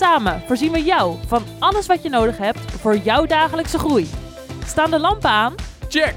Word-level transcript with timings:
Samen 0.00 0.42
voorzien 0.46 0.72
we 0.72 0.82
jou 0.82 1.16
van 1.26 1.42
alles 1.58 1.86
wat 1.86 2.02
je 2.02 2.08
nodig 2.08 2.38
hebt 2.38 2.58
voor 2.58 2.96
jouw 2.96 3.26
dagelijkse 3.26 3.78
groei. 3.78 4.08
Staan 4.64 4.90
de 4.90 4.98
lampen 4.98 5.30
aan? 5.30 5.54
Check! 5.88 6.14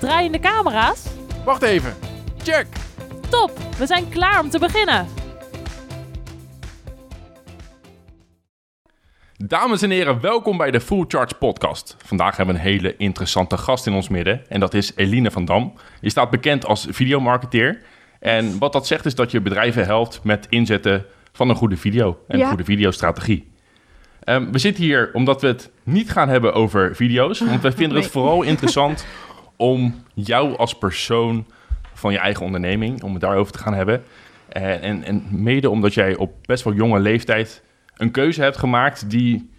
Draaien 0.00 0.32
de 0.32 0.38
camera's? 0.38 1.06
Wacht 1.44 1.62
even. 1.62 1.94
Check! 2.42 2.66
Top, 3.28 3.50
we 3.78 3.86
zijn 3.86 4.08
klaar 4.08 4.40
om 4.40 4.50
te 4.50 4.58
beginnen. 4.58 5.06
Dames 9.36 9.82
en 9.82 9.90
heren, 9.90 10.20
welkom 10.20 10.56
bij 10.56 10.70
de 10.70 10.80
Full 10.80 11.04
Charge 11.08 11.34
Podcast. 11.34 11.96
Vandaag 12.04 12.36
hebben 12.36 12.54
we 12.54 12.60
een 12.60 12.66
hele 12.66 12.96
interessante 12.96 13.56
gast 13.56 13.86
in 13.86 13.92
ons 13.92 14.08
midden 14.08 14.48
en 14.48 14.60
dat 14.60 14.74
is 14.74 14.92
Eline 14.96 15.30
van 15.30 15.44
Dam. 15.44 15.72
Je 16.00 16.10
staat 16.10 16.30
bekend 16.30 16.66
als 16.66 16.86
videomarketeer. 16.90 17.82
En 18.20 18.58
wat 18.58 18.72
dat 18.72 18.86
zegt 18.86 19.04
is 19.04 19.14
dat 19.14 19.30
je 19.30 19.40
bedrijven 19.40 19.84
helpt 19.84 20.20
met 20.22 20.46
inzetten 20.48 21.06
van 21.32 21.48
een 21.48 21.56
goede 21.56 21.76
video 21.76 22.18
en 22.28 22.36
Ja. 22.38 22.42
een 22.42 22.48
goede 22.48 22.64
videostrategie. 22.64 23.48
Ehm, 24.20 24.50
we 24.50 24.58
zitten 24.58 24.84
hier 24.84 25.10
omdat 25.12 25.40
we 25.40 25.46
het 25.46 25.70
niet 25.82 26.10
gaan 26.10 26.28
hebben 26.28 26.54
over 26.54 26.96
video's, 26.96 27.40
want 27.40 27.62
wij 27.62 27.72
vinden 27.72 27.98
het 27.98 28.10
vooral 28.16 28.42
interessant 28.42 29.06
om 29.56 29.94
jou 30.14 30.56
als 30.56 30.78
persoon 30.78 31.46
van 31.94 32.12
je 32.12 32.18
eigen 32.18 32.44
onderneming, 32.44 33.02
om 33.02 33.12
het 33.12 33.20
daarover 33.20 33.52
te 33.52 33.58
gaan 33.58 33.74
hebben. 33.74 34.02
En, 34.48 34.80
en, 34.82 35.04
en 35.04 35.24
mede 35.30 35.70
omdat 35.70 35.94
jij 35.94 36.16
op 36.16 36.32
best 36.42 36.64
wel 36.64 36.72
jonge 36.74 37.00
leeftijd 37.00 37.62
een 37.96 38.10
keuze 38.10 38.42
hebt 38.42 38.56
gemaakt 38.56 39.10
die 39.10 39.50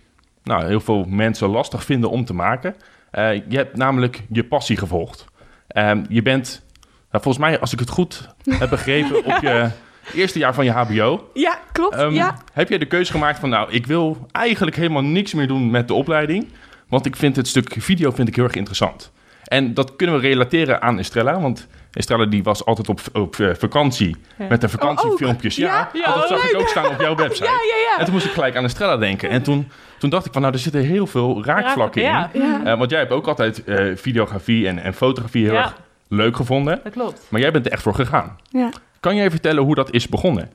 nou, 0.43 0.65
heel 0.65 0.79
veel 0.79 1.05
mensen 1.09 1.49
lastig 1.49 1.83
vinden 1.83 2.09
om 2.09 2.25
te 2.25 2.33
maken. 2.33 2.75
Eh, 3.11 3.33
je 3.33 3.57
hebt 3.57 3.77
namelijk 3.77 4.21
je 4.29 4.43
passie 4.43 4.77
gevolgd. 4.77 5.25
Ehm, 5.67 6.03
je 6.09 6.21
bent, 6.21 6.65
nou, 7.11 7.23
volgens 7.23 7.37
mij, 7.37 7.59
als 7.59 7.73
ik 7.73 7.79
het 7.79 7.89
goed 7.89 8.29
heb 8.49 8.69
begrepen, 8.69 9.17
op 9.25 9.37
je 9.47 9.69
eerste 10.13 10.39
jaar 10.39 10.53
van 10.53 10.65
je 10.65 10.71
HBO. 10.71 11.29
Ja, 11.33 11.59
klopt. 11.71 11.95
Ehm, 11.95 12.13
ja. 12.13 12.37
Heb 12.53 12.69
jij 12.69 12.77
de 12.77 12.85
keuze 12.85 13.11
gemaakt 13.11 13.39
van, 13.39 13.49
nou, 13.49 13.71
ik 13.71 13.85
wil 13.85 14.27
eigenlijk 14.31 14.75
helemaal 14.75 15.03
niks 15.03 15.33
meer 15.33 15.47
doen 15.47 15.71
met 15.71 15.87
de 15.87 15.93
opleiding. 15.93 16.47
Want 16.89 17.05
ik 17.05 17.15
vind 17.15 17.35
het 17.35 17.47
stuk 17.47 17.75
video 17.77 18.11
vind 18.11 18.27
ik 18.27 18.35
heel 18.35 18.43
erg 18.43 18.53
interessant. 18.55 19.11
En 19.43 19.73
dat 19.73 19.95
kunnen 19.95 20.15
we 20.15 20.21
relateren 20.21 20.81
aan 20.81 20.99
Estrella, 20.99 21.39
want 21.39 21.67
Estrella 21.91 22.25
die 22.25 22.43
was 22.43 22.65
altijd 22.65 22.89
op, 22.89 22.99
op 23.13 23.35
eh, 23.39 23.49
vakantie 23.57 24.15
Ja. 24.37 24.45
met 24.49 24.61
de 24.61 24.69
vakantiefilmpjes. 24.69 25.53
Oh, 25.57 25.63
ja, 25.63 25.89
dat 25.93 26.27
zag 26.27 26.43
ik 26.43 26.51
leuk. 26.51 26.61
ook 26.61 26.67
staan 26.67 26.87
op 26.87 26.99
jouw 27.01 27.15
website. 27.25 27.43
Ja, 27.45 27.51
ja, 27.91 27.97
En 27.99 28.03
toen 28.05 28.13
moest 28.13 28.25
ik 28.25 28.31
gelijk 28.31 28.55
aan 28.55 28.63
Estrella 28.63 28.97
denken. 28.97 29.29
En 29.29 29.41
toen, 29.43 29.69
toen 29.97 30.09
dacht 30.09 30.25
ik 30.25 30.31
van, 30.33 30.41
nou, 30.41 30.53
er 30.53 30.59
zitten 30.59 30.81
heel 30.81 31.07
veel 31.07 31.45
raakvlakken 31.45 32.01
in. 32.01 32.07
Ja, 32.07 32.29
Ja. 32.33 32.61
Eh, 32.65 32.77
want 32.77 32.89
jij 32.89 32.99
hebt 32.99 33.11
ook 33.11 33.27
altijd 33.27 33.63
eh, 33.63 33.85
videografie 33.95 34.67
en, 34.67 34.83
en 34.83 34.93
fotografie 34.93 35.43
heel 35.45 35.53
Ja. 35.53 35.61
erg 35.63 35.75
leuk 36.07 36.35
gevonden. 36.35 36.79
dat 36.83 36.93
klopt. 36.93 37.25
Maar 37.29 37.41
jij 37.41 37.51
bent 37.51 37.65
er 37.65 37.71
echt 37.71 37.81
voor 37.81 37.95
gegaan. 37.95 38.37
ja. 38.49 38.69
Kan 39.01 39.15
jij 39.15 39.29
vertellen 39.29 39.63
hoe 39.63 39.75
dat 39.75 39.93
is 39.93 40.07
begonnen? 40.07 40.51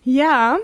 Ja. 0.00 0.60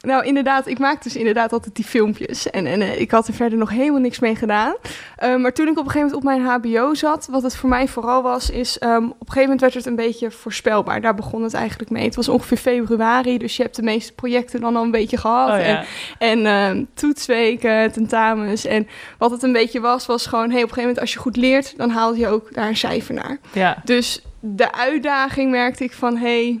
Nou, 0.00 0.24
inderdaad, 0.24 0.66
ik 0.66 0.78
maak 0.78 1.02
dus 1.02 1.16
inderdaad 1.16 1.52
altijd 1.52 1.74
die 1.76 1.84
filmpjes. 1.84 2.50
En, 2.50 2.66
en 2.66 2.80
eh, 2.80 3.00
ik 3.00 3.10
had 3.10 3.28
er 3.28 3.34
verder 3.34 3.58
nog 3.58 3.70
helemaal 3.70 4.00
niks 4.00 4.18
mee 4.18 4.36
gedaan. 4.36 4.74
Eh, 5.16 5.36
maar 5.36 5.52
toen 5.52 5.68
ik 5.68 5.78
op 5.78 5.84
een 5.84 5.90
gegeven 5.90 6.18
moment 6.18 6.40
op 6.40 6.50
mijn 6.62 6.74
HBO 6.74 6.94
zat, 6.94 7.28
wat 7.30 7.42
het 7.42 7.56
voor 7.56 7.68
mij 7.68 7.88
vooral 7.88 8.22
was, 8.22 8.50
is 8.50 8.78
ehm, 8.78 9.04
op 9.04 9.10
een 9.10 9.16
gegeven 9.18 9.42
moment 9.42 9.60
werd 9.60 9.74
het 9.74 9.86
een 9.86 9.96
beetje 9.96 10.30
voorspelbaar. 10.30 11.00
Daar 11.00 11.14
begon 11.14 11.42
het 11.42 11.54
eigenlijk 11.54 11.90
mee. 11.90 12.04
Het 12.04 12.14
was 12.14 12.28
ongeveer 12.28 12.56
februari, 12.56 13.38
dus 13.38 13.56
je 13.56 13.62
hebt 13.62 13.76
de 13.76 13.82
meeste 13.82 14.12
projecten 14.12 14.60
dan 14.60 14.76
al 14.76 14.82
een 14.82 14.90
beetje 14.90 15.16
gehad. 15.16 15.48
Oh, 15.48 15.66
En 15.66 15.72
ja. 15.72 15.84
En 16.18 16.46
ehm, 16.46 16.84
toetsweken, 16.94 17.92
tentamens. 17.92 18.64
En 18.64 18.88
wat 19.18 19.30
het 19.30 19.42
een 19.42 19.52
beetje 19.52 19.80
was, 19.80 20.06
was 20.06 20.26
gewoon... 20.26 20.50
Hey, 20.50 20.62
op 20.62 20.68
een 20.68 20.74
gegeven 20.74 20.82
moment 20.82 21.00
als 21.00 21.12
je 21.12 21.18
goed 21.18 21.36
leert, 21.36 21.76
dan 21.76 21.90
haal 21.90 22.14
je 22.14 22.28
ook 22.28 22.54
daar 22.54 22.68
een 22.68 22.76
cijfer 22.76 23.14
naar. 23.14 23.38
ja. 23.52 23.76
Dus 23.84 24.22
de 24.40 24.72
uitdaging 24.72 25.50
merkte 25.50 25.84
ik 25.84 25.92
van... 25.92 26.16
Hey, 26.16 26.60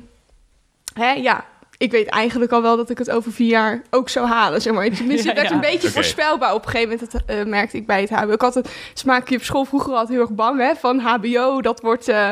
hè, 0.92 1.10
ja, 1.10 1.44
ik 1.76 1.90
weet 1.90 2.08
eigenlijk 2.08 2.52
al 2.52 2.62
wel 2.62 2.76
dat 2.76 2.90
ik 2.90 2.98
het 2.98 3.10
over 3.10 3.32
vier 3.32 3.48
jaar 3.48 3.82
ook 3.90 4.08
zou 4.08 4.26
halen. 4.26 4.62
Zeg 4.62 4.72
maar. 4.72 4.90
Tenminste, 4.90 5.28
het 5.30 5.36
werd 5.36 5.48
ja. 5.48 5.54
een 5.54 5.60
beetje 5.60 5.90
voorspelbaar 5.90 6.54
op 6.54 6.64
een 6.64 6.70
gegeven 6.70 6.90
moment. 6.90 7.12
Dat 7.12 7.22
eh, 7.26 7.44
merkte 7.44 7.76
ik 7.76 7.86
bij 7.86 8.00
het 8.00 8.10
HBO. 8.10 8.32
Ik 8.32 8.40
had 8.40 8.54
het 8.54 8.70
smaakje 8.94 9.36
op 9.36 9.42
school 9.42 9.64
vroeger 9.64 9.92
altijd 9.92 10.08
heel 10.08 10.20
erg 10.20 10.30
bang 10.30 10.60
hè, 10.60 10.74
van 10.74 10.98
HBO. 10.98 11.60
Dat 11.60 11.80
wordt... 11.80 12.08
eh, 12.08 12.30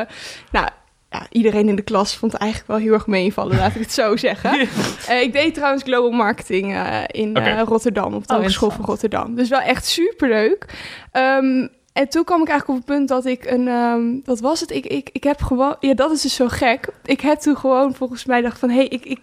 nou, 0.51 0.67
ja, 1.09 1.25
iedereen 1.29 1.69
in 1.69 1.75
de 1.75 1.81
klas 1.81 2.15
vond 2.15 2.31
het 2.31 2.41
eigenlijk 2.41 2.71
wel 2.71 2.79
heel 2.81 2.93
erg 2.93 3.07
meevallen, 3.07 3.57
laat 3.57 3.75
ik 3.75 3.81
het 3.81 3.91
zo 3.91 4.15
zeggen. 4.15 4.57
Eh, 5.07 5.21
ik 5.21 5.33
deed 5.33 5.53
trouwens 5.53 5.83
global 5.83 6.11
marketing 6.11 6.73
eh, 6.73 7.03
in 7.07 7.35
eh, 7.35 7.61
Rotterdam, 7.61 8.13
op 8.13 8.27
de 8.27 8.33
Oh, 8.33 8.39
Hogeschool 8.39 8.69
van. 8.69 8.85
Rotterdam. 8.85 9.35
Dus 9.35 9.49
wel 9.49 9.59
echt 9.59 9.85
superleuk. 9.85 10.65
Ehm 11.11 11.67
en 11.93 12.09
toen 12.09 12.23
kwam 12.23 12.41
ik 12.41 12.47
eigenlijk 12.47 12.79
op 12.79 12.87
het 12.87 12.95
punt 12.95 13.07
dat 13.07 13.25
ik 13.25 13.45
een... 13.45 13.67
ehm, 13.67 14.19
wat 14.25 14.39
was 14.39 14.59
het? 14.59 14.71
Ik, 14.71 14.85
ik, 14.85 15.09
ik 15.11 15.23
heb 15.23 15.41
gewoon... 15.41 15.75
Ja, 15.79 15.93
dat 15.93 16.11
is 16.11 16.21
dus 16.21 16.35
zo 16.35 16.47
gek. 16.47 16.93
Ik 17.05 17.21
heb 17.21 17.39
toen 17.39 17.57
gewoon 17.57 17.95
volgens 17.95 18.25
mij 18.25 18.41
dacht 18.41 18.59
van... 18.59 18.69
Hé, 18.69 18.75
hey, 18.75 18.87
ik, 18.87 19.05
ik, 19.05 19.19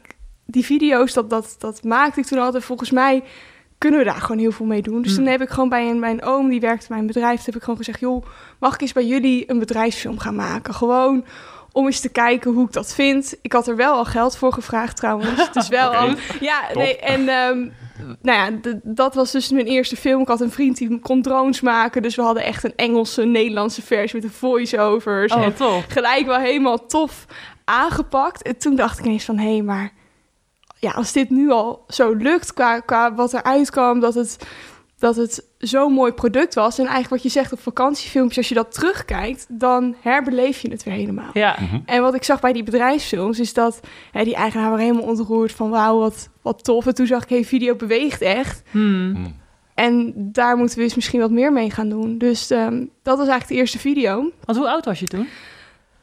die 0.47 0.65
video's, 0.65 1.12
dat, 1.12 1.31
dat, 1.31 1.56
dat 1.59 1.82
maakte 1.84 2.21
ik 2.21 2.27
toen 2.27 2.38
altijd. 2.38 2.65
Volgens 2.65 2.91
mij 2.91 3.22
kunnen 3.78 3.99
we 3.99 4.04
daar 4.04 4.21
gewoon 4.21 4.38
heel 4.38 4.53
veel 4.53 4.66
mee 4.66 4.82
doen. 4.82 5.03
Dus 5.03 5.15
Hmm. 5.15 5.22
toen 5.25 5.32
heb 5.32 5.41
ik 5.43 5.49
gewoon 5.49 5.69
bij 5.69 5.88
een, 5.91 5.99
mijn 5.99 6.22
oom, 6.22 6.49
die 6.49 6.60
werkte 6.60 6.87
bij 6.88 6.99
een 6.99 7.06
bedrijf... 7.06 7.37
Toen 7.37 7.44
heb 7.44 7.54
ik 7.54 7.62
gewoon 7.62 7.78
gezegd, 7.78 8.00
joh, 8.00 8.25
mag 8.59 8.75
ik 8.75 8.81
eens 8.81 8.93
bij 8.93 9.06
jullie 9.06 9.50
een 9.50 9.59
bedrijfsfilm 9.59 10.19
gaan 10.19 10.34
maken? 10.34 10.75
Gewoon 10.75 11.25
om 11.77 11.87
eens 11.87 12.01
te 12.01 12.09
kijken 12.09 12.53
hoe 12.53 12.67
ik 12.67 12.73
dat 12.73 12.95
vind. 12.95 13.35
Ik 13.43 13.53
had 13.53 13.69
er 13.69 13.77
wel 13.77 13.95
al 13.95 14.05
geld 14.05 14.37
voor 14.37 14.53
gevraagd 14.53 14.97
trouwens. 14.97 15.53
Dus 15.53 15.69
wel 15.69 15.95
al... 15.97 16.15
Ja, 16.41 16.67
Top. 16.67 16.83
nee, 16.83 16.99
en... 16.99 17.29
ehm, 17.29 17.69
nou 18.23 18.53
ja, 18.63 18.73
dat 18.83 19.15
was 19.15 19.31
dus 19.31 19.51
mijn 19.51 19.67
eerste 19.67 19.97
film. 19.97 20.21
Ik 20.21 20.29
had 20.29 20.41
een 20.41 20.51
vriend 20.51 20.77
die 20.77 21.01
kon 21.01 21.23
drones 21.23 21.61
maken. 21.61 22.03
Dus 22.03 22.15
we 22.15 22.23
hadden 22.23 22.43
echt 22.43 22.65
een 22.65 22.77
Engelse, 22.77 23.25
Nederlandse 23.25 23.83
versie 23.83 24.21
met 24.21 24.31
de 24.31 24.37
voice-overs. 24.37 25.33
Oh, 25.33 25.43
en 25.43 25.55
top. 25.55 25.85
gelijk 25.89 26.27
wel 26.27 26.39
helemaal 26.39 26.87
tof 26.87 27.27
aangepakt. 27.65 28.43
En 28.43 28.57
toen 28.57 28.77
dacht 28.77 28.99
ik 28.99 29.05
ineens 29.05 29.25
van, 29.25 29.39
hé, 29.39 29.63
maar... 29.63 29.93
Ja, 30.79 30.91
als 30.91 31.13
dit 31.13 31.31
nu 31.31 31.51
al 31.51 31.85
zo 31.89 32.13
lukt 32.13 32.53
qua, 32.53 32.81
qua 32.81 33.15
wat 33.15 33.33
eruit 33.33 33.71
kwam... 33.71 34.01
Dat 34.01 34.15
het, 34.15 34.47
dat 34.99 35.17
het 35.17 35.45
zo'n 35.66 35.93
mooi 35.93 36.12
product 36.12 36.54
was. 36.54 36.78
En 36.78 36.84
eigenlijk 36.84 37.10
wat 37.15 37.22
je 37.22 37.38
zegt 37.38 37.53
op 37.53 37.60
vakantiefilmpjes... 37.60 38.37
Als 38.38 38.49
je 38.49 38.54
dat 38.54 38.72
terugkijkt, 38.75 39.47
dan 39.49 39.94
herbeleef 40.00 40.60
je 40.60 40.71
het 40.71 40.82
weer 40.82 40.94
helemaal. 40.94 41.31
Ja. 41.32 41.56
Mhm. 41.60 41.78
En 41.87 42.03
wat 42.03 42.15
ik 42.15 42.22
zag 42.25 42.41
bij 42.41 42.53
die 42.53 42.62
bedrijfsfilms 42.62 43.41
is 43.41 43.53
dat 43.54 43.81
hè, 44.12 44.25
die 44.25 44.34
eigenaar 44.34 44.71
waren 44.71 44.84
helemaal 44.84 45.09
ontroerd 45.09 45.53
van 45.53 45.71
wauw, 45.71 45.99
wat, 45.99 46.28
wat 46.43 46.65
tof. 46.65 46.87
En 46.87 46.94
toen 46.94 47.06
zag 47.06 47.22
ik, 47.22 47.28
hey, 47.28 47.44
video 47.44 47.75
beweegt 47.75 48.21
echt. 48.21 48.62
Hmm. 48.71 49.10
Mhm. 49.10 49.27
En 49.75 50.12
daar 50.16 50.56
moeten 50.56 50.77
we 50.78 50.82
eens 50.84 50.94
misschien 50.94 51.21
wat 51.21 51.31
meer 51.31 51.53
mee 51.53 51.71
gaan 51.71 51.88
doen. 51.88 52.19
Dus 52.19 52.50
ehm, 52.50 52.75
dat 53.03 53.19
was 53.19 53.28
eigenlijk 53.28 53.48
de 53.48 53.54
eerste 53.54 53.78
video. 53.78 54.31
Want 54.44 54.59
hoe 54.59 54.69
oud 54.71 54.84
was 54.84 54.98
je 55.00 55.06
toen? 55.06 55.28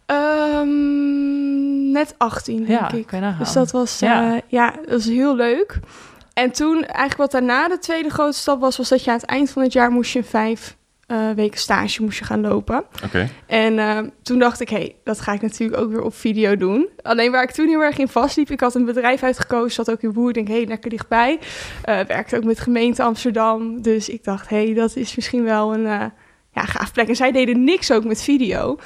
Ehm, 0.05 1.91
net 1.91 2.15
18, 2.17 2.55
denk 2.57 2.67
Ja, 2.69 2.91
ik. 2.91 3.05
kan 3.07 3.19
je 3.19 3.25
nagaan. 3.25 3.39
Dus 3.43 3.53
dat 3.53 3.71
was, 3.71 3.99
Ja. 3.99 4.21
ja. 4.33 4.41
ja, 4.47 4.71
dat 4.71 4.89
was 4.91 5.05
heel 5.05 5.35
leuk. 5.35 5.79
En 6.33 6.51
toen, 6.51 6.83
eigenlijk 6.85 7.17
wat 7.17 7.31
daarna 7.31 7.67
de 7.67 7.79
tweede 7.79 8.09
grote 8.09 8.37
stap 8.37 8.59
was, 8.59 8.77
was 8.77 8.89
dat 8.89 9.03
je 9.03 9.11
aan 9.11 9.17
het 9.17 9.25
eind 9.25 9.49
van 9.49 9.61
het 9.61 9.73
jaar 9.73 9.91
moest 9.91 10.13
je 10.13 10.19
een 10.19 10.25
vijf 10.25 10.77
eh, 11.07 11.29
weken 11.31 11.59
stage 11.59 12.01
moest 12.01 12.17
je 12.17 12.25
gaan 12.25 12.41
lopen. 12.41 12.83
Oké. 13.05 13.29
En 13.47 13.79
eh, 13.79 13.99
toen 14.21 14.39
dacht 14.39 14.59
ik, 14.59 14.69
hé, 14.69 14.77
hey, 14.77 14.95
dat 15.03 15.21
ga 15.21 15.33
ik 15.33 15.41
natuurlijk 15.41 15.81
ook 15.81 15.91
weer 15.91 16.01
op 16.01 16.15
video 16.15 16.57
doen. 16.57 16.89
Alleen 17.01 17.31
waar 17.31 17.43
ik 17.43 17.51
toen 17.51 17.67
heel 17.67 17.81
erg 17.81 17.97
in 17.97 18.07
vastliep, 18.07 18.51
ik 18.51 18.59
had 18.59 18.75
een 18.75 18.85
bedrijf 18.85 19.23
uitgekozen, 19.23 19.71
zat 19.71 19.91
ook 19.91 20.01
in 20.01 20.13
Woer, 20.13 20.27
ik 20.27 20.33
denk, 20.33 20.47
hé, 20.47 20.53
hey, 20.53 20.65
lekker 20.65 20.89
dichtbij. 20.89 21.39
Eh 21.83 21.99
werkte 21.99 22.35
ook 22.37 22.43
met 22.43 22.59
gemeente 22.59 23.03
Amsterdam, 23.03 23.81
dus 23.81 24.09
ik 24.09 24.23
dacht, 24.23 24.49
hé, 24.49 24.63
hey, 24.63 24.73
dat 24.73 24.95
is 24.95 25.15
misschien 25.15 25.43
wel 25.43 25.73
een 25.73 26.11
ja, 26.51 26.61
gaaf 26.61 26.91
plek. 26.91 27.07
En 27.07 27.15
zij 27.15 27.31
deden 27.31 27.63
niks 27.63 27.91
ook 27.91 28.03
met 28.03 28.23
video. 28.23 28.77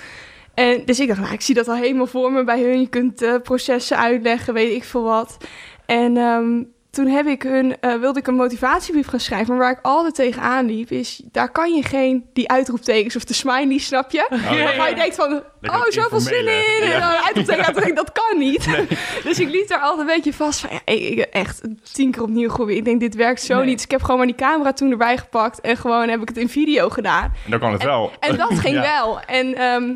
En 0.53 0.81
dus 0.85 0.99
ik 0.99 1.07
dacht, 1.07 1.19
nou, 1.19 1.33
ik 1.33 1.41
zie 1.41 1.55
dat 1.55 1.67
al 1.67 1.75
helemaal 1.75 2.07
voor 2.07 2.31
me 2.31 2.43
bij 2.43 2.61
hun. 2.61 2.79
Je 2.79 2.89
kunt 2.89 3.43
processen 3.43 3.97
uitleggen, 3.97 4.53
weet 4.53 4.75
ik 4.75 4.83
veel 4.83 5.03
wat. 5.03 5.37
En 5.85 6.17
ehm, 6.17 6.63
toen 6.97 7.07
heb 7.07 7.25
ik 7.25 7.43
hun, 7.43 7.79
eh, 7.79 7.95
wilde 7.95 8.19
ik 8.19 8.27
een 8.27 8.35
motivatiebrief 8.35 9.07
gaan 9.07 9.19
schrijven. 9.19 9.47
Maar 9.47 9.63
waar 9.63 9.71
ik 9.71 9.79
altijd 9.81 10.15
tegenaan 10.15 10.65
liep, 10.65 10.91
is 10.91 11.21
daar 11.31 11.51
kan 11.51 11.75
je 11.75 11.83
geen 11.83 12.25
die 12.33 12.49
uitroeptekens 12.49 13.15
of 13.15 13.23
de 13.23 13.33
smiley, 13.33 13.77
snap 13.77 14.11
je? 14.11 14.27
Oh, 14.29 14.75
ja. 14.75 14.87
Je 14.87 14.95
denkt 14.95 15.15
van, 15.15 15.43
Lekker 15.61 15.79
oh, 15.79 15.89
zoveel 15.89 16.19
zin 16.19 16.47
in. 16.47 16.87
Ja. 16.87 16.93
En 16.93 16.99
dan 16.99 17.09
uitroepteken, 17.09 17.95
dat 17.95 18.11
kan 18.11 18.37
niet. 18.39 18.67
Dus 19.23 19.39
ik 19.39 19.49
liep 19.49 19.67
daar 19.67 19.79
altijd 19.79 20.07
een 20.07 20.15
beetje 20.15 20.33
vast 20.33 20.59
van, 20.59 20.69
ik, 20.85 21.19
echt 21.19 21.61
tien 21.91 22.11
keer 22.11 22.21
opnieuw 22.21 22.49
geprobeerd. 22.49 22.77
Ik 22.77 22.85
denk, 22.85 22.99
dit 22.99 23.15
werkt 23.15 23.41
zo 23.41 23.55
Nee. 23.55 23.65
niet. 23.65 23.75
Dus 23.75 23.83
ik 23.83 23.91
heb 23.91 24.01
gewoon 24.01 24.17
maar 24.17 24.27
die 24.27 24.35
camera 24.35 24.73
toen 24.73 24.91
erbij 24.91 25.17
gepakt 25.17 25.61
en 25.61 25.77
gewoon 25.77 26.09
heb 26.09 26.21
ik 26.21 26.27
het 26.27 26.37
in 26.37 26.49
video 26.49 26.89
gedaan. 26.89 27.23
En 27.45 27.51
dan 27.51 27.59
kan 27.59 27.71
het 27.71 27.83
wel. 27.83 28.11
En 28.19 28.37
dat 28.37 28.59
ging 28.65 28.79
wel. 28.79 29.19
En 29.19 29.55
ehm, 29.55 29.93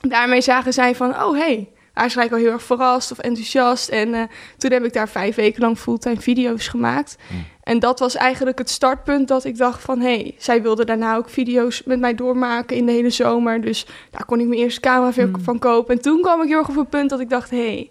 daarmee 0.00 0.40
zagen 0.40 0.72
zij 0.72 0.94
van, 0.94 1.22
oh 1.22 1.38
hey, 1.38 1.68
waren 1.94 2.10
ze 2.10 2.16
gelijk 2.16 2.32
al 2.32 2.38
heel 2.38 2.52
erg 2.52 2.62
verrast 2.62 3.12
of 3.12 3.18
enthousiast. 3.18 3.88
En 3.88 4.14
eh, 4.14 4.22
toen 4.56 4.72
heb 4.72 4.84
ik 4.84 4.92
daar 4.92 5.08
vijf 5.08 5.34
weken 5.34 5.62
lang 5.62 5.78
fulltime 5.78 6.20
video's 6.20 6.68
gemaakt. 6.68 7.16
Hmm. 7.28 7.44
En 7.62 7.78
dat 7.78 7.98
was 7.98 8.14
eigenlijk 8.14 8.58
het 8.58 8.70
startpunt 8.70 9.28
dat 9.28 9.44
ik 9.44 9.56
dacht 9.56 9.82
van... 9.82 10.00
hé, 10.00 10.14
hey, 10.14 10.34
zij 10.38 10.62
wilde 10.62 10.84
daarna 10.84 11.16
ook 11.16 11.28
video's 11.28 11.82
met 11.82 12.00
mij 12.00 12.14
doormaken 12.14 12.76
in 12.76 12.86
de 12.86 12.92
hele 12.92 13.10
zomer. 13.10 13.60
Dus 13.60 13.86
daar 14.10 14.24
kon 14.24 14.40
ik 14.40 14.46
mijn 14.46 14.60
eerste 14.60 14.80
camera 14.80 15.28
van 15.42 15.58
kopen. 15.58 15.94
En 15.94 16.02
toen 16.02 16.20
kwam 16.20 16.42
ik 16.42 16.48
heel 16.48 16.58
erg 16.58 16.68
op 16.68 16.76
een 16.76 16.88
punt 16.88 17.10
dat 17.10 17.20
ik 17.20 17.30
dacht... 17.30 17.50
hé, 17.50 17.56
hey, 17.56 17.90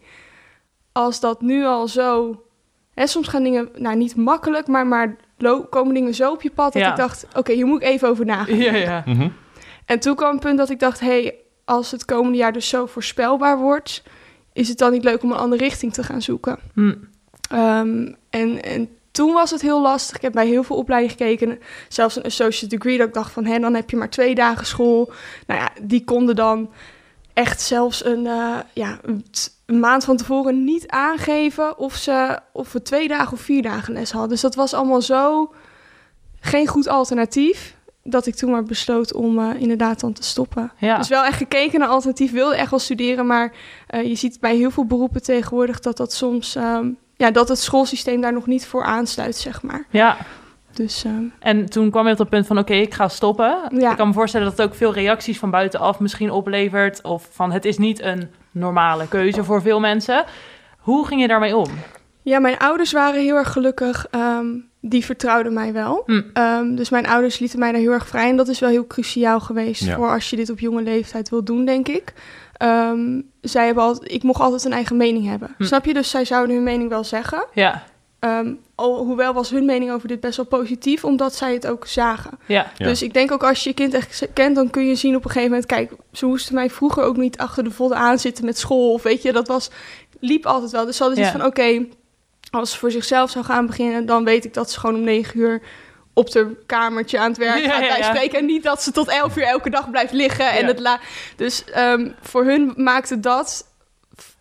als 0.92 1.20
dat 1.20 1.42
nu 1.42 1.66
al 1.66 1.88
zo... 1.88 2.42
Hè, 2.94 3.08
soms 3.08 3.28
gaan 3.28 3.44
dingen, 3.44 3.70
nou 3.76 3.96
niet 3.96 4.16
makkelijk, 4.16 4.68
maar, 4.68 4.88
maar 4.88 5.16
komen 5.70 5.94
dingen 5.94 6.14
zo 6.14 6.32
op 6.32 6.42
je 6.42 6.52
pad... 6.52 6.74
dat 6.74 6.82
Ja. 6.82 6.90
ik 6.90 6.98
dacht, 6.98 7.28
oké, 7.36 7.54
hier 7.54 7.66
moet 7.66 7.82
ik 7.82 7.88
even 7.88 8.10
over 8.10 8.26
nagaan. 8.26 8.58
Ja, 8.58 8.76
ja. 8.76 9.04
Mhm. 9.06 9.30
En 9.90 10.00
toen 10.00 10.16
kwam 10.16 10.32
een 10.32 10.40
punt 10.40 10.58
dat 10.58 10.70
ik 10.70 10.80
dacht: 10.80 11.00
hé, 11.00 11.22
hey, 11.22 11.36
als 11.70 11.92
het 11.92 12.06
komende 12.06 12.38
jaar 12.38 12.54
dus 12.54 12.70
zo 12.70 12.86
voorspelbaar 12.86 13.58
wordt, 13.58 14.04
is 14.54 14.68
het 14.68 14.78
dan 14.78 14.92
niet 14.92 15.04
leuk 15.04 15.24
om 15.24 15.32
een 15.32 15.38
andere 15.38 15.64
richting 15.64 15.94
te 15.94 16.04
gaan 16.04 16.22
zoeken? 16.22 16.60
Hm. 16.74 16.96
Ehm, 17.50 18.14
en, 18.30 18.64
en 18.64 18.90
toen 19.12 19.34
was 19.34 19.52
het 19.52 19.62
heel 19.62 19.82
lastig. 19.82 20.16
Ik 20.16 20.22
heb 20.22 20.34
bij 20.34 20.48
heel 20.48 20.64
veel 20.64 20.76
opleidingen 20.76 21.18
gekeken, 21.18 21.60
zelfs 21.88 22.16
een 22.16 22.24
associate 22.24 22.76
degree, 22.76 22.98
dat 22.98 23.08
ik 23.08 23.14
dacht 23.14 23.32
van, 23.32 23.46
hé, 23.46 23.60
dan 23.60 23.74
heb 23.74 23.90
je 23.90 23.98
maar 23.98 24.10
twee 24.10 24.36
dagen 24.36 24.66
school. 24.66 25.12
Nou 25.48 25.60
ja, 25.60 25.70
die 25.82 26.04
konden 26.04 26.36
dan 26.36 26.70
echt 27.34 27.62
zelfs 27.62 28.06
een, 28.06 28.28
eh, 28.28 28.58
ja, 28.74 29.00
een 29.66 29.80
maand 29.80 30.04
van 30.04 30.18
tevoren 30.18 30.64
niet 30.64 30.88
aangeven 30.88 31.78
of, 31.78 31.96
ze, 31.96 32.40
of 32.54 32.72
we 32.72 32.82
twee 32.82 33.08
dagen 33.08 33.34
of 33.34 33.42
vier 33.42 33.62
dagen 33.62 33.94
les 33.94 34.12
hadden. 34.12 34.30
Dus 34.30 34.42
dat 34.42 34.56
was 34.56 34.74
allemaal 34.74 35.02
zo 35.02 35.54
geen 36.40 36.68
goed 36.68 36.88
alternatief. 36.88 37.78
Dat 38.10 38.26
ik 38.26 38.36
toen 38.36 38.52
maar 38.52 38.64
besloot 38.64 39.14
om 39.14 39.40
eh, 39.40 39.62
inderdaad 39.62 40.00
dan 40.00 40.14
te 40.14 40.24
stoppen. 40.24 40.72
Ja. 40.78 40.98
Dus 40.98 41.08
wel 41.08 41.24
echt 41.26 41.38
gekeken 41.38 41.80
naar 41.80 41.88
alternatief. 41.90 42.32
Wilde 42.32 42.56
echt 42.56 42.70
wel 42.70 42.80
studeren, 42.80 43.26
maar 43.26 43.52
eh, 43.88 44.04
je 44.08 44.16
ziet 44.16 44.38
bij 44.40 44.56
heel 44.56 44.72
veel 44.72 44.86
beroepen 44.86 45.24
tegenwoordig 45.24 45.80
dat 45.80 45.98
dat 45.98 46.14
soms, 46.14 46.56
ehm, 46.56 46.88
ja, 47.16 47.32
dat 47.32 47.50
het 47.50 47.60
schoolsysteem 47.60 48.22
daar 48.22 48.34
nog 48.34 48.46
niet 48.46 48.66
voor 48.66 48.84
aansluit, 48.84 49.36
zeg 49.36 49.62
maar. 49.62 49.86
ja. 49.90 50.18
Dus 50.74 51.04
ehm, 51.04 51.24
En 51.40 51.70
toen 51.70 51.90
kwam 51.92 52.06
je 52.06 52.12
op 52.12 52.18
het 52.18 52.30
punt 52.30 52.48
van, 52.48 52.58
oké, 52.58 52.74
ik 52.74 52.94
ga 52.94 53.08
stoppen. 53.08 53.60
Ja. 53.72 53.92
Ik 53.92 53.98
kan 53.98 54.08
me 54.08 54.14
voorstellen 54.14 54.48
dat 54.48 54.58
het 54.58 54.68
ook 54.68 54.76
veel 54.76 54.94
reacties 54.94 55.40
van 55.40 55.50
buitenaf 55.52 56.00
misschien 56.00 56.32
oplevert. 56.32 57.02
Of 57.04 57.28
van, 57.32 57.52
het 57.52 57.66
is 57.66 57.78
niet 57.78 58.02
een 58.02 58.30
normale 58.52 59.08
keuze 59.08 59.44
voor 59.44 59.62
veel 59.62 59.80
mensen. 59.80 60.24
Hoe 60.78 61.08
ging 61.08 61.22
je 61.22 61.28
daarmee 61.28 61.56
om? 61.58 61.70
ja, 62.22 62.40
mijn 62.40 62.58
ouders 62.58 62.92
waren 62.92 63.22
heel 63.22 63.36
erg 63.36 63.52
gelukkig. 63.52 64.08
ehm, 64.12 64.46
die 64.82 65.06
vertrouwden 65.06 65.54
mij 65.54 65.74
wel. 65.74 66.04
Hm. 66.06 66.22
Ehm, 66.34 66.76
dus 66.76 66.90
mijn 66.90 67.08
ouders 67.08 67.40
lieten 67.40 67.60
mij 67.60 67.72
daar 67.72 67.82
heel 67.82 67.92
erg 67.92 68.08
vrij. 68.08 68.30
En 68.30 68.36
dat 68.38 68.48
is 68.48 68.60
wel 68.60 68.70
heel 68.70 68.88
cruciaal 68.88 69.40
geweest 69.40 69.84
Ja. 69.84 69.96
voor 69.96 70.10
als 70.10 70.30
je 70.30 70.36
dit 70.36 70.50
op 70.50 70.60
jonge 70.60 70.82
leeftijd 70.82 71.30
wil 71.30 71.44
doen, 71.44 71.66
denk 71.66 71.88
ik. 71.88 72.14
Ehm, 72.58 73.22
zij 73.42 73.66
hebben 73.66 73.84
altijd, 73.84 74.12
ik 74.12 74.24
mocht 74.24 74.42
altijd 74.42 74.66
een 74.66 74.72
eigen 74.74 74.98
mening 74.98 75.28
hebben. 75.28 75.54
Hm. 75.58 75.64
Snap 75.64 75.86
je? 75.86 75.94
Dus 75.94 76.10
zij 76.10 76.26
zouden 76.26 76.56
hun 76.56 76.64
mening 76.66 76.90
wel 76.90 77.04
zeggen. 77.04 77.46
Ja, 77.54 77.84
Ehm, 78.20 78.54
al, 78.76 78.98
hoewel 79.06 79.34
was 79.34 79.50
hun 79.50 79.66
mening 79.66 79.92
over 79.92 80.08
dit 80.08 80.20
best 80.20 80.38
wel 80.38 80.46
positief, 80.46 81.04
omdat 81.06 81.36
zij 81.36 81.54
het 81.54 81.68
ook 81.68 81.88
zagen. 81.88 82.32
ja, 82.46 82.72
Ja. 82.78 82.86
Dus 82.86 83.02
ik 83.02 83.14
denk 83.14 83.32
ook 83.32 83.44
als 83.44 83.64
je 83.64 83.70
je 83.70 83.76
kind 83.76 83.94
echt 83.94 84.28
kent, 84.34 84.56
dan 84.56 84.70
kun 84.70 84.86
je 84.86 84.96
zien 84.96 85.16
op 85.16 85.24
een 85.24 85.30
gegeven 85.30 85.50
moment... 85.50 85.68
kijk, 85.68 85.92
ze 86.12 86.26
moesten 86.26 86.54
mij 86.56 86.70
vroeger 86.70 87.04
ook 87.04 87.18
niet 87.18 87.38
achter 87.38 87.64
de 87.64 87.72
volle 87.72 87.96
aan 87.96 88.20
zitten 88.20 88.46
met 88.46 88.58
school. 88.58 88.94
Of 88.94 89.04
weet 89.04 89.22
je, 89.22 89.32
dat 89.32 89.48
was, 89.48 89.70
liep 90.20 90.46
altijd 90.46 90.72
wel. 90.72 90.86
Dus 90.86 90.98
ze 90.98 91.04
hadden 91.04 91.22
iets 91.24 91.32
Ja. 91.32 91.38
van, 91.38 91.48
oké, 91.48 91.86
als 92.52 92.72
ze 92.72 92.78
voor 92.78 92.92
zichzelf 92.92 93.30
zou 93.30 93.46
gaan 93.46 93.66
beginnen... 93.66 94.06
dan 94.06 94.24
weet 94.24 94.46
ik 94.46 94.54
dat 94.54 94.72
ze 94.72 94.80
gewoon 94.80 94.96
om 94.96 95.04
negen 95.04 95.40
uur 95.40 95.62
op 96.14 96.32
de 96.32 96.56
kamertje 96.66 97.20
aan 97.20 97.30
het 97.30 97.38
werk 97.38 97.64
gaat 97.64 97.80
ja, 97.80 97.86
ja. 97.86 97.96
bijspreken. 97.96 98.40
En 98.40 98.46
niet 98.46 98.64
dat 98.64 98.84
ze 98.84 98.92
tot 98.92 99.08
elf 99.08 99.38
uur 99.38 99.44
elke 99.44 99.70
dag 99.70 99.90
blijft 99.90 100.14
liggen. 100.14 100.52
En 100.52 100.66
het 100.66 100.80
la 100.80 101.00
dus 101.36 101.64
ehm, 101.64 102.12
voor 102.22 102.46
hun 102.46 102.74
maakte 102.76 103.20
dat 103.20 103.69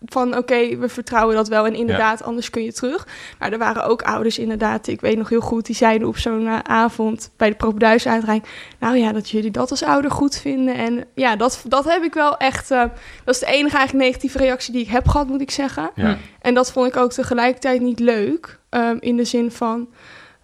van 0.05 0.37
oké, 0.37 0.77
we 0.77 0.89
vertrouwen 0.89 1.35
dat 1.37 1.49
wel 1.49 1.67
en 1.67 1.75
inderdaad, 1.75 2.23
anders 2.23 2.51
kun 2.51 2.63
je 2.63 2.73
terug. 2.73 3.07
Maar 3.39 3.53
er 3.53 3.59
waren 3.59 3.85
ook 3.85 4.03
ouders 4.03 4.39
inderdaad, 4.39 4.87
ik 4.87 5.01
weet 5.01 5.17
nog 5.17 5.29
heel 5.29 5.41
goed, 5.41 5.67
die 5.67 5.75
zeiden 5.75 6.09
op 6.09 6.19
zo'n 6.19 6.47
eh, 6.47 6.59
avond 6.63 7.31
bij 7.37 7.49
de 7.49 7.55
Propenduis 7.57 8.07
uitreiking, 8.09 8.53
nou 8.79 8.97
ja, 8.97 9.13
dat 9.13 9.31
jullie 9.31 9.51
dat 9.51 9.71
als 9.71 9.83
ouder 9.83 10.11
goed 10.11 10.37
vinden. 10.37 10.75
En 10.75 11.05
ja, 11.15 11.37
dat, 11.37 11.65
dat 11.69 11.85
heb 11.85 12.03
ik 12.03 12.15
wel 12.15 12.37
echt, 12.37 12.71
eh, 12.71 12.83
dat 13.25 13.35
is 13.35 13.41
de 13.41 13.47
enige 13.47 13.77
eigenlijk 13.77 14.07
negatieve 14.07 14.39
reactie 14.39 14.73
die 14.73 14.83
ik 14.83 14.89
heb 14.89 15.09
gehad, 15.09 15.27
moet 15.29 15.41
ik 15.41 15.51
zeggen. 15.51 15.91
Ja. 15.95 16.17
En 16.41 16.55
dat 16.55 16.73
vond 16.73 16.87
ik 16.87 16.97
ook 16.97 17.13
tegelijkertijd 17.13 17.81
niet 17.81 18.01
leuk, 18.01 18.59
ehm, 18.69 18.97
in 19.01 19.17
de 19.17 19.25
zin 19.25 19.51
van, 19.53 19.89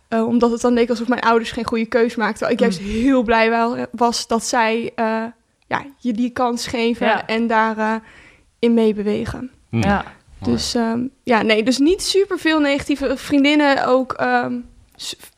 eh, 0.08 0.26
omdat 0.26 0.50
het 0.50 0.60
dan 0.60 0.72
leek 0.72 0.90
alsof 0.90 1.08
mijn 1.08 1.20
ouders 1.20 1.50
geen 1.50 1.66
goede 1.66 1.86
keus 1.86 2.14
maakten. 2.16 2.36
Terwijl 2.38 2.52
ik 2.52 2.60
juist 2.60 2.78
heel 2.78 3.22
blij 3.22 3.50
wel- 3.50 3.76
was 3.92 4.26
dat 4.26 4.44
zij 4.44 4.92
eh, 4.94 5.22
ja, 5.66 5.84
je 5.98 6.12
die 6.12 6.30
kans 6.30 6.66
geven 6.66 7.06
Ja. 7.06 7.26
en 7.26 7.46
daar 7.46 7.78
eh, 7.78 7.94
in 8.64 8.74
meebewegen. 8.74 9.50
Hm. 9.70 9.78
ja. 9.82 10.04
Dus 10.40 10.74
ehm, 10.74 11.00
ja, 11.22 11.42
nee, 11.42 11.62
dus 11.62 11.78
niet 11.78 12.02
super 12.02 12.38
veel 12.38 12.60
negatieve 12.60 13.16
vriendinnen 13.16 13.86
ook 13.86 14.12
ehm, 14.12 14.54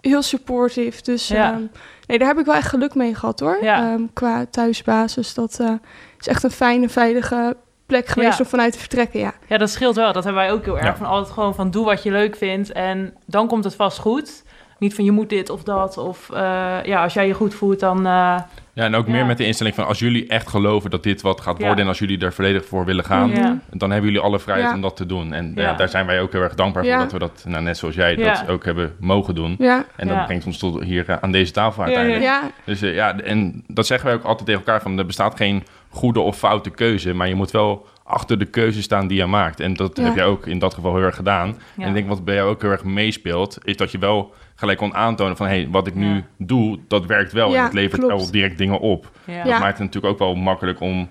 heel 0.00 0.22
supportive. 0.22 1.02
Dus 1.02 1.28
Ja. 1.28 1.52
ehm, 1.52 1.62
nee, 2.06 2.18
daar 2.18 2.28
heb 2.28 2.38
ik 2.38 2.44
wel 2.46 2.54
echt 2.54 2.68
geluk 2.68 2.94
mee 2.94 3.14
gehad 3.14 3.40
hoor. 3.40 3.58
Ja. 3.62 3.92
Ehm, 3.92 4.02
qua 4.12 4.46
thuisbasis, 4.50 5.34
dat 5.34 5.60
eh, 5.60 5.72
is 6.20 6.26
echt 6.26 6.42
een 6.42 6.50
fijne, 6.50 6.88
veilige 6.88 7.56
plek 7.86 8.06
geweest 8.06 8.38
Ja. 8.38 8.44
om 8.44 8.50
vanuit 8.50 8.72
te 8.72 8.78
vertrekken. 8.78 9.20
Ja, 9.20 9.34
Ja, 9.48 9.58
dat 9.58 9.70
scheelt 9.70 9.96
wel. 9.96 10.12
Dat 10.12 10.24
hebben 10.24 10.42
wij 10.42 10.52
ook 10.52 10.64
heel 10.64 10.76
erg. 10.76 10.84
Ja. 10.86 10.96
Van 10.96 11.06
altijd 11.06 11.34
gewoon 11.34 11.54
van 11.54 11.70
doe 11.70 11.84
wat 11.84 12.02
je 12.02 12.10
leuk 12.10 12.36
vindt 12.36 12.72
en 12.72 13.14
dan 13.26 13.46
komt 13.48 13.64
het 13.64 13.74
vast 13.74 13.98
goed. 13.98 14.42
Niet 14.78 14.94
van 14.94 15.04
je 15.04 15.10
moet 15.10 15.28
dit 15.28 15.50
of 15.50 15.62
dat. 15.62 15.98
Of 15.98 16.30
eh, 16.30 16.38
ja, 16.84 17.02
als 17.02 17.14
jij 17.14 17.26
je 17.26 17.32
goed 17.34 17.54
voelt, 17.54 17.80
dan... 17.80 17.96
eh, 18.06 18.38
Ja, 18.72 18.84
en 18.84 18.94
ook 18.94 19.06
Ja. 19.06 19.12
meer 19.12 19.26
met 19.26 19.38
de 19.38 19.46
instelling 19.46 19.74
van 19.74 19.86
als 19.86 19.98
jullie 19.98 20.26
echt 20.26 20.48
geloven 20.48 20.90
dat 20.90 21.02
dit 21.02 21.22
wat 21.22 21.40
gaat 21.40 21.58
Ja. 21.58 21.64
worden 21.66 21.82
en 21.82 21.88
als 21.90 21.98
jullie 21.98 22.18
er 22.18 22.32
volledig 22.32 22.64
voor 22.64 22.84
willen 22.84 23.04
gaan, 23.04 23.28
Ja. 23.30 23.58
dan 23.70 23.90
hebben 23.90 24.10
jullie 24.10 24.24
alle 24.26 24.38
vrijheid 24.40 24.68
Ja. 24.68 24.74
om 24.74 24.80
dat 24.80 24.96
te 24.96 25.06
doen. 25.06 25.32
En 25.32 25.52
Ja. 25.54 25.62
ja, 25.62 25.72
daar 25.74 25.88
zijn 25.88 26.06
wij 26.06 26.20
ook 26.20 26.32
heel 26.32 26.40
erg 26.40 26.54
dankbaar 26.54 26.84
Ja. 26.84 26.92
voor 26.92 27.02
dat 27.02 27.12
we 27.12 27.18
dat, 27.18 27.44
nou, 27.48 27.62
net 27.62 27.78
zoals 27.78 27.94
jij, 27.94 28.16
Ja. 28.16 28.32
dat 28.34 28.48
ook 28.48 28.64
hebben 28.64 28.94
mogen 29.00 29.34
doen. 29.34 29.54
ja, 29.58 29.84
En 29.96 30.06
dat 30.08 30.16
Ja. 30.16 30.24
brengt 30.24 30.46
ons 30.46 30.58
tot 30.58 30.82
hier 30.82 31.08
eh, 31.08 31.16
aan 31.20 31.32
deze 31.32 31.52
tafel 31.52 31.82
uiteindelijk. 31.82 32.22
ja. 32.22 32.42
Dus 32.64 32.82
eh, 32.82 32.94
ja, 32.94 33.18
en 33.20 33.64
dat 33.68 33.86
zeggen 33.86 34.06
wij 34.08 34.16
ook 34.16 34.24
altijd 34.24 34.46
tegen 34.46 34.60
elkaar 34.64 34.82
van 34.82 34.98
er 34.98 35.06
bestaat 35.06 35.36
geen 35.36 35.64
goede 35.88 36.20
of 36.20 36.36
foute 36.38 36.70
keuze, 36.70 37.12
maar 37.14 37.28
je 37.28 37.34
moet 37.34 37.50
wel 37.50 37.86
achter 38.04 38.38
de 38.38 38.44
keuze 38.46 38.82
staan 38.82 39.06
die 39.06 39.18
je 39.18 39.26
maakt. 39.26 39.60
En 39.60 39.74
dat 39.74 39.96
Ja. 39.96 40.02
heb 40.04 40.14
jij 40.16 40.24
ook 40.24 40.46
in 40.46 40.58
dat 40.58 40.74
geval 40.74 40.94
heel 40.94 41.04
erg 41.04 41.16
gedaan. 41.16 41.56
Ja. 41.76 41.82
En 41.82 41.88
ik 41.88 41.94
denk 41.94 42.08
wat 42.08 42.24
bij 42.24 42.34
jou 42.34 42.48
ook 42.50 42.62
heel 42.62 42.70
erg 42.70 42.84
meespeelt, 42.84 43.58
is 43.62 43.76
dat 43.76 43.90
je 43.90 43.98
wel 43.98 44.34
gelijk 44.56 44.78
kon 44.78 44.94
aantonen 44.94 45.36
van 45.36 45.46
hé, 45.46 45.52
hey, 45.60 45.68
wat 45.70 45.86
ik 45.86 45.94
nu 45.94 46.24
doe, 46.38 46.78
dat 46.88 47.06
werkt 47.06 47.32
wel 47.32 47.50
Ja, 47.50 47.58
en 47.58 47.64
het 47.64 47.72
levert 47.72 48.00
klopt. 48.02 48.16
wel 48.22 48.30
direct 48.30 48.58
dingen 48.58 48.80
op. 48.80 49.10
ja. 49.24 49.34
Ja. 49.34 49.42
Dat 49.44 49.58
maakt 49.58 49.78
het 49.78 49.86
natuurlijk 49.86 50.12
ook 50.12 50.18
wel 50.18 50.34
makkelijk 50.34 50.80
om 50.80 51.08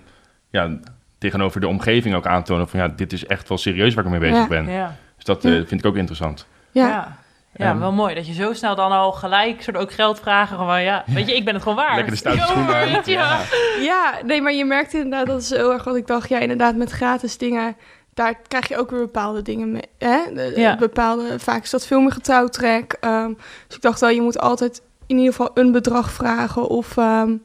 ja, 0.50 0.78
tegenover 1.18 1.60
de 1.60 1.68
omgeving 1.68 2.14
ook 2.14 2.26
aan 2.26 2.42
te 2.42 2.50
tonen 2.52 2.68
van 2.68 2.80
ja, 2.80 2.88
dit 2.88 3.12
is 3.12 3.26
echt 3.26 3.48
wel 3.48 3.58
serieus 3.58 3.94
waar 3.94 4.04
ik 4.04 4.10
mee 4.10 4.20
bezig 4.20 4.36
Ja. 4.36 4.46
ben. 4.48 4.68
Ja. 4.70 4.94
Dus 5.16 5.24
dat 5.24 5.42
Ja. 5.42 5.50
eh, 5.50 5.56
vind 5.56 5.80
ik 5.80 5.86
ook 5.86 5.96
interessant. 5.96 6.46
ja. 6.70 6.88
Ja. 6.88 7.16
Ja, 7.58 7.70
Ehm. 7.70 7.78
wel 7.78 7.92
mooi 7.92 8.14
dat 8.14 8.26
je 8.26 8.32
zo 8.32 8.52
snel 8.52 8.74
dan 8.74 8.92
al 8.92 9.12
gelijk 9.12 9.62
soort 9.62 9.76
ook 9.76 9.92
geld 9.92 10.20
vragen. 10.20 10.56
Gewoon, 10.56 10.82
ja, 10.82 11.04
weet 11.06 11.28
je, 11.28 11.36
ik 11.36 11.44
ben 11.44 11.54
het 11.54 11.62
gewoon 11.62 11.78
waard. 11.78 11.94
Lekker 11.94 12.12
de 12.12 12.18
stoute 12.18 12.42
schoenen 12.42 13.02
ja. 13.04 13.40
Ja, 13.80 14.14
nee, 14.24 14.42
maar 14.42 14.52
je 14.52 14.64
merkt 14.64 14.94
inderdaad, 14.94 15.26
dat 15.26 15.40
is 15.42 15.50
heel 15.50 15.72
erg 15.72 15.84
wat 15.84 15.96
ik 15.96 16.06
dacht. 16.06 16.28
Ja, 16.28 16.38
inderdaad, 16.38 16.76
met 16.76 16.90
gratis 16.90 17.38
dingen, 17.38 17.76
daar 18.16 18.40
krijg 18.48 18.68
je 18.68 18.76
ook 18.76 18.90
weer 18.90 19.00
bepaalde 19.00 19.42
dingen 19.42 19.72
mee. 19.72 19.82
Hè? 19.98 20.18
De- 20.34 20.52
Ja. 20.56 20.76
Bepaalde, 20.76 21.38
vaak 21.38 21.62
is 21.62 21.70
dat 21.70 21.86
veel 21.86 22.00
meer 22.00 22.12
getrouwtrek. 22.12 22.96
Ehm, 23.00 23.32
dus 23.66 23.76
ik 23.76 23.82
dacht 23.82 24.00
wel, 24.00 24.10
je 24.10 24.20
moet 24.20 24.38
altijd 24.38 24.82
in 25.06 25.16
ieder 25.16 25.32
geval 25.34 25.50
een 25.54 25.72
bedrag 25.72 26.12
vragen. 26.12 26.66
Of 26.68 26.96
ehm, 26.96 27.36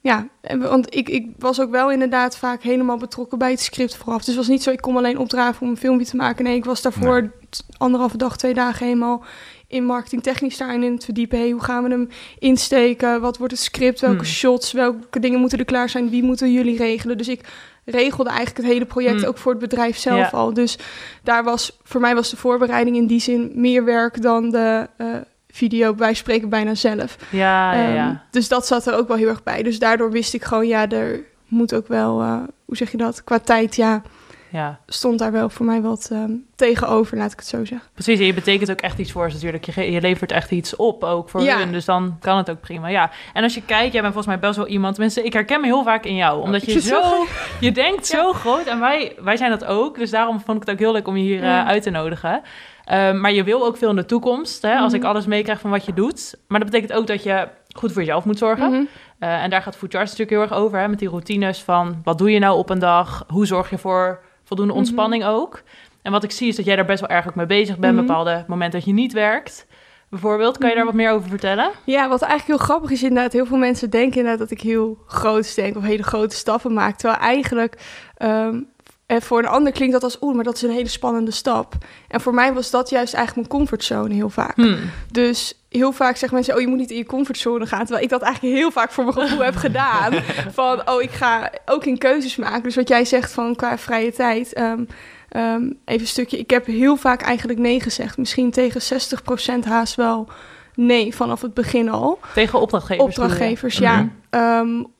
ja, 0.00 0.26
want 0.58 0.94
ik, 0.94 1.08
ik 1.08 1.26
was 1.38 1.60
ook 1.60 1.70
wel 1.70 1.90
inderdaad 1.90 2.36
vaak 2.38 2.62
helemaal 2.62 2.96
betrokken 2.96 3.38
bij 3.38 3.50
het 3.50 3.60
script 3.60 3.96
vooraf. 3.96 4.18
Dus 4.18 4.26
het 4.26 4.36
was 4.36 4.48
niet 4.48 4.62
zo, 4.62 4.70
ik 4.70 4.80
kon 4.80 4.96
alleen 4.96 5.18
opdragen 5.18 5.62
om 5.62 5.68
een 5.68 5.76
filmpje 5.76 6.06
te 6.06 6.16
maken. 6.16 6.44
Nee, 6.44 6.56
ik 6.56 6.64
was 6.64 6.82
daarvoor 6.82 7.30
t- 7.50 7.64
anderhalve 7.76 8.16
dag, 8.16 8.36
twee 8.36 8.54
dagen 8.54 8.86
helemaal 8.86 9.24
in 9.68 9.84
marketingtechnisch 9.84 10.56
daarin 10.56 10.82
in 10.82 10.92
het 10.92 11.04
verdiepen. 11.04 11.38
Hey, 11.38 11.50
hoe 11.50 11.62
gaan 11.62 11.82
we 11.84 11.90
hem 11.90 12.08
insteken? 12.38 13.20
Wat 13.20 13.38
wordt 13.38 13.52
het 13.52 13.62
script? 13.62 14.00
Welke 14.00 14.16
Hmm. 14.16 14.24
shots? 14.26 14.72
Welke 14.72 15.20
dingen 15.20 15.40
moeten 15.40 15.58
er 15.58 15.64
klaar 15.64 15.88
zijn? 15.88 16.10
Wie 16.10 16.22
moeten 16.22 16.52
jullie 16.52 16.76
regelen? 16.76 17.18
Dus 17.18 17.28
ik 17.28 17.40
regelde 17.86 18.30
eigenlijk 18.30 18.58
het 18.58 18.66
hele 18.72 18.84
project 18.84 19.20
Hmm. 19.20 19.28
ook 19.28 19.38
voor 19.38 19.52
het 19.52 19.60
bedrijf 19.60 19.96
zelf 19.98 20.18
Ja. 20.18 20.28
al. 20.32 20.54
Dus 20.54 20.78
daar 21.22 21.44
was 21.44 21.78
voor 21.82 22.00
mij 22.00 22.14
was 22.14 22.30
de 22.30 22.36
voorbereiding 22.36 22.96
in 22.96 23.06
die 23.06 23.20
zin 23.20 23.52
meer 23.54 23.84
werk 23.84 24.22
dan 24.22 24.50
de 24.50 24.88
eh, 24.96 25.06
video. 25.48 25.94
Wij 25.94 26.14
spreken 26.14 26.48
bijna 26.48 26.74
zelf. 26.74 27.16
Ja, 27.30 27.72
ja, 27.74 27.88
ja. 27.88 28.06
Ehm, 28.06 28.14
dus 28.30 28.48
dat 28.48 28.66
zat 28.66 28.86
er 28.86 28.94
ook 28.94 29.08
wel 29.08 29.16
heel 29.16 29.28
erg 29.28 29.42
bij. 29.42 29.62
Dus 29.62 29.78
daardoor 29.78 30.10
wist 30.10 30.34
ik 30.34 30.44
gewoon, 30.44 30.66
ja, 30.66 30.88
er 30.88 31.20
moet 31.46 31.74
ook 31.74 31.88
wel, 31.88 32.20
eh, 32.20 32.42
hoe 32.64 32.76
zeg 32.76 32.90
je 32.90 32.96
dat? 32.96 33.24
Qua 33.24 33.38
tijd, 33.38 33.76
ja, 33.76 34.02
ja. 34.48 34.78
stond 34.86 35.18
daar 35.18 35.32
wel 35.32 35.48
voor 35.50 35.66
mij 35.66 35.80
wat 35.82 36.08
ehm, 36.12 36.30
tegenover, 36.54 37.16
laat 37.16 37.32
ik 37.32 37.38
het 37.38 37.46
zo 37.48 37.64
zeggen. 37.64 37.88
Precies, 37.94 38.18
en 38.18 38.26
je 38.26 38.34
betekent 38.34 38.70
ook 38.70 38.80
echt 38.80 38.98
iets 38.98 39.12
voor 39.12 39.28
ze 39.30 39.34
natuurlijk. 39.34 39.64
Je, 39.64 39.92
je 39.92 40.00
levert 40.00 40.32
echt 40.32 40.50
iets 40.50 40.76
op 40.76 41.04
ook 41.04 41.28
voor 41.28 41.42
Ja. 41.42 41.58
hun, 41.58 41.72
dus 41.72 41.84
dan 41.84 42.16
kan 42.20 42.36
het 42.36 42.50
ook 42.50 42.60
prima. 42.60 42.88
Ja. 42.88 43.10
En 43.32 43.42
als 43.42 43.54
je 43.54 43.62
kijkt, 43.62 43.92
jij 43.92 44.02
bent 44.02 44.14
volgens 44.14 44.26
mij 44.36 44.38
best 44.48 44.56
wel 44.56 44.66
iemand... 44.66 44.94
Tenminste, 44.94 45.22
ik 45.22 45.32
herken 45.32 45.60
me 45.60 45.66
heel 45.66 45.84
vaak 45.84 46.04
in 46.04 46.14
jou. 46.16 46.42
Omdat 46.42 46.64
je 46.64 46.80
zo... 46.80 47.00
Je 47.60 47.72
denkt 47.72 48.06
zo 48.06 48.32
groot 48.32 48.66
en 48.66 48.80
wij, 48.80 49.16
wij 49.20 49.36
zijn 49.36 49.50
dat 49.50 49.64
ook. 49.64 49.98
Dus 49.98 50.10
daarom 50.10 50.40
vond 50.40 50.56
ik 50.56 50.62
het 50.62 50.70
ook 50.72 50.78
heel 50.78 50.92
leuk 50.92 51.08
om 51.08 51.16
je 51.16 51.22
hier 51.22 51.42
eh, 51.42 51.66
uit 51.66 51.82
te 51.82 51.90
nodigen. 51.90 52.42
Ehm, 52.84 53.20
maar 53.20 53.32
je 53.32 53.44
wil 53.44 53.64
ook 53.66 53.76
veel 53.76 53.90
in 53.90 53.96
de 53.96 54.04
toekomst, 54.06 54.62
hè, 54.62 54.76
als 54.76 54.92
Mhm. 54.92 55.00
ik 55.02 55.08
alles 55.08 55.26
meekrijg 55.26 55.60
van 55.60 55.70
wat 55.70 55.84
je 55.84 55.92
doet. 55.94 56.34
Maar 56.48 56.60
dat 56.60 56.70
betekent 56.70 56.98
ook 56.98 57.06
dat 57.06 57.22
je 57.22 57.48
goed 57.76 57.92
voor 57.92 58.00
jezelf 58.02 58.24
moet 58.24 58.38
zorgen. 58.38 58.70
Mhm. 58.70 58.82
Eh, 59.18 59.42
en 59.42 59.50
daar 59.50 59.62
gaat 59.62 59.76
Food 59.76 59.92
natuurlijk 59.92 60.30
heel 60.30 60.40
erg 60.40 60.52
over, 60.52 60.78
hè, 60.78 60.88
met 60.88 60.98
die 60.98 61.08
routines 61.08 61.62
van 61.62 62.00
wat 62.04 62.18
doe 62.18 62.30
je 62.30 62.38
nou 62.38 62.56
op 62.58 62.70
een 62.70 62.78
dag? 62.78 63.24
Hoe 63.28 63.46
zorg 63.46 63.70
je 63.70 63.78
voor 63.78 64.20
voldoende 64.46 64.72
Mhm. 64.72 64.80
ontspanning 64.82 65.24
ook. 65.24 65.62
En 66.02 66.12
wat 66.12 66.24
ik 66.24 66.30
zie 66.30 66.48
is 66.48 66.56
dat 66.56 66.64
jij 66.64 66.76
daar 66.76 66.84
best 66.84 67.00
wel 67.00 67.08
erg 67.10 67.28
ook 67.28 67.34
mee 67.34 67.46
bezig 67.46 67.78
bent. 67.78 67.96
Mhm. 67.96 68.06
Bepaalde 68.06 68.44
momenten 68.46 68.78
dat 68.78 68.88
je 68.88 68.94
niet 68.94 69.12
werkt. 69.12 69.66
Bijvoorbeeld, 70.10 70.58
kan 70.58 70.68
je 70.68 70.74
daar 70.74 70.84
Mhm. 70.84 70.94
wat 70.96 71.02
meer 71.04 71.12
over 71.14 71.28
vertellen? 71.28 71.70
Ja, 71.84 72.08
wat 72.08 72.22
eigenlijk 72.22 72.58
heel 72.58 72.66
grappig 72.68 72.90
is 72.90 73.02
inderdaad, 73.02 73.32
heel 73.32 73.46
veel 73.46 73.56
mensen 73.56 73.90
denken 73.90 74.16
inderdaad 74.18 74.38
dat 74.38 74.50
ik 74.50 74.60
heel 74.60 74.98
groot 75.06 75.54
denk 75.54 75.76
of 75.76 75.82
hele 75.82 76.02
grote 76.02 76.36
stappen 76.36 76.72
maak. 76.72 76.96
Terwijl 76.96 77.20
eigenlijk 77.20 77.78
ehm, 78.16 78.60
en 79.06 79.22
voor 79.22 79.38
een 79.38 79.46
ander 79.46 79.72
klinkt 79.72 79.92
dat 79.92 80.02
als 80.02 80.16
oeh, 80.20 80.34
maar 80.34 80.44
dat 80.44 80.54
is 80.54 80.62
een 80.62 80.70
hele 80.70 80.88
spannende 80.88 81.30
stap. 81.30 81.74
En 82.08 82.20
voor 82.20 82.34
mij 82.34 82.52
was 82.52 82.70
dat 82.70 82.90
juist 82.90 83.14
eigenlijk 83.14 83.48
mijn 83.48 83.60
comfortzone 83.60 84.14
heel 84.14 84.30
vaak. 84.30 84.56
Hm. 84.56 84.76
Dus 85.10 85.54
heel 85.68 85.92
vaak 85.92 86.16
zeggen 86.16 86.34
mensen, 86.34 86.54
oh 86.54 86.60
je 86.60 86.66
moet 86.66 86.78
niet 86.78 86.90
in 86.90 86.96
je 86.96 87.06
comfortzone 87.06 87.66
gaan. 87.66 87.80
Terwijl 87.80 88.04
ik 88.04 88.10
dat 88.10 88.22
eigenlijk 88.22 88.56
heel 88.56 88.70
vaak 88.70 88.92
voor 88.92 89.04
mijn 89.04 89.16
gevoel 89.16 89.44
heb 89.44 89.56
gedaan. 89.56 90.12
Van, 90.52 90.88
oh 90.88 91.02
ik 91.02 91.10
ga 91.10 91.50
ook 91.66 91.84
in 91.84 91.98
keuzes 91.98 92.36
maken. 92.36 92.62
Dus 92.62 92.74
wat 92.74 92.88
jij 92.88 93.04
zegt 93.04 93.32
van 93.32 93.54
qua 93.54 93.78
vrije 93.78 94.12
tijd. 94.12 94.52
ehm, 94.52 94.84
ehm, 95.28 95.62
even 95.84 96.00
een 96.00 96.06
stukje, 96.06 96.38
ik 96.38 96.50
heb 96.50 96.66
heel 96.66 96.96
vaak 96.96 97.22
eigenlijk 97.22 97.58
nee 97.58 97.80
gezegd. 97.80 98.16
Misschien 98.18 98.50
tegen 98.50 98.80
60% 98.82 99.64
haast 99.64 99.94
wel 99.94 100.28
nee 100.74 101.14
vanaf 101.14 101.42
het 101.42 101.54
begin 101.54 101.88
al. 101.88 102.18
Tegen 102.34 102.60
opdrachtgevers. 102.60 103.06
Opdrachtgevers, 103.08 103.78
ja. 103.78 104.08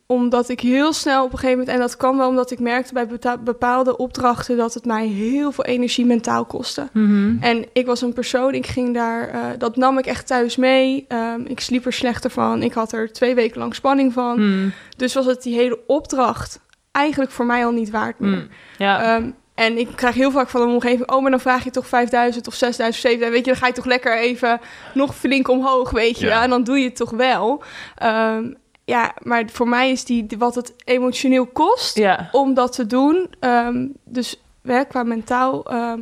Omdat 0.07 0.49
ik 0.49 0.61
heel 0.61 0.93
snel 0.93 1.25
op 1.25 1.33
een 1.33 1.39
gegeven 1.39 1.59
moment, 1.59 1.77
en 1.77 1.83
dat 1.83 1.97
kan 1.97 2.17
wel 2.17 2.29
omdat 2.29 2.51
ik 2.51 2.59
merkte 2.59 2.93
bij 2.93 3.07
bepaalde 3.41 3.97
opdrachten 3.97 4.57
dat 4.57 4.75
het 4.75 4.85
mij 4.85 5.07
heel 5.07 5.53
veel 5.53 5.65
energie 5.65 6.07
mentaal 6.07 6.45
kostte. 6.45 6.89
Mhm. 6.93 7.37
En 7.41 7.65
ik 7.73 7.87
was 7.87 8.01
een 8.01 8.13
persoon, 8.13 8.55
ik 8.55 8.67
ging 8.67 8.95
daar, 8.95 9.29
eh, 9.29 9.41
dat 9.59 9.77
nam 9.77 9.99
ik 9.99 10.07
echt 10.07 10.27
thuis 10.27 10.57
mee. 10.57 11.05
Ehm, 11.09 11.41
ik 11.47 11.61
sliep 11.61 11.87
er 11.87 11.93
slechter 11.93 12.31
van. 12.31 12.63
Ik 12.63 12.73
had 12.73 12.93
er 12.93 13.13
twee 13.13 13.35
weken 13.35 13.59
lang 13.59 13.75
spanning 13.75 14.13
van. 14.13 14.39
Hm. 14.39 14.69
Dus 14.97 15.15
was 15.15 15.27
het 15.27 15.43
die 15.43 15.55
hele 15.55 15.79
opdracht 15.87 16.61
eigenlijk 16.93 17.31
voor 17.31 17.47
mij 17.47 17.65
al 17.65 17.73
niet 17.73 17.91
waard 17.91 18.19
meer. 18.19 18.49
Hm. 18.77 18.83
Ja. 18.83 19.17
Ehm, 19.17 19.31
en 19.55 19.79
ik 19.79 19.89
krijg 19.95 20.15
heel 20.15 20.31
vaak 20.31 20.49
van 20.49 20.61
de 20.61 20.67
omgeving... 20.67 21.11
oh, 21.11 21.23
maar 21.23 21.31
dan 21.31 21.41
vraag 21.41 21.65
je 21.65 21.71
toch 21.71 21.87
5000 21.87 22.47
of 22.47 22.55
6000 22.55 23.05
of 23.05 23.11
7000... 23.11 23.31
weet 23.31 23.45
je, 23.45 23.51
dan 23.51 23.61
ga 23.61 23.67
je 23.67 23.73
toch 23.73 23.85
lekker 23.85 24.19
even 24.19 24.61
nog 24.95 25.17
flink 25.17 25.49
omhoog, 25.49 25.91
weet 25.91 26.19
je. 26.19 26.27
Ja. 26.27 26.43
En 26.43 26.51
dan 26.51 26.65
doe 26.65 26.79
je 26.79 26.85
het 26.85 26.97
toch 26.97 27.11
wel. 27.11 27.63
Ehm, 27.95 28.53
ja, 28.87 29.15
maar 29.23 29.45
voor 29.53 29.69
mij 29.69 29.91
is 29.91 30.05
die 30.05 30.27
wat 30.39 30.55
het 30.55 30.75
emotioneel 30.85 31.47
kost 31.47 31.99
ja. 31.99 32.29
om 32.33 32.55
dat 32.55 32.73
te 32.73 32.87
doen... 32.87 33.35
ehm, 33.41 33.87
dus 34.05 34.41
hè, 34.63 34.85
qua 34.85 35.03
mentaal 35.03 35.65
ehm, 35.65 36.01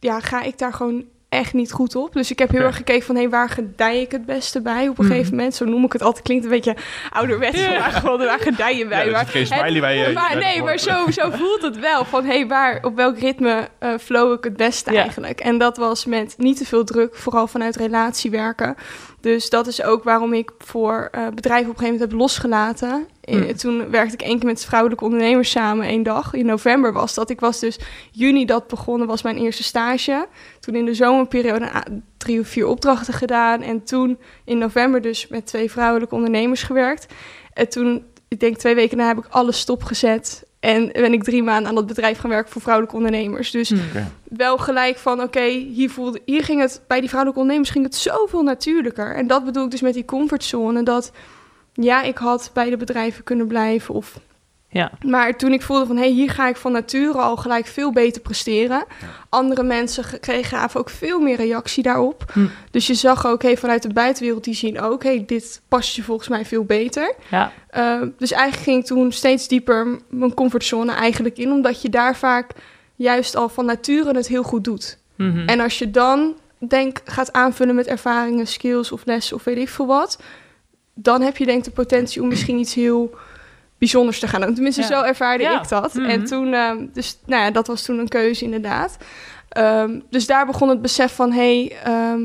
ja, 0.00 0.20
ga 0.20 0.42
ik 0.42 0.58
daar 0.58 0.72
gewoon 0.72 1.04
echt 1.28 1.52
niet 1.52 1.72
goed 1.72 1.96
op. 1.96 2.12
Dus 2.12 2.30
ik 2.30 2.38
heb 2.38 2.50
heel 2.50 2.60
erg 2.60 2.76
gekeken 2.76 3.06
van... 3.06 3.16
hé, 3.16 3.28
waar 3.28 3.48
gedij 3.48 4.00
ik 4.00 4.10
het 4.12 4.26
beste 4.26 4.60
bij 4.60 4.88
op 4.88 4.98
een 4.98 5.04
Mhm. 5.04 5.12
gegeven 5.14 5.36
moment? 5.36 5.54
Zo 5.54 5.64
noem 5.64 5.84
ik 5.84 5.92
het 5.92 6.02
altijd. 6.02 6.24
Klinkt 6.24 6.44
een 6.44 6.50
beetje 6.50 6.76
ouderwets, 7.10 7.60
Ja. 7.60 7.78
maar 7.78 7.90
gewoon 7.90 8.18
waar 8.18 8.38
gedij 8.40 8.76
je 8.76 8.86
bij. 8.86 8.98
Ja, 8.98 9.04
er 9.04 9.10
maar 9.12 9.26
geen 9.26 9.46
smiley 9.46 9.80
bij 9.80 9.96
je. 9.96 10.12
maar 10.20 10.36
nee, 10.36 10.62
maar 10.62 10.78
zo, 10.78 11.10
zo 11.10 11.30
voelt 11.30 11.62
het 11.62 11.78
wel. 11.78 12.04
Van 12.04 12.24
hé, 12.24 12.46
waar, 12.46 12.78
op 12.84 12.96
welk 12.96 13.18
ritme 13.18 13.68
eh, 13.78 13.94
flow 14.00 14.32
ik 14.32 14.44
het 14.44 14.56
beste 14.56 14.92
Ja. 14.92 15.00
eigenlijk? 15.02 15.40
En 15.40 15.58
dat 15.58 15.76
was 15.76 16.04
met 16.04 16.34
niet 16.38 16.56
te 16.58 16.64
veel 16.64 16.84
druk, 16.84 17.16
vooral 17.16 17.46
vanuit 17.46 17.76
relatiewerken. 17.76 18.76
Dus 19.20 19.50
dat 19.50 19.66
is 19.66 19.82
ook 19.82 20.04
waarom 20.04 20.32
ik 20.32 20.50
voor 20.58 21.08
eh, 21.12 21.26
bedrijven 21.34 21.70
op 21.70 21.74
een 21.74 21.80
gegeven 21.80 21.84
moment 21.84 22.10
heb 22.10 22.20
losgelaten. 22.20 23.06
Eh, 23.20 23.34
Hmm. 23.34 23.56
Toen 23.56 23.90
werkte 23.90 24.14
ik 24.14 24.22
één 24.22 24.38
keer 24.38 24.48
met 24.48 24.64
vrouwelijke 24.64 25.04
ondernemers 25.04 25.50
samen, 25.50 25.86
één 25.86 26.02
dag. 26.02 26.34
In 26.34 26.46
november 26.46 26.92
was 26.92 27.14
dat. 27.14 27.30
Ik 27.30 27.40
was 27.40 27.60
dus 27.60 27.78
juni 28.10 28.44
dat 28.44 28.66
begonnen, 28.66 29.06
was 29.06 29.22
mijn 29.22 29.36
eerste 29.36 29.62
stage. 29.62 30.26
Toen 30.60 30.74
in 30.74 30.84
de 30.84 30.94
zomerperiode 30.94 31.70
ah, 31.70 31.82
drie 32.16 32.40
of 32.40 32.48
vier 32.48 32.66
opdrachten 32.66 33.14
gedaan. 33.14 33.62
En 33.62 33.84
toen 33.84 34.18
in 34.44 34.58
november 34.58 35.00
dus 35.00 35.28
met 35.28 35.46
twee 35.46 35.70
vrouwelijke 35.70 36.14
ondernemers 36.14 36.62
gewerkt. 36.62 37.06
En 37.52 37.68
toen, 37.68 38.04
ik 38.28 38.40
denk 38.40 38.56
twee 38.56 38.74
weken 38.74 38.96
na, 38.96 39.06
heb 39.06 39.18
ik 39.18 39.26
alles 39.28 39.58
stopgezet. 39.58 40.46
En 40.60 40.88
ben 40.92 41.12
ik 41.12 41.22
drie 41.24 41.42
maanden 41.42 41.68
aan 41.68 41.74
dat 41.74 41.86
bedrijf 41.86 42.18
gaan 42.18 42.30
werken 42.30 42.52
voor 42.52 42.62
vrouwelijke 42.62 42.96
ondernemers. 42.96 43.50
Dus 43.50 43.68
Hm. 43.68 43.76
wel 44.22 44.58
gelijk 44.58 44.98
van, 44.98 45.22
oké, 45.22 45.44
hier, 45.48 45.90
voelde, 45.90 46.20
hier 46.24 46.44
ging 46.44 46.60
het, 46.60 46.80
bij 46.86 46.98
die 47.00 47.08
vrouwelijke 47.08 47.40
ondernemers 47.40 47.72
ging 47.74 47.84
het 47.84 47.94
zoveel 47.94 48.42
natuurlijker. 48.42 49.14
En 49.14 49.26
dat 49.26 49.44
bedoel 49.44 49.64
ik 49.64 49.70
dus 49.70 49.80
met 49.80 49.94
die 49.94 50.04
comfortzone, 50.04 50.82
dat 50.82 51.12
ja, 51.72 52.02
ik 52.02 52.18
had 52.18 52.50
bij 52.54 52.70
de 52.70 52.76
bedrijven 52.76 53.24
kunnen 53.24 53.46
blijven 53.46 53.94
of... 53.94 54.20
Ja. 54.70 54.90
Maar 55.06 55.36
toen 55.36 55.52
ik 55.52 55.62
voelde 55.62 55.86
van, 55.86 55.96
hé, 55.96 56.02
hey, 56.02 56.12
hier 56.12 56.30
ga 56.30 56.48
ik 56.48 56.56
van 56.56 56.72
nature 56.72 57.18
al 57.18 57.36
gelijk 57.36 57.66
veel 57.66 57.92
beter 57.92 58.22
presteren. 58.22 58.84
Andere 59.28 59.62
mensen 59.62 60.04
ge- 60.04 60.18
kregen 60.18 60.58
gaven 60.58 60.80
ook 60.80 60.90
veel 60.90 61.20
meer 61.20 61.36
reactie 61.36 61.82
daarop. 61.82 62.24
Hm. 62.32 62.46
Dus 62.70 62.86
je 62.86 62.94
zag 62.94 63.26
ook, 63.26 63.42
hey, 63.42 63.56
vanuit 63.56 63.82
de 63.82 63.92
buitenwereld, 63.92 64.44
die 64.44 64.54
zien 64.54 64.80
ook, 64.80 65.02
hé, 65.02 65.14
hey, 65.14 65.24
dit 65.26 65.60
past 65.68 65.96
je 65.96 66.02
volgens 66.02 66.28
mij 66.28 66.44
veel 66.44 66.64
beter. 66.64 67.14
Ja. 67.30 67.52
Uh, 67.76 68.02
dus 68.18 68.32
eigenlijk 68.32 68.62
ging 68.62 68.80
ik 68.80 68.86
toen 68.86 69.12
steeds 69.12 69.48
dieper 69.48 69.98
mijn 70.08 70.34
comfortzone 70.34 70.92
eigenlijk 70.92 71.38
in, 71.38 71.52
omdat 71.52 71.82
je 71.82 71.88
daar 71.88 72.16
vaak 72.16 72.50
juist 72.94 73.36
al 73.36 73.48
van 73.48 73.64
nature 73.64 74.14
het 74.16 74.28
heel 74.28 74.42
goed 74.42 74.64
doet. 74.64 74.98
Mhm. 75.16 75.48
En 75.48 75.60
als 75.60 75.78
je 75.78 75.90
dan 75.90 76.34
denk 76.68 77.00
gaat 77.04 77.32
aanvullen 77.32 77.74
met 77.74 77.86
ervaringen, 77.86 78.46
skills 78.46 78.92
of 78.92 79.02
lessen 79.04 79.36
of 79.36 79.44
weet 79.44 79.58
ik 79.58 79.68
veel 79.68 79.86
wat, 79.86 80.18
dan 80.94 81.20
heb 81.22 81.36
je 81.36 81.44
denk 81.46 81.58
ik 81.58 81.64
de 81.64 81.70
potentie 81.70 82.22
om 82.22 82.28
misschien 82.28 82.58
iets 82.58 82.74
heel 82.74 83.10
bijzonders 83.78 84.18
te 84.18 84.28
gaan 84.28 84.40
doen. 84.40 84.54
Tenminste, 84.54 84.82
zo 84.82 85.02
ervaarde 85.02 85.44
ik 85.44 85.68
dat. 85.68 85.94
Mhm. 85.94 86.08
En 86.08 86.24
toen, 86.24 86.54
ehm, 86.54 86.86
dus 86.92 87.18
nou 87.26 87.42
ja, 87.42 87.50
dat 87.50 87.66
was 87.66 87.82
toen 87.82 87.98
een 87.98 88.08
keuze 88.08 88.44
inderdaad. 88.44 88.96
Ehm, 89.48 90.00
dus 90.10 90.26
daar 90.26 90.46
begon 90.46 90.68
het 90.68 90.82
besef 90.82 91.14
van, 91.14 91.32
hey, 91.32 91.76
ehm, 91.84 92.22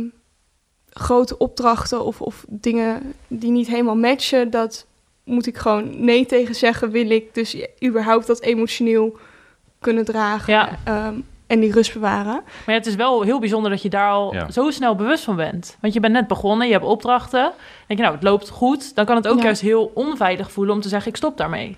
grote 0.89 1.37
opdrachten 1.37 2.05
of, 2.05 2.21
of 2.21 2.45
dingen 2.47 3.13
die 3.27 3.51
niet 3.51 3.67
helemaal 3.67 3.95
matchen, 3.95 4.49
dat 4.49 4.85
moet 5.23 5.47
ik 5.47 5.57
gewoon 5.57 6.05
nee 6.05 6.25
tegen 6.25 6.55
zeggen. 6.55 6.91
Wil 6.91 7.09
ik 7.09 7.33
dus 7.33 7.57
überhaupt 7.83 8.27
dat 8.27 8.41
emotioneel 8.41 9.17
kunnen 9.79 10.05
dragen 10.05 10.53
Ja. 10.53 10.77
En 11.47 11.59
die 11.59 11.71
rust 11.71 11.93
bewaren. 11.93 12.33
Maar 12.43 12.63
ja, 12.65 12.73
het 12.73 12.85
is 12.85 12.95
wel 12.95 13.21
heel 13.21 13.39
bijzonder 13.39 13.71
dat 13.71 13.81
je 13.81 13.89
daar 13.89 14.09
al 14.09 14.33
Ja. 14.33 14.51
zo 14.51 14.69
snel 14.71 14.95
bewust 14.95 15.23
van 15.23 15.35
bent. 15.35 15.77
Want 15.81 15.93
je 15.93 15.99
bent 15.99 16.13
net 16.13 16.27
begonnen, 16.27 16.67
je 16.67 16.73
hebt 16.73 16.85
opdrachten. 16.85 17.51
Denk 17.87 17.99
je, 17.99 18.05
nou, 18.05 18.13
het 18.15 18.23
loopt 18.23 18.49
goed. 18.49 18.95
Dan 18.95 19.05
kan 19.05 19.15
het 19.15 19.27
ook 19.27 19.37
Ja. 19.37 19.43
juist 19.43 19.61
heel 19.61 19.91
onveilig 19.93 20.51
voelen 20.51 20.75
om 20.75 20.81
te 20.81 20.87
zeggen, 20.89 21.09
ik 21.09 21.17
stop 21.17 21.37
daarmee. 21.37 21.77